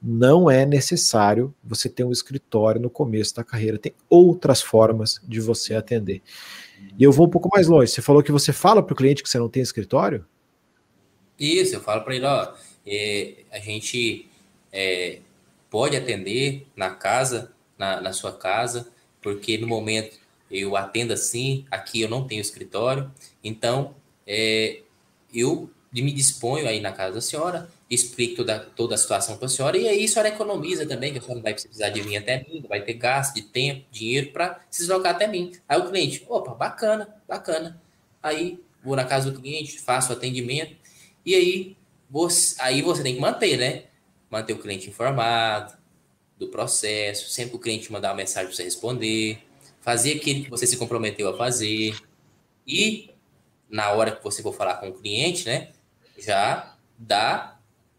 não 0.00 0.48
é 0.48 0.64
necessário 0.64 1.52
você 1.62 1.88
ter 1.88 2.04
um 2.04 2.12
escritório 2.12 2.80
no 2.80 2.88
começo 2.88 3.34
da 3.34 3.42
carreira, 3.42 3.78
tem 3.78 3.92
outras 4.08 4.62
formas 4.62 5.20
de 5.24 5.40
você 5.40 5.74
atender. 5.74 6.22
E 6.96 7.02
eu 7.02 7.10
vou 7.10 7.26
um 7.26 7.30
pouco 7.30 7.50
mais 7.52 7.66
longe. 7.66 7.90
Você 7.90 8.00
falou 8.00 8.22
que 8.22 8.30
você 8.30 8.52
fala 8.52 8.82
para 8.82 8.92
o 8.92 8.96
cliente 8.96 9.22
que 9.22 9.28
você 9.28 9.38
não 9.38 9.48
tem 9.48 9.62
escritório? 9.62 10.24
Isso, 11.38 11.74
eu 11.74 11.80
falo 11.80 12.02
para 12.02 12.14
ele, 12.14 12.26
ó, 12.26 12.52
é, 12.86 13.44
a 13.52 13.58
gente 13.58 14.28
é, 14.72 15.20
pode 15.70 15.96
atender 15.96 16.66
na 16.76 16.90
casa, 16.90 17.52
na, 17.76 18.00
na 18.00 18.12
sua 18.12 18.32
casa, 18.32 18.88
porque 19.20 19.58
no 19.58 19.66
momento 19.66 20.18
eu 20.50 20.76
atendo 20.76 21.12
assim, 21.12 21.66
aqui 21.70 22.00
eu 22.00 22.08
não 22.08 22.26
tenho 22.26 22.40
escritório, 22.40 23.10
então 23.42 23.94
é, 24.26 24.80
eu 25.32 25.70
me 25.92 26.12
disponho 26.12 26.68
aí 26.68 26.80
na 26.80 26.92
casa 26.92 27.14
da 27.14 27.20
senhora, 27.20 27.68
explico 27.90 28.36
toda, 28.36 28.60
toda 28.60 28.94
a 28.94 28.98
situação 28.98 29.36
para 29.36 29.46
a 29.46 29.48
senhora, 29.48 29.78
e 29.78 29.88
aí 29.88 30.04
a 30.04 30.08
senhora 30.08 30.28
economiza 30.28 30.86
também, 30.86 31.12
que 31.12 31.18
a 31.18 31.20
senhora 31.20 31.36
não 31.36 31.42
vai 31.42 31.54
precisar 31.54 31.88
de 31.90 32.00
vir 32.00 32.16
até 32.16 32.44
mim, 32.44 32.64
vai 32.68 32.82
ter 32.82 32.94
gasto 32.94 33.34
de 33.34 33.42
tempo, 33.42 33.84
dinheiro 33.90 34.30
para 34.30 34.60
se 34.70 34.80
deslocar 34.80 35.14
até 35.14 35.26
mim. 35.26 35.52
Aí 35.68 35.78
o 35.78 35.88
cliente, 35.88 36.24
opa, 36.28 36.54
bacana, 36.54 37.08
bacana. 37.26 37.80
Aí 38.22 38.60
vou 38.82 38.94
na 38.94 39.04
casa 39.04 39.30
do 39.30 39.40
cliente, 39.40 39.80
faço 39.80 40.12
o 40.12 40.16
atendimento, 40.16 40.76
e 41.24 41.34
aí 41.34 41.76
você, 42.10 42.54
aí 42.60 42.82
você 42.82 43.02
tem 43.02 43.14
que 43.14 43.20
manter, 43.20 43.56
né? 43.56 43.84
Manter 44.30 44.52
o 44.52 44.58
cliente 44.58 44.88
informado 44.88 45.76
do 46.38 46.48
processo, 46.48 47.28
sempre 47.28 47.56
o 47.56 47.58
cliente 47.58 47.90
mandar 47.90 48.10
uma 48.10 48.16
mensagem 48.16 48.46
para 48.46 48.56
você 48.56 48.64
responder, 48.64 49.38
fazer 49.80 50.16
aquilo 50.16 50.44
que 50.44 50.50
você 50.50 50.66
se 50.66 50.76
comprometeu 50.76 51.28
a 51.28 51.36
fazer 51.36 51.96
e 52.66 53.10
na 53.68 53.90
hora 53.92 54.12
que 54.12 54.22
você 54.22 54.42
for 54.42 54.54
falar 54.54 54.76
com 54.76 54.88
o 54.88 54.92
cliente, 54.92 55.46
né, 55.46 55.70
já 56.16 56.76
dá 56.96 57.58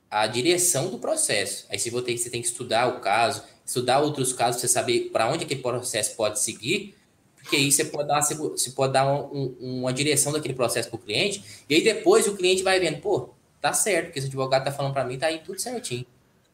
a 0.10 0.26
direção 0.26 0.90
do 0.90 0.98
processo. 0.98 1.68
Aí 1.70 1.78
você, 1.78 1.92
você 1.92 2.30
tem 2.30 2.42
que 2.42 2.48
estudar 2.48 2.88
o 2.88 3.00
caso, 3.00 3.44
estudar 3.66 4.00
outros 4.00 4.34
casos, 4.34 4.62
você 4.62 4.68
saber 4.68 5.10
para 5.12 5.30
onde 5.30 5.44
aquele 5.44 5.62
processo 5.62 6.16
pode 6.16 6.40
seguir, 6.40 6.96
porque 7.36 7.56
aí 7.56 7.72
você 7.72 7.86
pode 7.86 8.08
dar, 8.08 8.22
você 8.22 8.72
pode 8.72 8.94
dar 8.94 9.08
um, 9.12 9.56
uma 9.60 9.94
direção 9.94 10.32
daquele 10.32 10.54
processo 10.54 10.90
para 10.90 10.98
o 10.98 11.00
cliente, 11.00 11.44
e 11.70 11.76
aí 11.76 11.84
depois 11.84 12.28
o 12.28 12.36
cliente 12.36 12.64
vai 12.64 12.80
vendo, 12.80 13.00
pô, 13.00 13.30
tá 13.62 13.74
certo, 13.74 14.06
porque 14.06 14.20
esse 14.20 14.28
advogado 14.28 14.64
tá 14.64 14.72
falando 14.72 14.94
para 14.94 15.06
mim, 15.06 15.18
tá 15.18 15.28
aí 15.28 15.40
tudo 15.40 15.60
certinho 15.60 16.06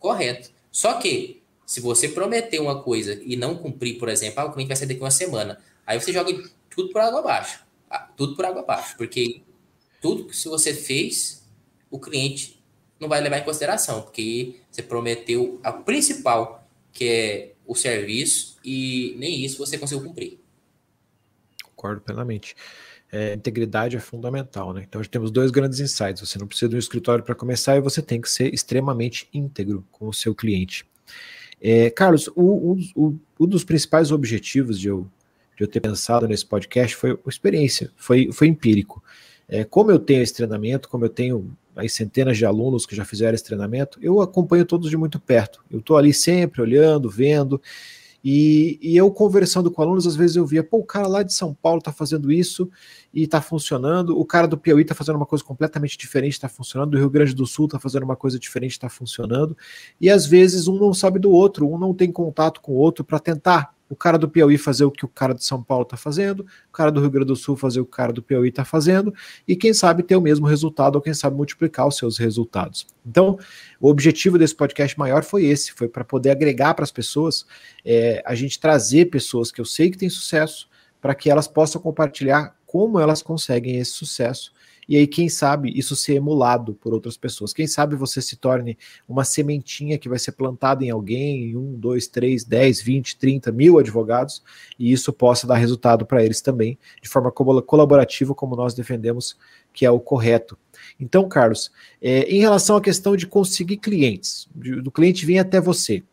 correto. 0.06 0.52
Só 0.72 1.00
que, 1.00 1.42
se 1.66 1.82
você 1.82 2.08
prometer 2.08 2.60
uma 2.60 2.84
coisa 2.84 3.20
e 3.24 3.36
não 3.36 3.58
cumprir, 3.58 3.98
por 3.98 4.08
exemplo, 4.08 4.40
ah, 4.40 4.46
o 4.46 4.54
cliente 4.54 4.68
vai 4.68 4.78
sair 4.78 4.88
daqui 4.88 5.00
uma 5.00 5.10
semana, 5.10 5.60
aí 5.84 6.00
você 6.00 6.14
joga 6.14 6.32
tudo 6.70 6.92
por 6.92 7.02
água 7.02 7.22
abaixo. 7.22 7.66
Ah, 7.90 8.08
tudo 8.16 8.36
por 8.36 8.46
água 8.46 8.62
abaixo. 8.62 8.96
Porque 8.98 9.42
tudo 10.00 10.26
que 10.26 10.48
você 10.48 10.76
fez, 10.76 11.44
o 11.90 12.00
cliente 12.00 12.64
não 13.00 13.10
vai 13.10 13.20
levar 13.20 13.40
em 13.40 13.44
consideração, 13.44 14.04
porque 14.04 14.60
você 14.70 14.84
prometeu 14.84 15.60
a 15.64 15.74
principal, 15.74 16.70
que 16.94 17.10
é 17.10 17.54
o 17.66 17.74
serviço, 17.74 18.60
e 18.64 19.16
nem 19.18 19.44
isso 19.44 19.58
você 19.58 19.76
conseguiu 19.76 20.06
cumprir. 20.06 20.40
Concordo 21.64 22.02
plenamente 22.02 22.56
é, 23.16 23.34
integridade 23.34 23.96
é 23.96 24.00
fundamental, 24.00 24.74
né? 24.74 24.86
Então, 24.88 25.02
temos 25.04 25.32
dois 25.32 25.50
grandes 25.50 25.80
insights. 25.80 26.20
Você 26.20 26.38
não 26.38 26.46
precisa 26.46 26.68
de 26.68 26.76
um 26.76 26.80
escritório 26.80 27.24
para 27.24 27.34
começar 27.34 27.78
e 27.78 27.82
você 27.82 28.02
tem 28.02 28.20
que 28.20 28.30
ser 28.30 28.54
extremamente 28.54 29.30
íntegro 29.34 29.86
com 29.90 30.10
o 30.10 30.14
seu 30.14 30.36
cliente. 30.36 30.86
É, 31.62 31.90
Carlos, 31.90 32.28
o, 32.36 32.78
o, 32.94 33.16
um 33.40 33.48
dos 33.48 33.64
principais 33.64 34.12
objetivos 34.12 34.78
de 34.78 34.90
eu, 34.90 35.08
de 35.58 35.64
eu 35.64 35.68
ter 35.68 35.80
pensado 35.80 36.28
nesse 36.28 36.46
podcast 36.46 36.94
foi 36.94 37.12
a 37.12 37.30
experiência, 37.30 37.90
foi, 37.96 38.30
foi 38.34 38.48
empírico. 38.48 39.02
É, 39.48 39.64
como 39.64 39.92
eu 39.92 40.00
tenho 40.00 40.22
esse 40.22 40.34
treinamento, 40.34 40.90
como 40.90 41.06
eu 41.06 41.10
tenho 41.10 41.56
aí 41.74 41.88
centenas 41.88 42.38
de 42.38 42.46
alunos 42.46 42.86
que 42.86 42.96
já 42.96 43.06
fizeram 43.06 43.34
esse 43.34 43.44
treinamento, 43.46 43.98
eu 44.02 44.20
acompanho 44.20 44.66
todos 44.66 44.90
de 44.90 44.98
muito 44.98 45.22
perto. 45.22 45.64
Eu 45.72 45.80
estou 45.80 45.96
ali 45.96 46.14
sempre 46.14 46.62
olhando, 46.62 47.10
vendo, 47.10 47.62
e, 48.28 48.80
e, 48.82 48.98
eu 48.98 49.12
conversando 49.12 49.70
com 49.70 49.84
alunos, 49.84 50.08
às 50.08 50.16
vezes 50.16 50.36
eu 50.36 50.48
via, 50.48 50.64
pô, 50.64 50.80
o 50.80 50.84
cara 50.84 51.08
lá 51.08 51.22
de 51.22 51.32
São 51.32 51.54
Paulo 51.54 51.80
tá 51.80 51.92
fazendo 51.92 52.32
isso 52.32 52.68
e 53.14 53.28
tá 53.28 53.40
funcionando, 53.40 54.20
o 54.20 54.26
cara 54.26 54.48
do 54.48 54.58
Piauí 54.58 54.84
tá 54.84 54.96
fazendo 54.96 55.18
uma 55.18 55.28
coisa 55.28 55.44
completamente 55.44 55.96
diferente, 55.96 56.40
tá 56.40 56.50
funcionando, 56.50 56.90
do 56.90 56.98
Rio 56.98 57.12
Grande 57.12 57.36
do 57.36 57.46
Sul 57.46 57.68
tá 57.68 57.80
fazendo 57.80 58.02
uma 58.02 58.16
coisa 58.16 58.40
diferente, 58.40 58.80
tá 58.80 58.90
funcionando, 58.90 59.56
e 60.02 60.10
às 60.10 60.26
vezes 60.26 60.68
um 60.68 60.80
não 60.80 60.92
sabe 60.92 61.20
do 61.20 61.30
outro, 61.30 61.72
um 61.72 61.78
não 61.78 61.94
tem 61.94 62.12
contato 62.12 62.62
com 62.62 62.72
o 62.72 62.78
outro 62.78 63.06
para 63.06 63.20
tentar 63.20 63.75
o 63.90 63.96
cara 63.96 64.18
do 64.18 64.28
Piauí 64.28 64.58
fazer 64.58 64.86
o 64.86 64.92
que 64.92 65.06
o 65.06 65.08
cara 65.08 65.34
de 65.34 65.44
São 65.44 65.62
Paulo 65.62 65.84
está 65.84 65.96
fazendo, 65.96 66.42
o 66.42 66.72
cara 66.72 66.92
do 66.92 67.00
Rio 67.00 67.10
Grande 67.10 67.28
do 67.28 67.36
Sul 67.36 67.56
fazer 67.56 67.80
o 67.80 67.86
que 67.86 67.92
o 67.92 67.96
cara 67.96 68.12
do 68.12 68.22
Piauí 68.22 68.50
está 68.50 68.66
fazendo, 68.66 69.14
e 69.48 69.56
quem 69.56 69.74
sabe 69.74 70.04
ter 70.04 70.16
o 70.16 70.22
mesmo 70.22 70.48
resultado, 70.48 70.96
ou 70.96 71.02
quem 71.02 71.14
sabe 71.14 71.36
multiplicar 71.36 71.88
os 71.88 71.98
seus 71.98 72.18
resultados. 72.18 72.88
Então, 73.06 73.38
o 73.80 73.90
objetivo 73.90 74.38
desse 74.38 74.56
podcast 74.56 74.98
maior 74.98 75.24
foi 75.24 75.46
esse, 75.46 75.72
foi 75.72 75.88
para 75.88 76.04
poder 76.04 76.32
agregar 76.32 76.74
para 76.74 76.84
as 76.84 76.92
pessoas, 76.92 77.46
é, 77.84 78.24
a 78.26 78.34
gente 78.34 78.60
trazer 78.60 79.06
pessoas 79.06 79.52
que 79.52 79.62
eu 79.62 79.66
sei 79.66 79.92
que 79.92 79.98
têm 79.98 80.10
sucesso, 80.10 80.68
para 81.00 81.14
que 81.14 81.30
elas 81.30 81.48
possam 81.48 81.80
compartilhar 81.80 82.56
como 82.66 83.00
elas 83.00 83.22
conseguem 83.22 83.78
esse 83.78 83.92
sucesso 83.92 84.55
e 84.88 84.98
aí, 84.98 85.08
quem 85.08 85.30
sabe, 85.30 85.72
isso 85.78 85.96
ser 85.96 86.16
emulado 86.16 86.74
por 86.74 86.94
outras 86.94 87.18
pessoas. 87.18 87.54
Quem 87.54 87.68
sabe 87.68 87.96
você 87.96 88.22
se 88.22 88.36
torne 88.36 88.78
uma 89.08 89.24
sementinha 89.24 89.98
que 89.98 90.10
vai 90.10 90.20
ser 90.20 90.34
plantada 90.34 90.84
em 90.84 90.90
alguém, 90.90 91.52
em 91.52 91.58
um, 91.58 91.74
dois, 91.74 92.08
três, 92.08 92.44
dez, 92.44 92.82
vinte, 92.82 93.18
trinta 93.18 93.52
mil 93.52 93.80
advogados, 93.80 94.44
e 94.78 94.92
isso 94.92 95.12
possa 95.12 95.48
dar 95.48 95.56
resultado 95.56 96.06
para 96.06 96.24
eles 96.24 96.42
também, 96.42 96.78
de 97.02 97.10
forma 97.10 97.32
colaborativa, 97.32 98.36
como 98.36 98.56
nós 98.56 98.74
defendemos, 98.74 99.38
que 99.74 99.86
é 99.86 99.92
o 99.92 100.00
correto. 100.00 100.58
Então, 101.00 101.28
Carlos, 101.28 101.72
é, 102.02 102.22
em 102.30 102.40
relação 102.40 102.76
à 102.76 102.82
questão 102.82 103.16
de 103.16 103.28
conseguir 103.28 103.78
clientes, 103.78 104.48
do 104.54 104.92
cliente 104.92 105.26
vir 105.26 105.40
até 105.40 105.60
você, 105.60 106.04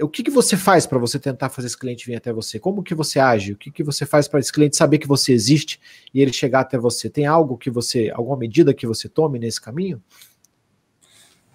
o 0.00 0.08
que, 0.08 0.22
que 0.22 0.30
você 0.30 0.56
faz 0.56 0.86
para 0.86 0.98
você 0.98 1.18
tentar 1.18 1.48
fazer 1.48 1.66
esse 1.66 1.78
cliente 1.78 2.06
vir 2.06 2.16
até 2.16 2.32
você? 2.32 2.58
Como 2.58 2.82
que 2.82 2.94
você 2.94 3.18
age? 3.18 3.52
O 3.52 3.56
que, 3.56 3.70
que 3.70 3.82
você 3.82 4.06
faz 4.06 4.28
para 4.28 4.40
esse 4.40 4.52
cliente 4.52 4.76
saber 4.76 4.98
que 4.98 5.06
você 5.06 5.32
existe 5.32 5.80
e 6.12 6.20
ele 6.20 6.32
chegar 6.32 6.60
até 6.60 6.78
você? 6.78 7.10
Tem 7.10 7.26
algo 7.26 7.56
que 7.56 7.70
você, 7.70 8.10
alguma 8.14 8.36
medida 8.36 8.74
que 8.74 8.86
você 8.86 9.08
tome 9.08 9.38
nesse 9.38 9.60
caminho? 9.60 10.02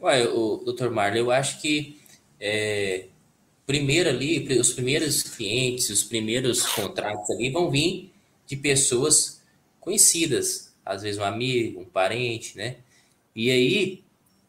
Ué, 0.02 0.28
o 0.28 0.58
doutor 0.58 0.92
Marley, 0.92 1.22
eu 1.22 1.32
acho 1.32 1.62
que 1.62 2.00
é, 2.40 3.08
primeiro 3.66 4.10
ali, 4.10 4.60
os 4.60 4.72
primeiros 4.72 5.24
clientes, 5.24 5.90
os 5.90 6.04
primeiros 6.04 6.66
contratos 6.66 7.30
ali 7.32 7.50
vão 7.50 7.70
vir 7.70 8.12
de 8.46 8.56
pessoas 8.56 9.42
conhecidas, 9.80 10.74
às 10.86 11.02
vezes 11.02 11.20
um 11.20 11.24
amigo, 11.24 11.82
um 11.82 11.86
parente, 11.86 12.58
né? 12.58 12.78
E 13.36 13.52
aí, 13.52 14.04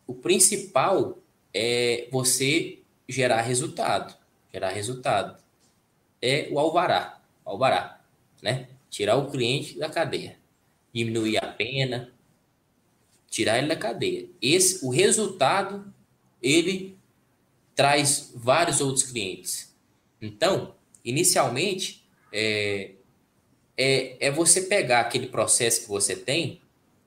o 0.06 0.14
principal 0.14 1.18
é 1.52 2.08
você 2.10 2.78
gerar 3.08 3.40
resultado. 3.40 4.14
Gerar 4.52 4.70
resultado. 4.70 5.38
É 6.20 6.48
o 6.50 6.58
alvará. 6.58 7.20
Alvará, 7.44 8.00
né? 8.42 8.68
Tirar 8.90 9.16
o 9.16 9.30
cliente 9.30 9.78
da 9.78 9.88
cadeia. 9.88 10.36
Diminuir 10.92 11.38
a 11.38 11.46
pena. 11.46 12.12
Tirar 13.30 13.58
ele 13.58 13.68
da 13.68 13.76
cadeia. 13.76 14.28
Esse, 14.40 14.84
o 14.84 14.90
resultado, 14.90 15.92
ele 16.42 16.98
traz 17.74 18.32
vários 18.34 18.80
outros 18.80 19.04
clientes. 19.04 19.74
Então, 20.20 20.74
inicialmente, 21.04 22.04
é, 22.32 22.92
é, 23.76 24.26
é 24.26 24.30
você 24.30 24.62
pegar 24.62 25.00
aquele 25.00 25.28
processo 25.28 25.82
que 25.82 25.88
você 25.88 26.16
tem 26.16 26.60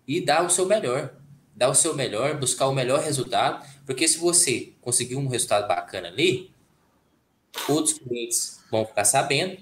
e 0.08 0.22
dar 0.22 0.46
o 0.46 0.50
seu 0.50 0.66
melhor. 0.66 1.14
Dar 1.56 1.70
o 1.70 1.76
seu 1.76 1.94
melhor, 1.94 2.40
buscar 2.40 2.68
o 2.68 2.74
melhor 2.74 3.02
resultado, 3.02 3.68
porque 3.92 4.08
se 4.08 4.20
você 4.20 4.72
conseguir 4.80 5.18
um 5.18 5.28
resultado 5.28 5.68
bacana 5.68 6.08
ali, 6.08 6.50
outros 7.68 8.00
clientes 8.00 8.62
vão 8.72 8.86
ficar 8.86 9.04
sabendo, 9.04 9.58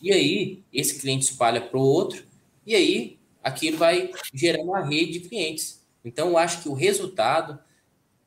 e 0.00 0.10
aí 0.10 0.62
esse 0.72 0.98
cliente 0.98 1.30
espalha 1.30 1.60
para 1.60 1.78
o 1.78 1.82
outro, 1.82 2.24
e 2.64 2.74
aí 2.74 3.18
aquilo 3.42 3.76
vai 3.76 4.10
gerando 4.32 4.70
uma 4.70 4.80
rede 4.80 5.18
de 5.18 5.28
clientes. 5.28 5.86
Então, 6.02 6.28
eu 6.28 6.38
acho 6.38 6.62
que 6.62 6.70
o 6.70 6.72
resultado 6.72 7.58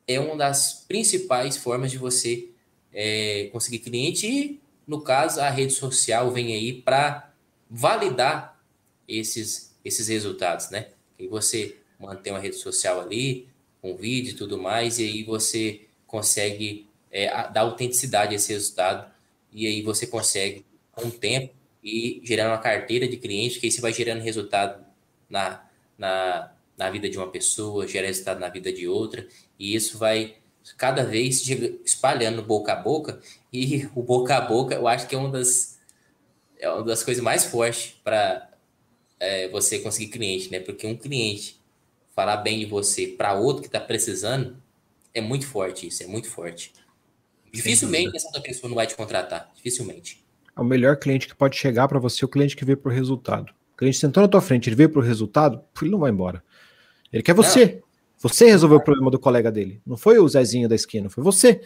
é 0.07 0.19
uma 0.19 0.37
das 0.37 0.85
principais 0.87 1.57
formas 1.57 1.89
de 1.89 1.97
você 1.97 2.49
é, 2.93 3.49
conseguir 3.51 3.79
cliente, 3.79 4.27
e 4.27 4.61
no 4.85 5.01
caso, 5.01 5.41
a 5.41 5.49
rede 5.49 5.73
social 5.73 6.29
vem 6.29 6.53
aí 6.53 6.79
para 6.79 7.33
validar 7.67 8.63
esses, 9.07 9.75
esses 9.83 10.07
resultados, 10.07 10.69
né? 10.69 10.89
E 11.17 11.27
você 11.27 11.79
mantém 11.99 12.31
uma 12.31 12.39
rede 12.39 12.57
social 12.57 13.01
ali, 13.01 13.49
com 13.81 13.95
vídeo 13.95 14.31
e 14.31 14.35
tudo 14.35 14.57
mais, 14.57 14.99
e 14.99 15.03
aí 15.03 15.23
você 15.23 15.81
consegue 16.05 16.87
é, 17.11 17.27
dar 17.49 17.61
autenticidade 17.61 18.33
a 18.33 18.35
esse 18.35 18.53
resultado, 18.53 19.11
e 19.51 19.65
aí 19.65 19.81
você 19.81 20.05
consegue, 20.05 20.65
com 20.91 21.07
o 21.07 21.11
tempo, 21.11 21.53
e 21.83 22.21
gerando 22.23 22.51
uma 22.51 22.57
carteira 22.57 23.07
de 23.07 23.17
clientes, 23.17 23.57
que 23.57 23.65
aí 23.65 23.71
você 23.71 23.81
vai 23.81 23.91
gerando 23.91 24.21
resultado 24.21 24.85
na, 25.29 25.65
na, 25.97 26.51
na 26.77 26.89
vida 26.89 27.09
de 27.09 27.17
uma 27.17 27.27
pessoa, 27.27 27.87
gera 27.87 28.07
resultado 28.07 28.39
na 28.39 28.49
vida 28.49 28.71
de 28.71 28.87
outra, 28.87 29.27
e 29.57 29.75
isso 29.75 29.97
vai 29.97 30.35
cada 30.77 31.03
vez 31.03 31.47
espalhando 31.83 32.43
boca 32.43 32.73
a 32.73 32.75
boca, 32.75 33.19
e 33.51 33.87
o 33.95 34.03
boca 34.03 34.35
a 34.35 34.41
boca 34.41 34.75
eu 34.75 34.87
acho 34.87 35.07
que 35.07 35.15
é 35.15 35.17
uma 35.17 35.29
das, 35.29 35.79
é 36.59 36.69
uma 36.69 36.83
das 36.83 37.03
coisas 37.03 37.23
mais 37.23 37.45
fortes 37.45 37.95
para 38.03 38.51
é, 39.19 39.47
você 39.49 39.79
conseguir 39.79 40.11
cliente, 40.11 40.51
né? 40.51 40.59
Porque 40.59 40.85
um 40.87 40.97
cliente 40.97 41.60
falar 42.15 42.37
bem 42.37 42.59
de 42.59 42.65
você 42.65 43.07
para 43.07 43.33
outro 43.33 43.61
que 43.61 43.67
está 43.67 43.79
precisando 43.79 44.57
é 45.13 45.21
muito 45.21 45.47
forte 45.47 45.87
isso, 45.87 46.03
é 46.03 46.07
muito 46.07 46.29
forte. 46.29 46.71
Dificilmente 47.51 48.15
essa 48.15 48.27
outra 48.27 48.41
pessoa 48.41 48.69
não 48.69 48.75
vai 48.75 48.87
te 48.87 48.95
contratar, 48.95 49.51
dificilmente. 49.55 50.23
É 50.55 50.61
o 50.61 50.63
melhor 50.63 50.97
cliente 50.97 51.27
que 51.27 51.35
pode 51.35 51.57
chegar 51.57 51.87
para 51.87 51.99
você, 51.99 52.23
o 52.23 52.29
cliente 52.29 52.55
que 52.55 52.63
veio 52.63 52.77
por 52.77 52.91
resultado. 52.91 53.53
O 53.73 53.77
cliente 53.77 53.97
sentou 53.97 54.21
na 54.21 54.29
tua 54.29 54.41
frente, 54.41 54.69
ele 54.69 54.75
veio 54.75 54.89
por 54.89 55.03
resultado, 55.03 55.61
ele 55.81 55.91
não 55.91 55.99
vai 55.99 56.11
embora. 56.11 56.43
Ele 57.11 57.23
quer 57.23 57.33
você. 57.33 57.65
Não. 57.65 57.91
Você 58.19 58.45
resolveu 58.45 58.77
o 58.77 58.83
problema 58.83 59.09
do 59.09 59.19
colega 59.19 59.51
dele. 59.51 59.81
Não 59.85 59.97
foi 59.97 60.19
o 60.19 60.27
Zezinho 60.27 60.69
da 60.69 60.75
esquina, 60.75 61.09
foi 61.09 61.23
você. 61.23 61.59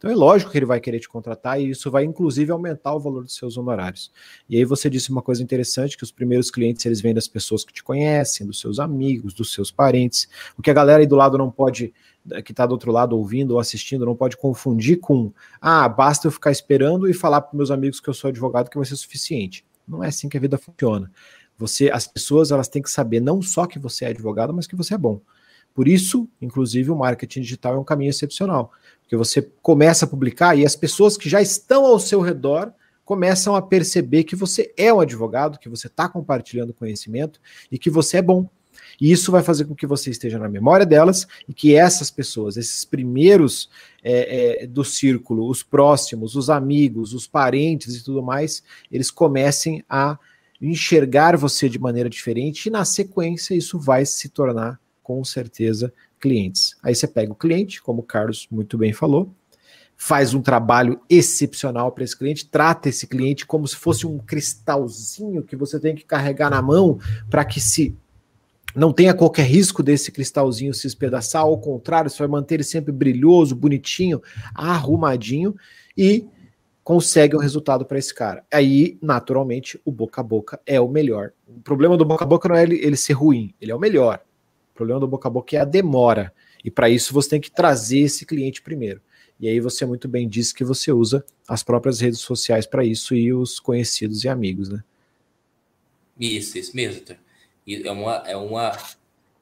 Então 0.00 0.10
é 0.10 0.14
lógico 0.14 0.50
que 0.50 0.56
ele 0.56 0.64
vai 0.64 0.80
querer 0.80 0.98
te 0.98 1.06
contratar 1.06 1.60
e 1.60 1.68
isso 1.68 1.90
vai 1.90 2.04
inclusive 2.04 2.50
aumentar 2.50 2.94
o 2.94 2.98
valor 2.98 3.22
dos 3.22 3.36
seus 3.36 3.58
honorários. 3.58 4.10
E 4.48 4.56
aí 4.56 4.64
você 4.64 4.88
disse 4.88 5.10
uma 5.10 5.20
coisa 5.20 5.42
interessante, 5.42 5.94
que 5.94 6.02
os 6.02 6.10
primeiros 6.10 6.50
clientes 6.50 6.86
eles 6.86 7.02
vêm 7.02 7.12
das 7.12 7.28
pessoas 7.28 7.66
que 7.66 7.72
te 7.74 7.84
conhecem, 7.84 8.46
dos 8.46 8.58
seus 8.58 8.80
amigos, 8.80 9.34
dos 9.34 9.52
seus 9.52 9.70
parentes. 9.70 10.26
O 10.56 10.62
que 10.62 10.70
a 10.70 10.72
galera 10.72 11.00
aí 11.00 11.06
do 11.06 11.16
lado 11.16 11.36
não 11.36 11.50
pode, 11.50 11.92
que 12.46 12.50
está 12.50 12.64
do 12.64 12.72
outro 12.72 12.90
lado 12.90 13.14
ouvindo 13.14 13.50
ou 13.50 13.60
assistindo, 13.60 14.06
não 14.06 14.16
pode 14.16 14.38
confundir 14.38 15.00
com, 15.00 15.34
ah, 15.60 15.86
basta 15.86 16.26
eu 16.26 16.32
ficar 16.32 16.50
esperando 16.50 17.06
e 17.06 17.12
falar 17.12 17.42
para 17.42 17.54
meus 17.54 17.70
amigos 17.70 18.00
que 18.00 18.08
eu 18.08 18.14
sou 18.14 18.28
advogado 18.28 18.70
que 18.70 18.78
vai 18.78 18.86
ser 18.86 18.96
suficiente. 18.96 19.66
Não 19.86 20.02
é 20.02 20.08
assim 20.08 20.30
que 20.30 20.38
a 20.38 20.40
vida 20.40 20.56
funciona. 20.56 21.12
Você, 21.58 21.90
as 21.90 22.06
pessoas 22.06 22.50
elas 22.50 22.68
têm 22.68 22.80
que 22.80 22.90
saber 22.90 23.20
não 23.20 23.42
só 23.42 23.66
que 23.66 23.78
você 23.78 24.06
é 24.06 24.08
advogado, 24.08 24.54
mas 24.54 24.66
que 24.66 24.74
você 24.74 24.94
é 24.94 24.98
bom. 24.98 25.20
Por 25.74 25.88
isso, 25.88 26.28
inclusive, 26.40 26.90
o 26.90 26.96
marketing 26.96 27.40
digital 27.40 27.74
é 27.74 27.78
um 27.78 27.84
caminho 27.84 28.10
excepcional, 28.10 28.72
porque 29.02 29.16
você 29.16 29.42
começa 29.62 30.04
a 30.04 30.08
publicar 30.08 30.56
e 30.56 30.64
as 30.64 30.76
pessoas 30.76 31.16
que 31.16 31.28
já 31.28 31.40
estão 31.40 31.84
ao 31.84 31.98
seu 31.98 32.20
redor 32.20 32.72
começam 33.04 33.56
a 33.56 33.62
perceber 33.62 34.24
que 34.24 34.36
você 34.36 34.72
é 34.76 34.92
um 34.92 35.00
advogado, 35.00 35.58
que 35.58 35.68
você 35.68 35.88
está 35.88 36.08
compartilhando 36.08 36.72
conhecimento 36.72 37.40
e 37.70 37.78
que 37.78 37.90
você 37.90 38.18
é 38.18 38.22
bom. 38.22 38.48
E 39.00 39.10
isso 39.10 39.32
vai 39.32 39.42
fazer 39.42 39.64
com 39.64 39.74
que 39.74 39.86
você 39.86 40.10
esteja 40.10 40.38
na 40.38 40.48
memória 40.48 40.86
delas 40.86 41.26
e 41.48 41.54
que 41.54 41.74
essas 41.74 42.10
pessoas, 42.10 42.56
esses 42.56 42.84
primeiros 42.84 43.68
é, 44.02 44.62
é, 44.62 44.66
do 44.66 44.84
círculo, 44.84 45.48
os 45.48 45.62
próximos, 45.62 46.36
os 46.36 46.48
amigos, 46.50 47.14
os 47.14 47.26
parentes 47.26 47.96
e 47.96 48.04
tudo 48.04 48.22
mais, 48.22 48.62
eles 48.92 49.10
comecem 49.10 49.84
a 49.88 50.18
enxergar 50.60 51.36
você 51.36 51.68
de 51.68 51.78
maneira 51.78 52.08
diferente 52.08 52.66
e 52.66 52.70
na 52.70 52.84
sequência 52.84 53.54
isso 53.54 53.78
vai 53.78 54.04
se 54.04 54.28
tornar 54.28 54.78
com 55.10 55.24
certeza 55.24 55.92
clientes. 56.20 56.76
Aí 56.84 56.94
você 56.94 57.08
pega 57.08 57.32
o 57.32 57.34
cliente, 57.34 57.82
como 57.82 58.00
o 58.00 58.04
Carlos 58.04 58.46
muito 58.48 58.78
bem 58.78 58.92
falou, 58.92 59.34
faz 59.96 60.34
um 60.34 60.40
trabalho 60.40 61.00
excepcional 61.10 61.90
para 61.90 62.04
esse 62.04 62.16
cliente, 62.16 62.46
trata 62.46 62.88
esse 62.88 63.08
cliente 63.08 63.44
como 63.44 63.66
se 63.66 63.74
fosse 63.74 64.06
um 64.06 64.18
cristalzinho 64.18 65.42
que 65.42 65.56
você 65.56 65.80
tem 65.80 65.96
que 65.96 66.04
carregar 66.04 66.48
na 66.48 66.62
mão 66.62 67.00
para 67.28 67.44
que 67.44 67.60
se 67.60 67.96
não 68.72 68.92
tenha 68.92 69.12
qualquer 69.12 69.46
risco 69.46 69.82
desse 69.82 70.12
cristalzinho 70.12 70.72
se 70.72 70.86
espedaçar, 70.86 71.42
ao 71.42 71.58
contrário, 71.58 72.08
você 72.08 72.18
vai 72.18 72.28
manter 72.28 72.54
ele 72.54 72.62
sempre 72.62 72.92
brilhoso, 72.92 73.56
bonitinho, 73.56 74.22
arrumadinho 74.54 75.56
e 75.98 76.24
consegue 76.84 77.34
um 77.34 77.40
resultado 77.40 77.84
para 77.84 77.98
esse 77.98 78.14
cara. 78.14 78.44
Aí, 78.48 78.96
naturalmente, 79.02 79.80
o 79.84 79.90
boca 79.90 80.20
a 80.20 80.24
boca 80.24 80.60
é 80.64 80.80
o 80.80 80.88
melhor. 80.88 81.32
O 81.48 81.60
problema 81.60 81.96
do 81.96 82.04
boca 82.04 82.22
a 82.22 82.28
boca 82.28 82.48
não 82.48 82.54
é 82.54 82.62
ele, 82.62 82.76
ele 82.76 82.96
ser 82.96 83.14
ruim, 83.14 83.52
ele 83.60 83.72
é 83.72 83.74
o 83.74 83.80
melhor 83.80 84.22
problema 84.80 84.98
do 84.98 85.06
boca 85.06 85.28
a 85.28 85.30
boca 85.30 85.56
é 85.56 85.60
a 85.60 85.64
demora. 85.64 86.32
E 86.64 86.70
para 86.70 86.88
isso 86.88 87.12
você 87.12 87.30
tem 87.30 87.40
que 87.40 87.50
trazer 87.50 88.00
esse 88.00 88.24
cliente 88.24 88.62
primeiro. 88.62 89.00
E 89.38 89.46
aí 89.46 89.60
você 89.60 89.84
muito 89.84 90.08
bem 90.08 90.26
disse 90.26 90.54
que 90.54 90.64
você 90.64 90.90
usa 90.90 91.24
as 91.46 91.62
próprias 91.62 92.00
redes 92.00 92.20
sociais 92.20 92.66
para 92.66 92.84
isso 92.84 93.14
e 93.14 93.32
os 93.32 93.60
conhecidos 93.60 94.24
e 94.24 94.28
amigos, 94.28 94.70
né? 94.70 94.82
Isso, 96.18 96.58
isso 96.58 96.74
mesmo. 96.74 97.02
É 97.66 97.90
uma, 97.90 98.16
é 98.26 98.36
uma, 98.36 98.76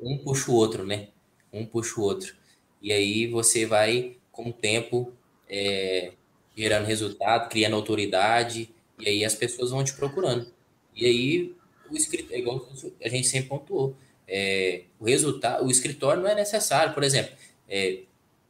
um 0.01 0.19
puxa 0.19 0.51
o 0.51 0.55
outro, 0.55 0.85
né? 0.85 1.09
Um 1.53 1.65
puxa 1.65 2.01
o 2.01 2.05
outro. 2.05 2.35
E 2.83 2.93
aí 2.93 3.27
você 3.27 3.65
vai, 3.65 4.17
com 4.31 4.51
o 4.51 4.53
tempo, 4.53 5.13
é, 5.49 6.13
gerando 6.57 6.87
resultado, 6.87 7.49
criando 7.49 7.75
autoridade, 7.77 8.71
e 8.99 9.09
aí 9.09 9.25
as 9.25 9.35
pessoas 9.35 9.71
vão 9.71 9.83
te 9.83 9.95
procurando. 9.95 10.47
E 10.95 11.07
aí 11.07 11.57
o 11.91 11.97
escrito, 11.97 12.33
é 12.33 12.39
igual 12.39 12.69
a 13.03 13.09
gente 13.09 13.27
sempre 13.27 13.49
pontuou, 13.49 13.97
é, 14.29 14.83
o 15.01 15.07
resultado, 15.07 15.65
o 15.65 15.71
escritório 15.71 16.23
não 16.23 16.29
é 16.29 16.35
necessário. 16.35 16.93
Por 16.93 17.03
exemplo, 17.03 17.35
é, 17.69 18.03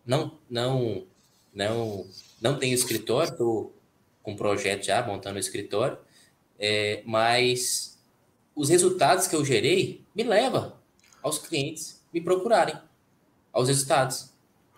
não, 0.04 0.36
não, 0.50 1.06
não, 1.54 2.06
não 2.40 2.58
tenho 2.58 2.74
escritório, 2.74 3.30
estou 3.30 3.74
com 4.22 4.32
um 4.32 4.36
projeto 4.36 4.84
já 4.84 5.06
montando 5.06 5.36
o 5.36 5.40
escritório, 5.40 5.96
é, 6.58 7.02
mas 7.06 7.98
os 8.54 8.68
resultados 8.68 9.28
que 9.28 9.36
eu 9.36 9.44
gerei 9.44 10.02
me 10.14 10.24
levam 10.24 10.76
aos 11.22 11.38
clientes 11.38 12.02
me 12.12 12.20
procurarem, 12.20 12.76
aos 13.52 13.68
resultados. 13.68 14.32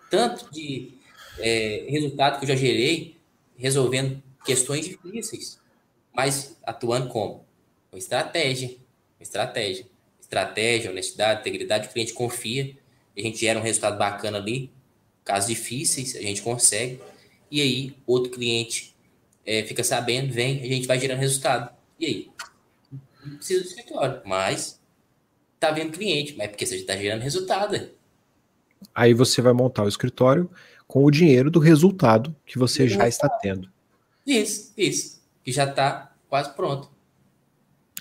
Tanto 0.09 0.51
de 0.51 0.93
é, 1.39 1.85
resultado 1.89 2.37
que 2.37 2.43
eu 2.43 2.49
já 2.49 2.55
gerei 2.55 3.17
resolvendo 3.57 4.21
questões 4.45 4.85
difíceis, 4.85 5.59
mas 6.13 6.57
atuando 6.63 7.07
como? 7.07 7.45
Com 7.89 7.97
estratégia, 7.97 8.75
estratégia 9.19 9.85
estratégia, 10.31 10.89
honestidade, 10.89 11.41
integridade, 11.41 11.87
o 11.89 11.91
cliente 11.91 12.13
confia, 12.13 12.73
a 13.15 13.21
gente 13.21 13.37
gera 13.37 13.59
um 13.59 13.61
resultado 13.61 13.97
bacana 13.97 14.37
ali, 14.37 14.71
casos 15.25 15.49
difíceis, 15.49 16.15
a 16.15 16.21
gente 16.21 16.41
consegue, 16.41 17.01
e 17.51 17.61
aí 17.61 17.95
outro 18.07 18.31
cliente 18.31 18.95
é, 19.45 19.63
fica 19.63 19.83
sabendo, 19.83 20.31
vem, 20.31 20.61
a 20.61 20.65
gente 20.65 20.87
vai 20.87 20.97
gerando 20.97 21.19
resultado. 21.19 21.75
E 21.99 22.05
aí? 22.05 22.29
Não 23.25 23.35
precisa 23.35 23.61
do 23.61 23.67
escritório, 23.67 24.21
mas 24.25 24.79
tá 25.59 25.69
vendo 25.69 25.91
cliente, 25.91 26.35
mas 26.37 26.45
é 26.45 26.47
porque 26.47 26.65
você 26.65 26.77
está 26.77 26.95
gerando 26.95 27.21
resultado. 27.21 27.89
Aí 28.95 29.13
você 29.13 29.41
vai 29.41 29.53
montar 29.53 29.83
o 29.83 29.89
escritório 29.89 30.49
com 30.87 31.03
o 31.03 31.11
dinheiro 31.11 31.51
do 31.51 31.59
resultado 31.59 32.35
que 32.45 32.57
você 32.57 32.87
já 32.87 33.07
está 33.07 33.27
tendo. 33.29 33.69
Isso, 34.25 34.73
isso. 34.77 35.21
Que 35.43 35.51
já 35.51 35.65
está 35.65 36.13
quase 36.29 36.53
pronto. 36.53 36.89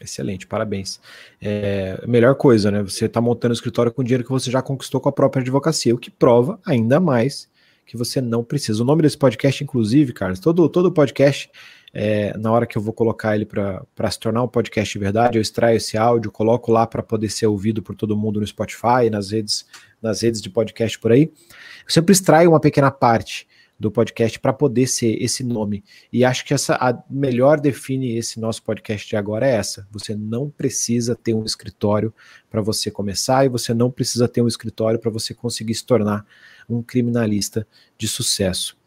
Excelente, 0.00 0.46
parabéns. 0.46 0.98
É, 1.40 2.02
melhor 2.06 2.34
coisa, 2.34 2.70
né? 2.70 2.82
Você 2.82 3.04
está 3.04 3.20
montando 3.20 3.52
o 3.52 3.54
escritório 3.54 3.92
com 3.92 4.02
dinheiro 4.02 4.24
que 4.24 4.30
você 4.30 4.50
já 4.50 4.62
conquistou 4.62 5.00
com 5.00 5.08
a 5.08 5.12
própria 5.12 5.42
advocacia, 5.42 5.94
o 5.94 5.98
que 5.98 6.10
prova 6.10 6.58
ainda 6.64 6.98
mais 6.98 7.48
que 7.84 7.96
você 7.96 8.20
não 8.20 8.42
precisa. 8.44 8.82
O 8.82 8.86
nome 8.86 9.02
desse 9.02 9.18
podcast, 9.18 9.62
inclusive, 9.62 10.12
Carlos, 10.12 10.38
todo, 10.38 10.68
todo 10.68 10.92
podcast, 10.92 11.50
é, 11.92 12.36
na 12.38 12.52
hora 12.52 12.64
que 12.64 12.78
eu 12.78 12.82
vou 12.82 12.94
colocar 12.94 13.34
ele 13.34 13.44
para 13.44 14.10
se 14.10 14.18
tornar 14.18 14.42
um 14.42 14.48
podcast 14.48 14.92
de 14.92 14.98
verdade, 14.98 15.36
eu 15.36 15.42
extraio 15.42 15.76
esse 15.76 15.98
áudio, 15.98 16.30
coloco 16.30 16.70
lá 16.70 16.86
para 16.86 17.02
poder 17.02 17.28
ser 17.28 17.46
ouvido 17.46 17.82
por 17.82 17.96
todo 17.96 18.16
mundo 18.16 18.38
no 18.40 18.46
Spotify, 18.46 19.10
nas 19.10 19.32
redes, 19.32 19.66
nas 20.00 20.22
redes 20.22 20.40
de 20.40 20.48
podcast 20.48 20.98
por 20.98 21.10
aí. 21.10 21.32
Eu 21.84 21.90
sempre 21.92 22.12
extraio 22.12 22.50
uma 22.50 22.60
pequena 22.60 22.92
parte 22.92 23.46
do 23.80 23.90
podcast 23.90 24.38
para 24.38 24.52
poder 24.52 24.86
ser 24.86 25.20
esse 25.22 25.42
nome. 25.42 25.82
E 26.12 26.22
acho 26.22 26.44
que 26.44 26.52
essa 26.52 26.74
a 26.74 27.02
melhor 27.08 27.58
define 27.58 28.16
esse 28.16 28.38
nosso 28.38 28.62
podcast 28.62 29.08
de 29.08 29.16
agora 29.16 29.48
é 29.48 29.54
essa. 29.54 29.88
Você 29.90 30.14
não 30.14 30.50
precisa 30.50 31.16
ter 31.16 31.32
um 31.32 31.44
escritório 31.44 32.12
para 32.50 32.60
você 32.60 32.90
começar 32.90 33.46
e 33.46 33.48
você 33.48 33.72
não 33.72 33.90
precisa 33.90 34.28
ter 34.28 34.42
um 34.42 34.48
escritório 34.48 35.00
para 35.00 35.10
você 35.10 35.32
conseguir 35.32 35.74
se 35.74 35.86
tornar 35.86 36.26
um 36.68 36.82
criminalista 36.82 37.66
de 37.96 38.06
sucesso. 38.06 38.79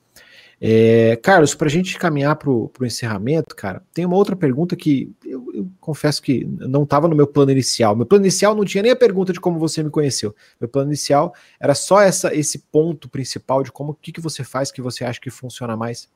É, 0.65 1.17
Carlos, 1.17 1.53
para 1.53 1.67
a 1.67 1.69
gente 1.69 1.99
caminhar 1.99 2.37
para 2.37 2.49
o 2.49 2.71
encerramento, 2.83 3.53
cara, 3.53 3.83
tem 3.93 4.05
uma 4.05 4.15
outra 4.15 4.33
pergunta 4.33 4.77
que 4.77 5.13
eu, 5.25 5.45
eu 5.53 5.69
confesso 5.81 6.21
que 6.21 6.45
não 6.45 6.83
estava 6.83 7.05
no 7.05 7.15
meu 7.17 7.27
plano 7.27 7.51
inicial. 7.51 7.93
Meu 7.93 8.05
plano 8.05 8.23
inicial 8.23 8.55
não 8.55 8.63
tinha 8.63 8.81
nem 8.81 8.93
a 8.93 8.95
pergunta 8.95 9.33
de 9.33 9.41
como 9.41 9.59
você 9.59 9.83
me 9.83 9.89
conheceu. 9.89 10.33
Meu 10.61 10.69
plano 10.69 10.89
inicial 10.89 11.33
era 11.59 11.75
só 11.75 11.99
essa, 11.99 12.33
esse 12.33 12.59
ponto 12.71 13.09
principal 13.09 13.61
de 13.61 13.73
como 13.73 13.91
o 13.91 13.93
que, 13.93 14.13
que 14.13 14.21
você 14.21 14.41
faz 14.41 14.71
que 14.71 14.81
você 14.81 15.03
acha 15.03 15.19
que 15.19 15.29
funciona 15.29 15.75
mais. 15.75 16.07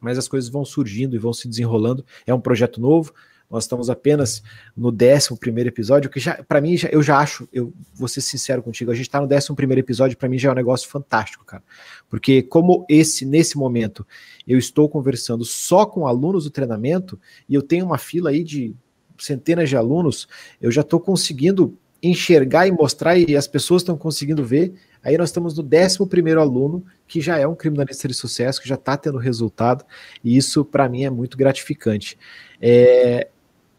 Mas 0.00 0.18
as 0.18 0.28
coisas 0.28 0.48
vão 0.48 0.64
surgindo 0.64 1.16
e 1.16 1.18
vão 1.18 1.32
se 1.32 1.48
desenrolando. 1.48 2.06
É 2.24 2.32
um 2.32 2.40
projeto 2.40 2.80
novo, 2.80 3.12
nós 3.50 3.64
estamos 3.64 3.88
apenas 3.88 4.42
no 4.76 4.88
11 4.88 5.60
episódio, 5.66 6.10
que 6.10 6.18
já, 6.18 6.42
para 6.42 6.60
mim, 6.60 6.76
já, 6.76 6.88
eu 6.88 7.02
já 7.02 7.18
acho, 7.18 7.48
eu 7.52 7.72
vou 7.94 8.08
ser 8.08 8.20
sincero 8.20 8.62
contigo, 8.62 8.90
a 8.90 8.94
gente 8.94 9.06
está 9.06 9.20
no 9.20 9.26
11 9.26 9.78
episódio, 9.78 10.16
para 10.16 10.28
mim 10.28 10.38
já 10.38 10.48
é 10.48 10.52
um 10.52 10.56
negócio 10.56 10.88
fantástico, 10.88 11.44
cara. 11.44 11.62
Porque, 12.08 12.42
como 12.42 12.84
esse, 12.88 13.24
nesse 13.24 13.56
momento, 13.56 14.06
eu 14.46 14.58
estou 14.58 14.88
conversando 14.88 15.44
só 15.44 15.86
com 15.86 16.06
alunos 16.06 16.44
do 16.44 16.50
treinamento, 16.50 17.20
e 17.48 17.54
eu 17.54 17.62
tenho 17.62 17.86
uma 17.86 17.98
fila 17.98 18.30
aí 18.30 18.42
de 18.42 18.74
centenas 19.18 19.68
de 19.68 19.76
alunos, 19.76 20.26
eu 20.60 20.70
já 20.70 20.80
estou 20.80 20.98
conseguindo 20.98 21.76
enxergar 22.02 22.66
e 22.66 22.72
mostrar, 22.72 23.16
e 23.16 23.34
as 23.36 23.46
pessoas 23.46 23.80
estão 23.80 23.96
conseguindo 23.96 24.44
ver. 24.44 24.74
Aí 25.02 25.16
nós 25.16 25.30
estamos 25.30 25.56
no 25.56 25.64
11 25.64 26.32
aluno, 26.38 26.84
que 27.06 27.20
já 27.20 27.38
é 27.38 27.46
um 27.46 27.54
criminalista 27.54 28.06
de 28.06 28.14
sucesso, 28.14 28.60
que 28.60 28.68
já 28.68 28.74
está 28.74 28.96
tendo 28.96 29.16
resultado, 29.16 29.84
e 30.22 30.36
isso 30.36 30.64
para 30.64 30.88
mim 30.88 31.04
é 31.04 31.10
muito 31.10 31.36
gratificante. 31.36 32.18
É, 32.60 33.28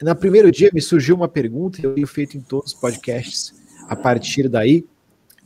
na 0.01 0.13
primeiro 0.13 0.51
dia 0.51 0.69
me 0.73 0.81
surgiu 0.81 1.15
uma 1.15 1.27
pergunta, 1.27 1.79
eu 1.81 1.93
tenho 1.93 2.07
feito 2.07 2.37
em 2.37 2.41
todos 2.41 2.73
os 2.73 2.79
podcasts 2.79 3.53
a 3.87 3.95
partir 3.95 4.49
daí, 4.49 4.85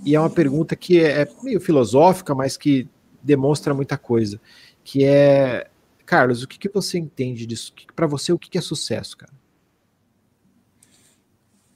e 0.04 0.16
é 0.16 0.20
uma 0.20 0.30
pergunta 0.30 0.76
que 0.76 1.00
é, 1.00 1.22
é 1.22 1.28
meio 1.44 1.60
filosófica, 1.60 2.34
mas 2.34 2.58
que 2.58 2.88
demonstra 3.22 3.74
muita 3.74 3.98
coisa, 3.98 4.40
que 4.84 5.04
é, 5.04 5.70
Carlos, 6.06 6.42
o 6.42 6.48
que, 6.48 6.58
que 6.58 6.70
você 6.70 6.98
entende 6.98 7.46
disso? 7.46 7.74
Para 7.96 8.08
você, 8.08 8.32
o 8.32 8.40
que, 8.40 8.50
que 8.50 8.58
é 8.58 8.62
sucesso, 8.62 9.18
cara? 9.18 9.34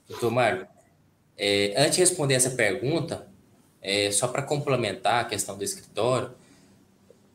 Doutor 0.08 0.30
Mário, 0.30 0.66
é, 1.36 1.74
antes 1.76 1.96
de 1.96 2.00
responder 2.00 2.34
essa 2.34 2.50
pergunta, 2.50 3.28
é, 3.80 4.10
só 4.10 4.26
para 4.26 4.42
complementar 4.42 5.20
a 5.20 5.24
questão 5.24 5.56
do 5.56 5.62
escritório, 5.62 6.32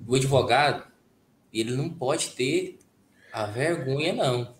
o 0.05 0.15
advogado, 0.15 0.83
ele 1.53 1.75
não 1.75 1.89
pode 1.89 2.31
ter 2.31 2.79
a 3.31 3.45
vergonha, 3.45 4.13
não 4.13 4.58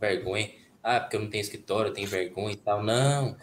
vergonha. 0.00 0.50
Ah, 0.82 1.00
porque 1.00 1.16
eu 1.16 1.20
não 1.20 1.30
tenho 1.30 1.42
escritório, 1.42 1.90
eu 1.90 1.94
tenho 1.94 2.08
vergonha 2.08 2.52
e 2.52 2.56
tal. 2.56 2.82
Não, 2.82 3.36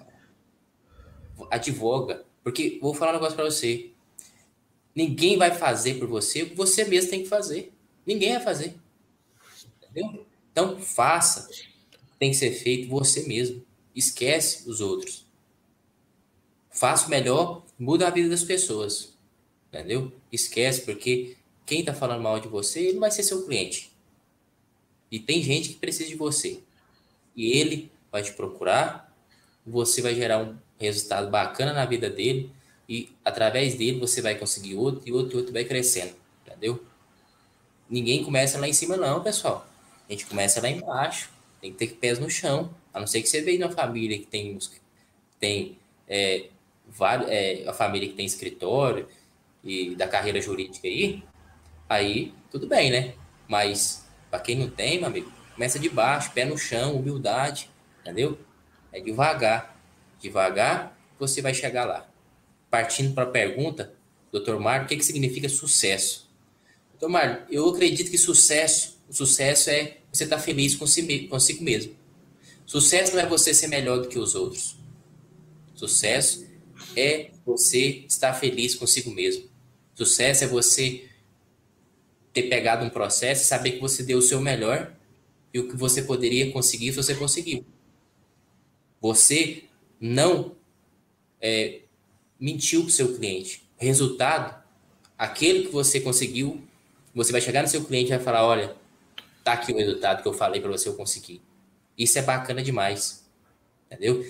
Advoga. 1.51 2.26
Porque 2.43 2.80
vou 2.82 2.93
falar 2.93 3.12
um 3.12 3.16
negócio 3.16 3.36
para 3.36 3.45
você. 3.45 3.91
Ninguém 4.95 5.38
vai 5.38 5.53
fazer 5.53 5.95
por 5.95 6.08
você 6.08 6.43
o 6.43 6.49
que 6.49 6.56
você 6.56 6.86
mesmo 6.86 7.10
tem 7.10 7.24
que 7.24 7.30
fazer. 7.30 7.74
Ninguém 8.06 8.34
vai 8.34 8.41
fazer. 8.41 8.76
Entendeu? 9.84 10.26
Então, 10.51 10.80
faça. 10.80 11.49
Tem 12.18 12.32
que 12.32 12.38
ser 12.38 12.51
feito 12.51 12.89
você 12.89 13.28
mesmo. 13.28 13.66
Esquece 13.95 14.70
os 14.70 14.80
outros. 14.80 15.26
Faça 16.70 17.08
o 17.08 17.10
melhor, 17.10 17.66
muda 17.80 18.08
a 18.08 18.12
vida 18.12 18.30
das 18.30 18.43
pessoas. 18.43 19.18
Entendeu? 19.68 20.12
Esquece, 20.32 20.82
porque 20.82 21.36
quem 21.66 21.80
está 21.80 21.93
falando 21.93 22.22
mal 22.22 22.39
de 22.39 22.47
você, 22.47 22.82
ele 22.82 22.93
não 22.93 23.01
vai 23.01 23.12
ser 23.12 23.24
seu 23.24 23.45
cliente. 23.45 23.95
E 25.16 25.20
tem 25.20 25.41
gente 25.41 25.70
que 25.70 25.76
precisa 25.76 26.09
de 26.09 26.16
você. 26.16 26.59
E 27.38 27.57
ele 27.57 27.89
vai 28.11 28.22
te 28.22 28.34
procurar, 28.34 29.16
você 29.66 30.01
vai 30.01 30.13
gerar 30.13 30.43
um 30.43 30.57
resultado 30.78 31.32
bacana 31.32 31.72
na 31.72 31.86
vida 31.86 32.09
dele 32.09 32.51
e 32.88 33.09
através 33.24 33.76
dele 33.76 33.97
você 33.97 34.22
vai 34.22 34.36
conseguir 34.36 34.76
outro 34.76 35.07
e 35.07 35.13
outro 35.13 35.36
e 35.36 35.38
outro 35.38 35.53
vai 35.53 35.63
crescendo, 35.63 36.13
entendeu? 36.45 36.84
Ninguém 37.89 38.26
começa 38.26 38.59
lá 38.59 38.68
em 38.68 38.74
cima 38.74 38.97
não, 38.97 39.24
pessoal. 39.24 39.66
A 40.09 40.11
gente 40.11 40.26
começa 40.26 40.61
lá 40.61 40.70
embaixo. 40.70 41.30
Tem 41.61 41.72
que 41.72 41.78
ter 41.78 41.95
pés 41.95 42.20
no 42.20 42.30
chão. 42.30 42.76
A 42.93 42.99
não 42.99 43.07
ser 43.07 43.22
que 43.22 43.30
você 43.30 43.41
veja 43.41 43.59
numa 43.59 43.72
família 43.72 44.20
que 44.20 44.26
tem 44.26 44.59
tem 45.39 45.78
é, 46.09 46.49
vários, 46.89 47.30
é, 47.30 47.63
a 47.66 47.72
família 47.72 48.09
que 48.09 48.16
tem 48.16 48.26
escritório 48.26 49.07
e 49.63 49.95
da 49.95 50.09
carreira 50.09 50.41
jurídica 50.41 50.86
aí, 50.86 51.24
aí 51.88 52.34
tudo 52.51 52.68
bem, 52.68 52.91
né? 52.91 53.13
Mas 53.47 54.05
para 54.36 54.40
quem 54.40 54.58
não 54.58 54.70
tem, 54.70 54.98
meu 54.98 55.08
amigo, 55.08 55.32
começa 55.54 55.80
de 55.80 55.88
baixo, 55.88 56.32
pé 56.34 56.44
no 56.44 56.58
chão, 56.58 56.98
humildade, 56.98 57.70
entendeu? 58.02 58.38
É 58.92 59.00
devagar. 59.00 59.82
Devagar 60.20 61.00
você 61.18 61.42
vai 61.42 61.54
chegar 61.54 61.86
lá. 61.86 62.10
Partindo 62.70 63.14
para 63.14 63.24
a 63.24 63.32
pergunta, 63.32 63.94
doutor 64.34 64.60
Mário, 64.60 64.86
o 64.86 64.90
que, 64.90 64.98
que 64.98 65.06
significa 65.06 65.48
sucesso? 65.48 66.30
Doutor 66.92 67.08
Mário, 67.08 67.44
eu 67.50 67.70
acredito 67.70 68.12
que 68.12 68.18
sucesso, 68.18 69.00
o 69.08 69.14
sucesso 69.14 69.70
é 69.70 70.00
você 70.12 70.26
estar 70.26 70.36
tá 70.36 70.42
feliz 70.42 70.76
consigo 70.76 71.64
mesmo. 71.64 71.96
Sucesso 72.66 73.14
não 73.14 73.22
é 73.22 73.26
você 73.26 73.54
ser 73.54 73.68
melhor 73.68 74.02
do 74.02 74.10
que 74.10 74.20
os 74.20 74.36
outros. 74.36 74.76
Sucesso 75.74 76.46
é 76.98 77.32
você 77.46 78.04
estar 78.10 78.34
feliz 78.34 78.76
consigo 78.76 79.12
mesmo. 79.12 79.46
Sucesso 79.94 80.44
é 80.44 80.48
você 80.48 81.06
ter 82.36 82.50
pegado 82.50 82.84
um 82.84 82.90
processo 82.90 83.44
e 83.44 83.46
saber 83.46 83.72
que 83.72 83.80
você 83.80 84.04
deu 84.04 84.18
o 84.18 84.22
seu 84.22 84.42
melhor 84.42 84.92
e 85.54 85.60
o 85.60 85.70
que 85.70 85.78
você 85.78 86.02
poderia 86.02 86.52
conseguir, 86.52 86.92
você 86.92 87.16
conseguiu. 87.16 87.66
Você 89.00 89.64
não 90.02 90.54
é, 91.42 91.80
mentiu 92.38 92.82
para 92.82 92.90
o 92.90 92.92
seu 92.92 93.16
cliente. 93.16 93.66
Resultado, 93.78 94.62
aquele 95.18 95.64
que 95.64 95.72
você 95.72 96.02
conseguiu, 96.02 96.62
você 97.14 97.32
vai 97.32 97.40
chegar 97.40 97.62
no 97.62 97.70
seu 97.70 97.86
cliente 97.86 98.12
e 98.12 98.16
vai 98.16 98.24
falar: 98.24 98.46
olha, 98.46 98.76
tá 99.42 99.54
aqui 99.54 99.72
o 99.72 99.78
resultado 99.78 100.22
que 100.22 100.28
eu 100.28 100.34
falei 100.34 100.60
para 100.60 100.70
você 100.72 100.90
eu 100.90 100.96
conseguir. 100.96 101.42
Isso 101.98 102.20
é 102.20 102.22
bacana 102.22 102.62
demais. 102.62 103.26
Entendeu? 103.86 104.30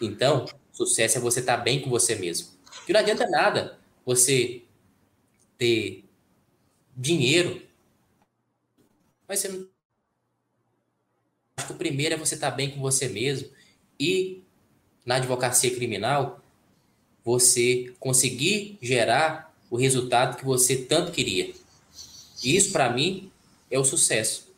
Então, 0.00 0.44
sucesso 0.72 1.18
é 1.18 1.20
você 1.20 1.38
estar 1.38 1.58
tá 1.58 1.62
bem 1.62 1.80
com 1.80 1.88
você 1.88 2.16
mesmo. 2.16 2.48
Que 2.84 2.92
não 2.92 2.98
adianta 2.98 3.28
nada 3.28 3.78
você 4.04 4.62
ter 5.56 6.07
dinheiro. 6.98 7.62
Mas 9.28 9.38
você 9.38 9.48
não. 9.48 9.68
Acho 11.56 11.68
que 11.68 11.72
o 11.72 11.76
primeiro 11.76 12.14
é 12.14 12.18
você 12.18 12.34
estar 12.34 12.50
tá 12.50 12.56
bem 12.56 12.70
com 12.70 12.80
você 12.80 13.08
mesmo 13.08 13.48
e 13.98 14.42
na 15.06 15.16
advocacia 15.16 15.74
criminal 15.74 16.42
você 17.24 17.94
conseguir 18.00 18.78
gerar 18.82 19.54
o 19.70 19.76
resultado 19.76 20.36
que 20.36 20.44
você 20.44 20.76
tanto 20.76 21.12
queria. 21.12 21.52
E 22.42 22.56
isso 22.56 22.72
para 22.72 22.90
mim 22.90 23.30
é 23.70 23.78
o 23.78 23.84
sucesso. 23.84 24.48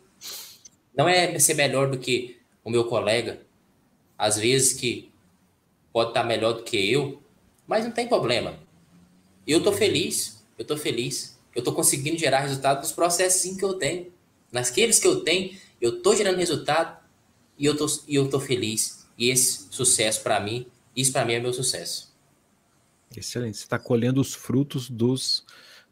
Não 0.94 1.08
é 1.08 1.38
ser 1.38 1.54
melhor 1.54 1.90
do 1.90 1.98
que 1.98 2.38
o 2.62 2.70
meu 2.70 2.84
colega, 2.84 3.40
às 4.16 4.36
vezes 4.36 4.74
que 4.74 5.10
pode 5.92 6.10
estar 6.10 6.24
melhor 6.24 6.52
do 6.52 6.62
que 6.62 6.76
eu, 6.92 7.20
mas 7.66 7.84
não 7.84 7.92
tem 7.92 8.06
problema. 8.06 8.58
Eu 9.46 9.62
tô 9.62 9.72
feliz, 9.72 10.44
eu 10.58 10.64
tô 10.64 10.76
feliz 10.76 11.39
eu 11.54 11.60
estou 11.60 11.74
conseguindo 11.74 12.18
gerar 12.18 12.40
resultado 12.40 12.80
nos 12.80 12.92
processos 12.92 13.56
que 13.56 13.64
eu 13.64 13.74
tenho. 13.74 14.12
Naqueles 14.52 14.98
que 14.98 15.06
eu 15.06 15.20
tenho, 15.20 15.56
eu 15.80 15.96
estou 15.96 16.14
gerando 16.14 16.36
resultado 16.36 16.98
e 17.58 17.64
eu 17.64 17.76
tô, 17.76 17.86
e 18.06 18.14
eu 18.14 18.28
tô 18.28 18.40
feliz. 18.40 19.06
E 19.18 19.30
esse 19.30 19.66
sucesso 19.70 20.22
para 20.22 20.40
mim, 20.40 20.66
isso 20.96 21.12
para 21.12 21.24
mim 21.24 21.34
é 21.34 21.40
meu 21.40 21.52
sucesso. 21.52 22.10
Excelente. 23.16 23.58
Você 23.58 23.64
está 23.64 23.78
colhendo 23.78 24.20
os 24.20 24.34
frutos 24.34 24.88
dos, 24.88 25.44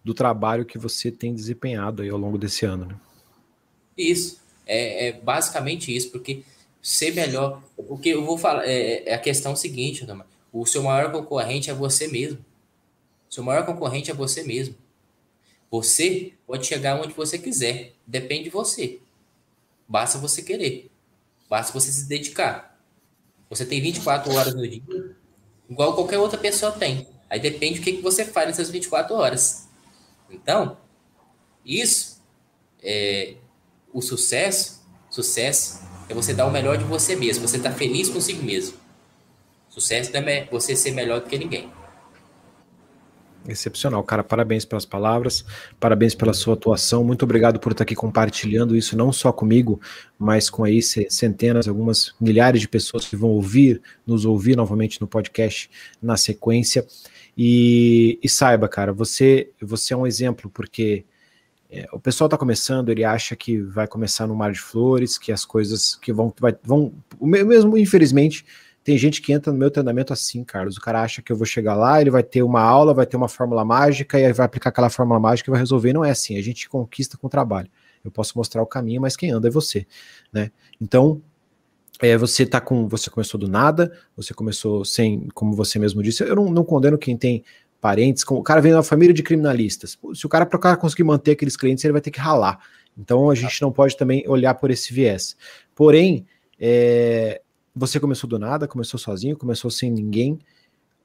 do 0.04 0.14
trabalho 0.14 0.64
que 0.64 0.78
você 0.78 1.10
tem 1.10 1.34
desempenhado 1.34 2.02
aí 2.02 2.08
ao 2.08 2.18
longo 2.18 2.38
desse 2.38 2.64
ano, 2.64 2.86
né? 2.86 2.96
Isso. 3.96 4.40
É, 4.66 5.08
é 5.08 5.12
basicamente 5.12 5.94
isso, 5.94 6.10
porque 6.10 6.42
ser 6.80 7.12
melhor. 7.14 7.62
Porque 7.76 8.10
eu 8.10 8.24
vou 8.24 8.38
falar, 8.38 8.64
é, 8.64 9.08
é 9.08 9.14
a 9.14 9.18
questão 9.18 9.56
seguinte, 9.56 10.06
o 10.52 10.64
seu 10.64 10.82
maior 10.82 11.10
concorrente 11.10 11.70
é 11.70 11.74
você 11.74 12.06
mesmo. 12.06 12.38
O 13.28 13.34
seu 13.34 13.42
maior 13.42 13.66
concorrente 13.66 14.10
é 14.10 14.14
você 14.14 14.42
mesmo. 14.42 14.74
Você 15.70 16.32
pode 16.46 16.66
chegar 16.66 17.00
onde 17.00 17.12
você 17.12 17.38
quiser, 17.38 17.92
depende 18.06 18.44
de 18.44 18.50
você. 18.50 19.00
Basta 19.86 20.18
você 20.18 20.42
querer, 20.42 20.90
basta 21.48 21.72
você 21.72 21.90
se 21.90 22.08
dedicar. 22.08 22.78
Você 23.50 23.64
tem 23.64 23.80
24 23.80 24.32
horas 24.34 24.54
no 24.54 24.66
dia, 24.66 24.82
igual 25.68 25.94
qualquer 25.94 26.18
outra 26.18 26.38
pessoa 26.38 26.72
tem. 26.72 27.06
Aí 27.30 27.40
depende 27.40 27.78
do 27.78 27.84
que, 27.84 27.92
que 27.94 28.02
você 28.02 28.24
faz 28.24 28.48
nessas 28.48 28.70
24 28.70 29.14
horas. 29.14 29.68
Então, 30.30 30.78
isso 31.64 32.22
é 32.82 33.36
o 33.92 34.00
sucesso. 34.00 34.86
Sucesso 35.10 35.80
é 36.08 36.14
você 36.14 36.32
dar 36.32 36.46
o 36.46 36.50
melhor 36.50 36.76
de 36.78 36.84
você 36.84 37.14
mesmo, 37.14 37.46
você 37.46 37.56
estar 37.56 37.70
tá 37.70 37.76
feliz 37.76 38.08
consigo 38.08 38.42
mesmo. 38.42 38.76
Sucesso 39.68 40.14
é 40.16 40.44
você 40.50 40.74
ser 40.74 40.92
melhor 40.92 41.20
do 41.20 41.28
que 41.28 41.38
ninguém. 41.38 41.70
Excepcional, 43.48 44.02
cara. 44.02 44.22
Parabéns 44.22 44.66
pelas 44.66 44.84
palavras, 44.84 45.44
parabéns 45.80 46.14
pela 46.14 46.34
sua 46.34 46.52
atuação. 46.52 47.02
Muito 47.02 47.22
obrigado 47.22 47.58
por 47.58 47.72
estar 47.72 47.84
aqui 47.84 47.94
compartilhando 47.94 48.76
isso, 48.76 48.96
não 48.96 49.10
só 49.10 49.32
comigo, 49.32 49.80
mas 50.18 50.50
com 50.50 50.64
aí 50.64 50.82
centenas, 50.82 51.66
algumas 51.66 52.14
milhares 52.20 52.60
de 52.60 52.68
pessoas 52.68 53.06
que 53.06 53.16
vão 53.16 53.30
ouvir, 53.30 53.80
nos 54.06 54.26
ouvir 54.26 54.54
novamente 54.54 55.00
no 55.00 55.06
podcast 55.06 55.70
na 56.00 56.16
sequência. 56.16 56.86
E, 57.36 58.18
e 58.22 58.28
saiba, 58.28 58.68
cara, 58.68 58.92
você, 58.92 59.50
você 59.62 59.94
é 59.94 59.96
um 59.96 60.06
exemplo, 60.06 60.50
porque 60.50 61.04
é, 61.70 61.86
o 61.92 61.98
pessoal 61.98 62.26
está 62.26 62.36
começando, 62.36 62.90
ele 62.90 63.04
acha 63.04 63.34
que 63.34 63.58
vai 63.58 63.86
começar 63.86 64.26
no 64.26 64.34
mar 64.34 64.52
de 64.52 64.60
flores, 64.60 65.16
que 65.16 65.32
as 65.32 65.44
coisas 65.44 65.94
que 65.94 66.12
vão. 66.12 66.32
Vai, 66.38 66.54
vão 66.62 66.92
mesmo, 67.20 67.78
infelizmente, 67.78 68.44
tem 68.88 68.96
gente 68.96 69.20
que 69.20 69.34
entra 69.34 69.52
no 69.52 69.58
meu 69.58 69.70
treinamento 69.70 70.14
assim, 70.14 70.42
Carlos. 70.42 70.78
O 70.78 70.80
cara 70.80 71.02
acha 71.02 71.20
que 71.20 71.30
eu 71.30 71.36
vou 71.36 71.44
chegar 71.44 71.74
lá, 71.74 72.00
ele 72.00 72.08
vai 72.08 72.22
ter 72.22 72.42
uma 72.42 72.62
aula, 72.62 72.94
vai 72.94 73.04
ter 73.04 73.18
uma 73.18 73.28
fórmula 73.28 73.62
mágica, 73.62 74.18
e 74.18 74.24
aí 74.24 74.32
vai 74.32 74.46
aplicar 74.46 74.70
aquela 74.70 74.88
fórmula 74.88 75.20
mágica 75.20 75.50
e 75.50 75.52
vai 75.52 75.60
resolver. 75.60 75.92
Não 75.92 76.02
é 76.02 76.10
assim, 76.10 76.38
a 76.38 76.42
gente 76.42 76.66
conquista 76.70 77.18
com 77.18 77.26
o 77.26 77.30
trabalho. 77.30 77.68
Eu 78.02 78.10
posso 78.10 78.32
mostrar 78.38 78.62
o 78.62 78.66
caminho, 78.66 79.02
mas 79.02 79.14
quem 79.14 79.30
anda 79.30 79.46
é 79.46 79.50
você, 79.50 79.86
né? 80.32 80.50
Então, 80.80 81.20
é, 82.00 82.16
você 82.16 82.46
tá 82.46 82.62
com. 82.62 82.88
Você 82.88 83.10
começou 83.10 83.38
do 83.38 83.46
nada, 83.46 83.92
você 84.16 84.32
começou 84.32 84.86
sem, 84.86 85.28
como 85.34 85.52
você 85.52 85.78
mesmo 85.78 86.02
disse. 86.02 86.24
Eu 86.24 86.36
não, 86.36 86.50
não 86.50 86.64
condeno 86.64 86.96
quem 86.96 87.14
tem 87.14 87.44
parentes, 87.82 88.24
como, 88.24 88.40
o 88.40 88.42
cara 88.42 88.62
vem 88.62 88.72
de 88.72 88.76
uma 88.78 88.82
família 88.82 89.12
de 89.12 89.22
criminalistas. 89.22 89.98
Se 90.14 90.24
o 90.24 90.30
cara, 90.30 90.46
para 90.46 90.56
o 90.56 90.60
cara 90.60 90.78
conseguir 90.78 91.04
manter 91.04 91.32
aqueles 91.32 91.58
clientes, 91.58 91.84
ele 91.84 91.92
vai 91.92 92.00
ter 92.00 92.10
que 92.10 92.20
ralar. 92.20 92.58
Então 92.96 93.28
a 93.28 93.34
gente 93.34 93.60
não 93.60 93.70
pode 93.70 93.98
também 93.98 94.24
olhar 94.26 94.54
por 94.54 94.70
esse 94.70 94.94
viés. 94.94 95.36
Porém, 95.74 96.26
é, 96.58 97.42
você 97.78 98.00
começou 98.00 98.28
do 98.28 98.38
nada, 98.38 98.66
começou 98.66 98.98
sozinho, 98.98 99.36
começou 99.36 99.70
sem 99.70 99.90
ninguém, 99.90 100.38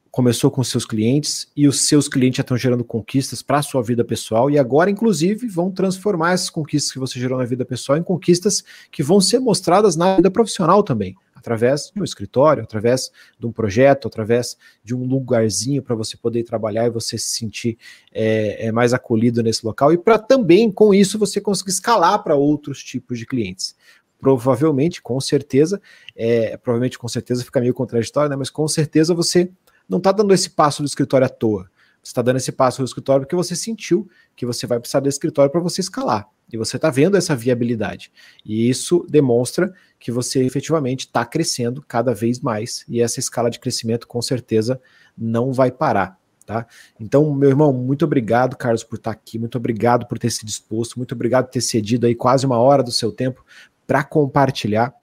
começou 0.09 0.51
com 0.51 0.63
seus 0.63 0.85
clientes 0.85 1.47
e 1.55 1.67
os 1.67 1.81
seus 1.81 2.07
clientes 2.07 2.37
já 2.37 2.41
estão 2.41 2.57
gerando 2.57 2.83
conquistas 2.83 3.41
para 3.41 3.59
a 3.59 3.63
sua 3.63 3.81
vida 3.81 4.03
pessoal 4.03 4.49
e 4.49 4.57
agora, 4.57 4.89
inclusive, 4.89 5.47
vão 5.47 5.71
transformar 5.71 6.33
essas 6.33 6.49
conquistas 6.49 6.91
que 6.91 6.99
você 6.99 7.19
gerou 7.19 7.37
na 7.37 7.45
vida 7.45 7.63
pessoal 7.63 7.97
em 7.97 8.03
conquistas 8.03 8.63
que 8.91 9.03
vão 9.03 9.21
ser 9.21 9.39
mostradas 9.39 9.95
na 9.95 10.15
vida 10.15 10.31
profissional 10.31 10.83
também 10.83 11.15
através 11.43 11.91
de 11.93 11.99
um 11.99 12.05
escritório, 12.05 12.63
através 12.63 13.11
de 13.37 13.45
um 13.45 13.51
projeto, 13.51 14.07
através 14.07 14.57
de 14.81 14.95
um 14.95 15.03
lugarzinho 15.03 15.83
para 15.83 15.93
você 15.93 16.15
poder 16.15 16.43
trabalhar 16.43 16.85
e 16.85 16.89
você 16.89 17.17
se 17.17 17.35
sentir 17.35 17.77
é, 18.13 18.71
mais 18.71 18.93
acolhido 18.93 19.43
nesse 19.43 19.65
local 19.65 19.91
e 19.91 19.97
para 19.97 20.17
também 20.17 20.71
com 20.71 20.93
isso 20.93 21.19
você 21.19 21.41
conseguir 21.41 21.71
escalar 21.71 22.23
para 22.23 22.33
outros 22.33 22.81
tipos 22.81 23.19
de 23.19 23.25
clientes 23.25 23.75
provavelmente, 24.23 25.01
com 25.01 25.19
certeza, 25.19 25.81
é, 26.15 26.55
provavelmente 26.55 26.97
com 26.97 27.09
certeza 27.09 27.43
fica 27.43 27.59
meio 27.59 27.73
contraditório, 27.73 28.29
né? 28.29 28.37
Mas 28.37 28.49
com 28.49 28.65
certeza 28.69 29.13
você 29.13 29.51
não 29.87 29.97
está 29.97 30.13
dando 30.13 30.33
esse 30.33 30.49
passo 30.49 30.81
do 30.81 30.85
escritório 30.85 31.27
à 31.27 31.29
toa. 31.29 31.69
Você 32.01 32.11
está 32.11 32.21
dando 32.21 32.37
esse 32.37 32.51
passo 32.51 32.81
no 32.81 32.85
escritório 32.85 33.25
porque 33.25 33.35
você 33.35 33.53
sentiu 33.53 34.09
que 34.33 34.45
você 34.45 34.65
vai 34.65 34.79
precisar 34.79 35.01
do 35.01 35.09
escritório 35.09 35.51
para 35.51 35.59
você 35.59 35.81
escalar. 35.81 36.25
E 36.51 36.57
você 36.57 36.77
está 36.77 36.89
vendo 36.89 37.17
essa 37.17 37.35
viabilidade. 37.35 38.13
E 38.45 38.69
isso 38.69 39.05
demonstra 39.09 39.73
que 39.99 40.09
você 40.09 40.41
efetivamente 40.45 41.01
está 41.01 41.25
crescendo 41.25 41.83
cada 41.85 42.13
vez 42.13 42.39
mais. 42.39 42.85
E 42.87 43.01
essa 43.01 43.19
escala 43.19 43.49
de 43.49 43.59
crescimento, 43.59 44.07
com 44.07 44.21
certeza, 44.21 44.81
não 45.17 45.51
vai 45.51 45.69
parar. 45.69 46.17
Tá? 46.45 46.67
Então, 46.99 47.33
meu 47.33 47.49
irmão, 47.49 47.71
muito 47.71 48.03
obrigado, 48.03 48.57
Carlos, 48.57 48.83
por 48.83 48.97
estar 48.97 49.13
tá 49.13 49.17
aqui. 49.17 49.39
Muito 49.39 49.57
obrigado 49.57 50.05
por 50.05 50.19
ter 50.19 50.29
se 50.29 50.45
disposto. 50.45 50.97
Muito 50.97 51.13
obrigado 51.13 51.45
por 51.45 51.51
ter 51.51 51.61
cedido 51.61 52.05
aí 52.05 52.13
quase 52.13 52.45
uma 52.45 52.57
hora 52.57 52.83
do 52.83 52.91
seu 52.91 53.11
tempo 53.11 53.43
para 53.85 54.03
compartilhar 54.03 54.93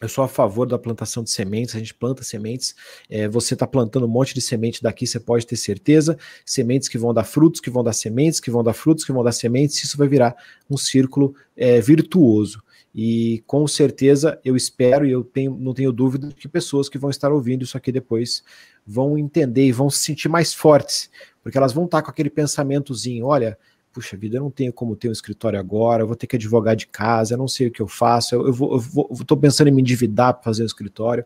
eu 0.00 0.08
sou 0.08 0.22
a 0.22 0.28
favor 0.28 0.64
da 0.64 0.78
plantação 0.78 1.24
de 1.24 1.30
sementes, 1.30 1.74
a 1.74 1.78
gente 1.78 1.92
planta 1.92 2.22
sementes. 2.22 2.74
É, 3.10 3.26
você 3.26 3.54
está 3.54 3.66
plantando 3.66 4.06
um 4.06 4.08
monte 4.08 4.32
de 4.32 4.40
semente 4.40 4.80
daqui, 4.80 5.06
você 5.06 5.18
pode 5.18 5.44
ter 5.44 5.56
certeza. 5.56 6.16
Sementes 6.46 6.88
que 6.88 6.96
vão 6.96 7.12
dar 7.12 7.24
frutos, 7.24 7.60
que 7.60 7.68
vão 7.68 7.82
dar 7.82 7.92
sementes, 7.92 8.38
que 8.38 8.50
vão 8.50 8.62
dar 8.62 8.74
frutos, 8.74 9.04
que 9.04 9.10
vão 9.10 9.24
dar 9.24 9.32
sementes. 9.32 9.82
Isso 9.82 9.98
vai 9.98 10.06
virar 10.06 10.36
um 10.70 10.76
círculo 10.76 11.34
é, 11.56 11.80
virtuoso. 11.80 12.62
E 12.94 13.42
com 13.46 13.66
certeza 13.66 14.40
eu 14.44 14.56
espero 14.56 15.04
e 15.04 15.10
eu 15.10 15.24
tenho, 15.24 15.56
não 15.58 15.74
tenho 15.74 15.92
dúvida 15.92 16.28
que 16.32 16.48
pessoas 16.48 16.88
que 16.88 16.96
vão 16.96 17.10
estar 17.10 17.32
ouvindo 17.32 17.64
isso 17.64 17.76
aqui 17.76 17.92
depois 17.92 18.42
vão 18.86 19.18
entender 19.18 19.66
e 19.66 19.72
vão 19.72 19.90
se 19.90 19.98
sentir 19.98 20.28
mais 20.28 20.54
fortes, 20.54 21.10
porque 21.42 21.58
elas 21.58 21.72
vão 21.72 21.84
estar 21.84 22.02
com 22.02 22.10
aquele 22.10 22.30
pensamentozinho: 22.30 23.26
olha, 23.26 23.58
puxa 23.92 24.16
vida, 24.16 24.36
eu 24.36 24.42
não 24.42 24.50
tenho 24.50 24.72
como 24.72 24.94
ter 24.96 25.08
um 25.08 25.12
escritório 25.12 25.58
agora, 25.58 26.02
eu 26.02 26.06
vou 26.06 26.16
ter 26.16 26.26
que 26.26 26.36
advogar 26.36 26.76
de 26.76 26.86
casa, 26.86 27.34
eu 27.34 27.38
não 27.38 27.48
sei 27.48 27.68
o 27.68 27.70
que 27.70 27.82
eu 27.82 27.88
faço, 27.88 28.34
eu, 28.34 28.52
vou, 28.52 28.72
eu 28.72 28.80
vou, 28.80 29.16
eu 29.28 29.36
pensando 29.36 29.68
em 29.68 29.72
me 29.72 29.82
endividar 29.82 30.34
para 30.34 30.42
fazer 30.42 30.62
um 30.62 30.66
escritório. 30.66 31.24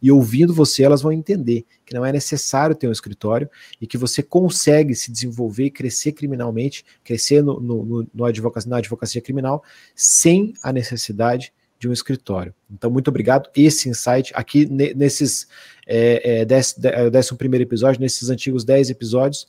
E 0.00 0.10
ouvindo 0.10 0.52
você, 0.52 0.82
elas 0.82 1.02
vão 1.02 1.12
entender 1.12 1.64
que 1.84 1.94
não 1.94 2.04
é 2.04 2.12
necessário 2.12 2.74
ter 2.74 2.88
um 2.88 2.92
escritório 2.92 3.48
e 3.80 3.86
que 3.86 3.98
você 3.98 4.22
consegue 4.22 4.94
se 4.94 5.10
desenvolver 5.10 5.66
e 5.66 5.70
crescer 5.70 6.12
criminalmente, 6.12 6.84
crescer 7.02 7.42
no, 7.42 7.60
no, 7.60 8.06
no 8.12 8.24
advocacia, 8.24 8.70
na 8.70 8.78
advocacia 8.78 9.20
criminal, 9.20 9.62
sem 9.94 10.54
a 10.62 10.72
necessidade 10.72 11.52
de 11.78 11.88
um 11.88 11.92
escritório. 11.92 12.54
Então, 12.70 12.90
muito 12.90 13.08
obrigado. 13.08 13.50
Esse 13.54 13.88
insight 13.88 14.32
aqui 14.34 14.66
nesses 14.66 15.46
é, 15.86 16.40
é, 16.40 16.44
dez, 16.44 16.74
décimo 17.12 17.36
primeiro 17.36 17.64
episódio, 17.64 18.00
nesses 18.00 18.30
antigos 18.30 18.64
dez 18.64 18.88
episódios, 18.90 19.46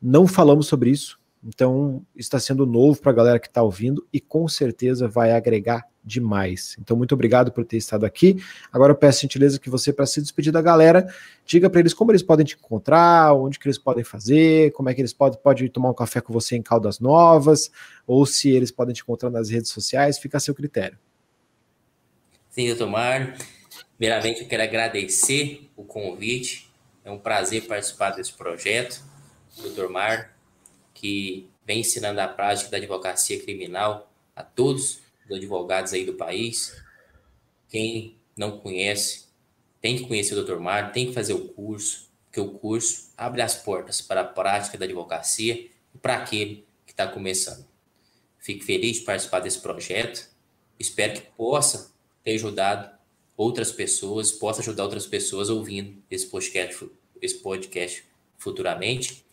não 0.00 0.26
falamos 0.26 0.66
sobre 0.66 0.90
isso, 0.90 1.18
então, 1.44 2.06
está 2.14 2.38
sendo 2.38 2.64
novo 2.64 3.00
para 3.00 3.10
a 3.10 3.14
galera 3.14 3.38
que 3.40 3.48
está 3.48 3.62
ouvindo 3.62 4.06
e 4.12 4.20
com 4.20 4.46
certeza 4.46 5.08
vai 5.08 5.32
agregar 5.32 5.84
demais. 6.04 6.76
Então, 6.80 6.96
muito 6.96 7.14
obrigado 7.14 7.50
por 7.50 7.64
ter 7.64 7.76
estado 7.76 8.06
aqui. 8.06 8.36
Agora 8.72 8.92
eu 8.92 8.96
peço 8.96 9.22
gentileza 9.22 9.58
que 9.58 9.68
você, 9.68 9.92
para 9.92 10.06
se 10.06 10.20
despedir 10.20 10.52
da 10.52 10.62
galera, 10.62 11.06
diga 11.44 11.68
para 11.68 11.80
eles 11.80 11.92
como 11.92 12.12
eles 12.12 12.22
podem 12.22 12.46
te 12.46 12.54
encontrar, 12.54 13.34
onde 13.34 13.58
que 13.58 13.66
eles 13.66 13.78
podem 13.78 14.04
fazer, 14.04 14.70
como 14.72 14.88
é 14.88 14.94
que 14.94 15.00
eles 15.00 15.12
podem, 15.12 15.38
podem 15.40 15.68
tomar 15.68 15.90
um 15.90 15.94
café 15.94 16.20
com 16.20 16.32
você 16.32 16.56
em 16.56 16.62
Caldas 16.62 17.00
Novas, 17.00 17.70
ou 18.06 18.24
se 18.24 18.48
eles 18.50 18.70
podem 18.70 18.94
te 18.94 19.02
encontrar 19.02 19.30
nas 19.30 19.50
redes 19.50 19.70
sociais, 19.70 20.18
fica 20.18 20.36
a 20.36 20.40
seu 20.40 20.54
critério. 20.54 20.98
Sim, 22.50 22.68
doutor 22.68 22.88
Mário. 22.88 23.34
Primeiramente, 23.96 24.42
eu 24.42 24.48
quero 24.48 24.62
agradecer 24.62 25.70
o 25.76 25.84
convite. 25.84 26.70
É 27.04 27.10
um 27.10 27.18
prazer 27.18 27.66
participar 27.66 28.10
desse 28.10 28.32
projeto. 28.32 29.02
Doutor 29.56 29.88
Mário, 29.88 30.24
que 31.02 31.50
vem 31.66 31.80
ensinando 31.80 32.20
a 32.20 32.28
prática 32.28 32.70
da 32.70 32.76
advocacia 32.76 33.42
criminal 33.42 34.08
a 34.36 34.44
todos 34.44 35.00
os 35.28 35.36
advogados 35.36 35.92
aí 35.92 36.06
do 36.06 36.14
país. 36.14 36.80
Quem 37.68 38.16
não 38.36 38.60
conhece, 38.60 39.24
tem 39.80 39.96
que 39.96 40.06
conhecer 40.06 40.38
o 40.38 40.44
Dr. 40.44 40.60
Mário, 40.60 40.92
tem 40.92 41.08
que 41.08 41.12
fazer 41.12 41.34
o 41.34 41.48
curso, 41.48 42.08
porque 42.24 42.40
o 42.40 42.52
curso 42.52 43.10
abre 43.16 43.42
as 43.42 43.56
portas 43.56 44.00
para 44.00 44.20
a 44.20 44.24
prática 44.24 44.78
da 44.78 44.84
advocacia 44.84 45.68
e 45.92 45.98
para 45.98 46.18
aquele 46.18 46.64
que 46.86 46.92
está 46.92 47.08
começando. 47.08 47.66
Fico 48.38 48.64
feliz 48.64 48.98
de 48.98 49.04
participar 49.04 49.40
desse 49.40 49.58
projeto. 49.58 50.30
Espero 50.78 51.14
que 51.14 51.22
possa 51.36 51.92
ter 52.22 52.34
ajudado 52.34 52.96
outras 53.36 53.72
pessoas, 53.72 54.30
possa 54.30 54.60
ajudar 54.60 54.84
outras 54.84 55.06
pessoas 55.06 55.50
ouvindo 55.50 56.00
esse 56.08 56.26
podcast, 56.26 56.88
esse 57.20 57.38
podcast 57.38 58.04
futuramente. 58.38 59.24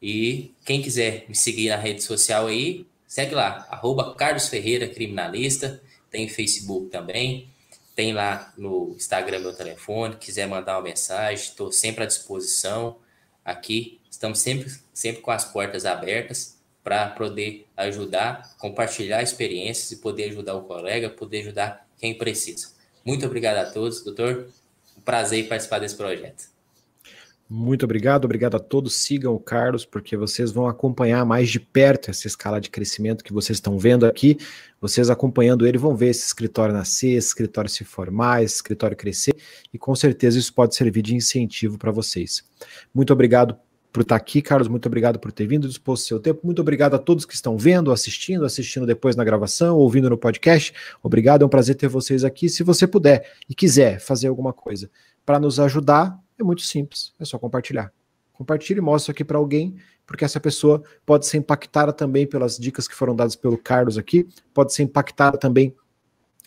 E 0.00 0.54
quem 0.64 0.80
quiser 0.80 1.26
me 1.28 1.34
seguir 1.34 1.68
na 1.68 1.76
rede 1.76 2.02
social 2.02 2.46
aí, 2.46 2.86
segue 3.06 3.34
lá, 3.34 3.66
arroba 3.70 4.14
Carlos 4.14 4.48
Ferreira 4.48 4.88
Criminalista, 4.88 5.82
tem 6.10 6.28
Facebook 6.28 6.88
também, 6.90 7.48
tem 7.94 8.12
lá 8.12 8.52
no 8.56 8.94
Instagram 8.96 9.40
meu 9.40 9.52
telefone, 9.52 10.16
quiser 10.16 10.46
mandar 10.46 10.76
uma 10.76 10.82
mensagem, 10.82 11.44
estou 11.44 11.70
sempre 11.70 12.04
à 12.04 12.06
disposição 12.06 12.96
aqui, 13.44 14.00
estamos 14.10 14.38
sempre, 14.38 14.72
sempre 14.94 15.20
com 15.20 15.30
as 15.30 15.44
portas 15.44 15.84
abertas 15.84 16.58
para 16.82 17.08
poder 17.10 17.66
ajudar, 17.76 18.56
compartilhar 18.58 19.22
experiências 19.22 19.92
e 19.92 19.96
poder 19.96 20.30
ajudar 20.30 20.54
o 20.54 20.62
colega, 20.62 21.10
poder 21.10 21.40
ajudar 21.40 21.86
quem 21.98 22.16
precisa. 22.16 22.68
Muito 23.04 23.26
obrigado 23.26 23.58
a 23.58 23.70
todos, 23.70 24.02
doutor. 24.02 24.48
Um 24.96 25.00
prazer 25.00 25.46
participar 25.48 25.78
desse 25.78 25.96
projeto. 25.96 26.48
Muito 27.52 27.84
obrigado, 27.84 28.26
obrigado 28.26 28.54
a 28.54 28.60
todos. 28.60 28.94
Sigam 28.94 29.34
o 29.34 29.40
Carlos, 29.40 29.84
porque 29.84 30.16
vocês 30.16 30.52
vão 30.52 30.68
acompanhar 30.68 31.26
mais 31.26 31.50
de 31.50 31.58
perto 31.58 32.08
essa 32.08 32.28
escala 32.28 32.60
de 32.60 32.70
crescimento 32.70 33.24
que 33.24 33.32
vocês 33.32 33.56
estão 33.56 33.76
vendo 33.76 34.06
aqui. 34.06 34.38
Vocês 34.80 35.10
acompanhando 35.10 35.66
ele 35.66 35.76
vão 35.76 35.96
ver 35.96 36.10
esse 36.10 36.24
escritório 36.24 36.72
nascer, 36.72 37.08
esse 37.08 37.26
escritório 37.26 37.68
se 37.68 37.82
formar, 37.82 38.44
esse 38.44 38.54
escritório 38.54 38.96
crescer, 38.96 39.34
e 39.74 39.78
com 39.78 39.96
certeza 39.96 40.38
isso 40.38 40.54
pode 40.54 40.76
servir 40.76 41.02
de 41.02 41.16
incentivo 41.16 41.76
para 41.76 41.90
vocês. 41.90 42.44
Muito 42.94 43.12
obrigado 43.12 43.58
por 43.92 44.02
estar 44.02 44.14
aqui, 44.14 44.40
Carlos. 44.40 44.68
Muito 44.68 44.86
obrigado 44.86 45.18
por 45.18 45.32
ter 45.32 45.48
vindo, 45.48 45.66
disposto 45.66 46.06
seu 46.06 46.20
tempo. 46.20 46.42
Muito 46.44 46.62
obrigado 46.62 46.94
a 46.94 47.00
todos 47.00 47.24
que 47.24 47.34
estão 47.34 47.58
vendo, 47.58 47.90
assistindo, 47.90 48.44
assistindo 48.44 48.86
depois 48.86 49.16
na 49.16 49.24
gravação, 49.24 49.76
ouvindo 49.76 50.08
no 50.08 50.16
podcast. 50.16 50.72
Obrigado, 51.02 51.42
é 51.42 51.46
um 51.46 51.48
prazer 51.48 51.74
ter 51.74 51.88
vocês 51.88 52.22
aqui. 52.22 52.48
Se 52.48 52.62
você 52.62 52.86
puder 52.86 53.28
e 53.48 53.56
quiser 53.56 53.98
fazer 53.98 54.28
alguma 54.28 54.52
coisa 54.52 54.88
para 55.26 55.40
nos 55.40 55.58
ajudar, 55.58 56.16
é 56.42 56.44
muito 56.44 56.62
simples, 56.62 57.14
é 57.18 57.24
só 57.24 57.38
compartilhar. 57.38 57.92
Compartilhe 58.32 58.78
e 58.78 58.82
mostre 58.82 59.12
aqui 59.12 59.24
para 59.24 59.38
alguém, 59.38 59.76
porque 60.06 60.24
essa 60.24 60.40
pessoa 60.40 60.82
pode 61.04 61.26
ser 61.26 61.38
impactada 61.38 61.92
também 61.92 62.26
pelas 62.26 62.56
dicas 62.56 62.88
que 62.88 62.94
foram 62.94 63.14
dadas 63.14 63.36
pelo 63.36 63.58
Carlos 63.58 63.98
aqui, 63.98 64.26
pode 64.54 64.72
ser 64.72 64.82
impactada 64.82 65.36
também 65.38 65.74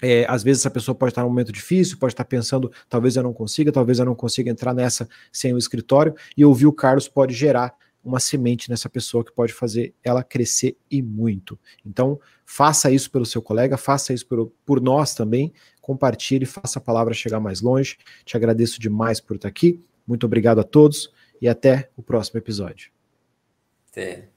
é, 0.03 0.25
às 0.27 0.43
vezes 0.43 0.61
essa 0.61 0.69
pessoa 0.69 0.93
pode 0.93 1.11
estar 1.11 1.21
num 1.21 1.29
momento 1.29 1.51
difícil, 1.51 1.97
pode 1.97 2.11
estar 2.11 2.25
pensando, 2.25 2.69
talvez 2.89 3.15
eu 3.15 3.23
não 3.23 3.31
consiga, 3.33 3.71
talvez 3.71 3.99
eu 3.99 4.05
não 4.05 4.13
consiga 4.13 4.51
entrar 4.51 4.73
nessa 4.73 5.07
sem 5.31 5.53
o 5.53 5.57
escritório, 5.57 6.13
e 6.35 6.43
ouvir 6.43 6.67
o 6.67 6.73
Carlos 6.73 7.07
pode 7.07 7.33
gerar 7.33 7.73
uma 8.03 8.19
semente 8.19 8.69
nessa 8.69 8.89
pessoa 8.89 9.23
que 9.23 9.31
pode 9.31 9.53
fazer 9.53 9.93
ela 10.03 10.21
crescer 10.21 10.75
e 10.91 11.01
muito. 11.01 11.57
Então, 11.85 12.19
faça 12.45 12.91
isso 12.91 13.09
pelo 13.09 13.25
seu 13.25 13.41
colega, 13.41 13.77
faça 13.77 14.13
isso 14.13 14.27
por, 14.27 14.51
por 14.65 14.81
nós 14.81 15.15
também, 15.15 15.53
compartilhe, 15.83 16.45
faça 16.45 16.79
a 16.79 16.81
palavra 16.81 17.13
chegar 17.13 17.41
mais 17.41 17.61
longe. 17.61 17.97
Te 18.23 18.37
agradeço 18.37 18.79
demais 18.79 19.19
por 19.19 19.35
estar 19.35 19.49
aqui. 19.49 19.83
Muito 20.07 20.25
obrigado 20.25 20.59
a 20.59 20.63
todos 20.63 21.13
e 21.41 21.47
até 21.47 21.89
o 21.97 22.01
próximo 22.01 22.39
episódio. 22.39 22.89
Até. 23.91 24.32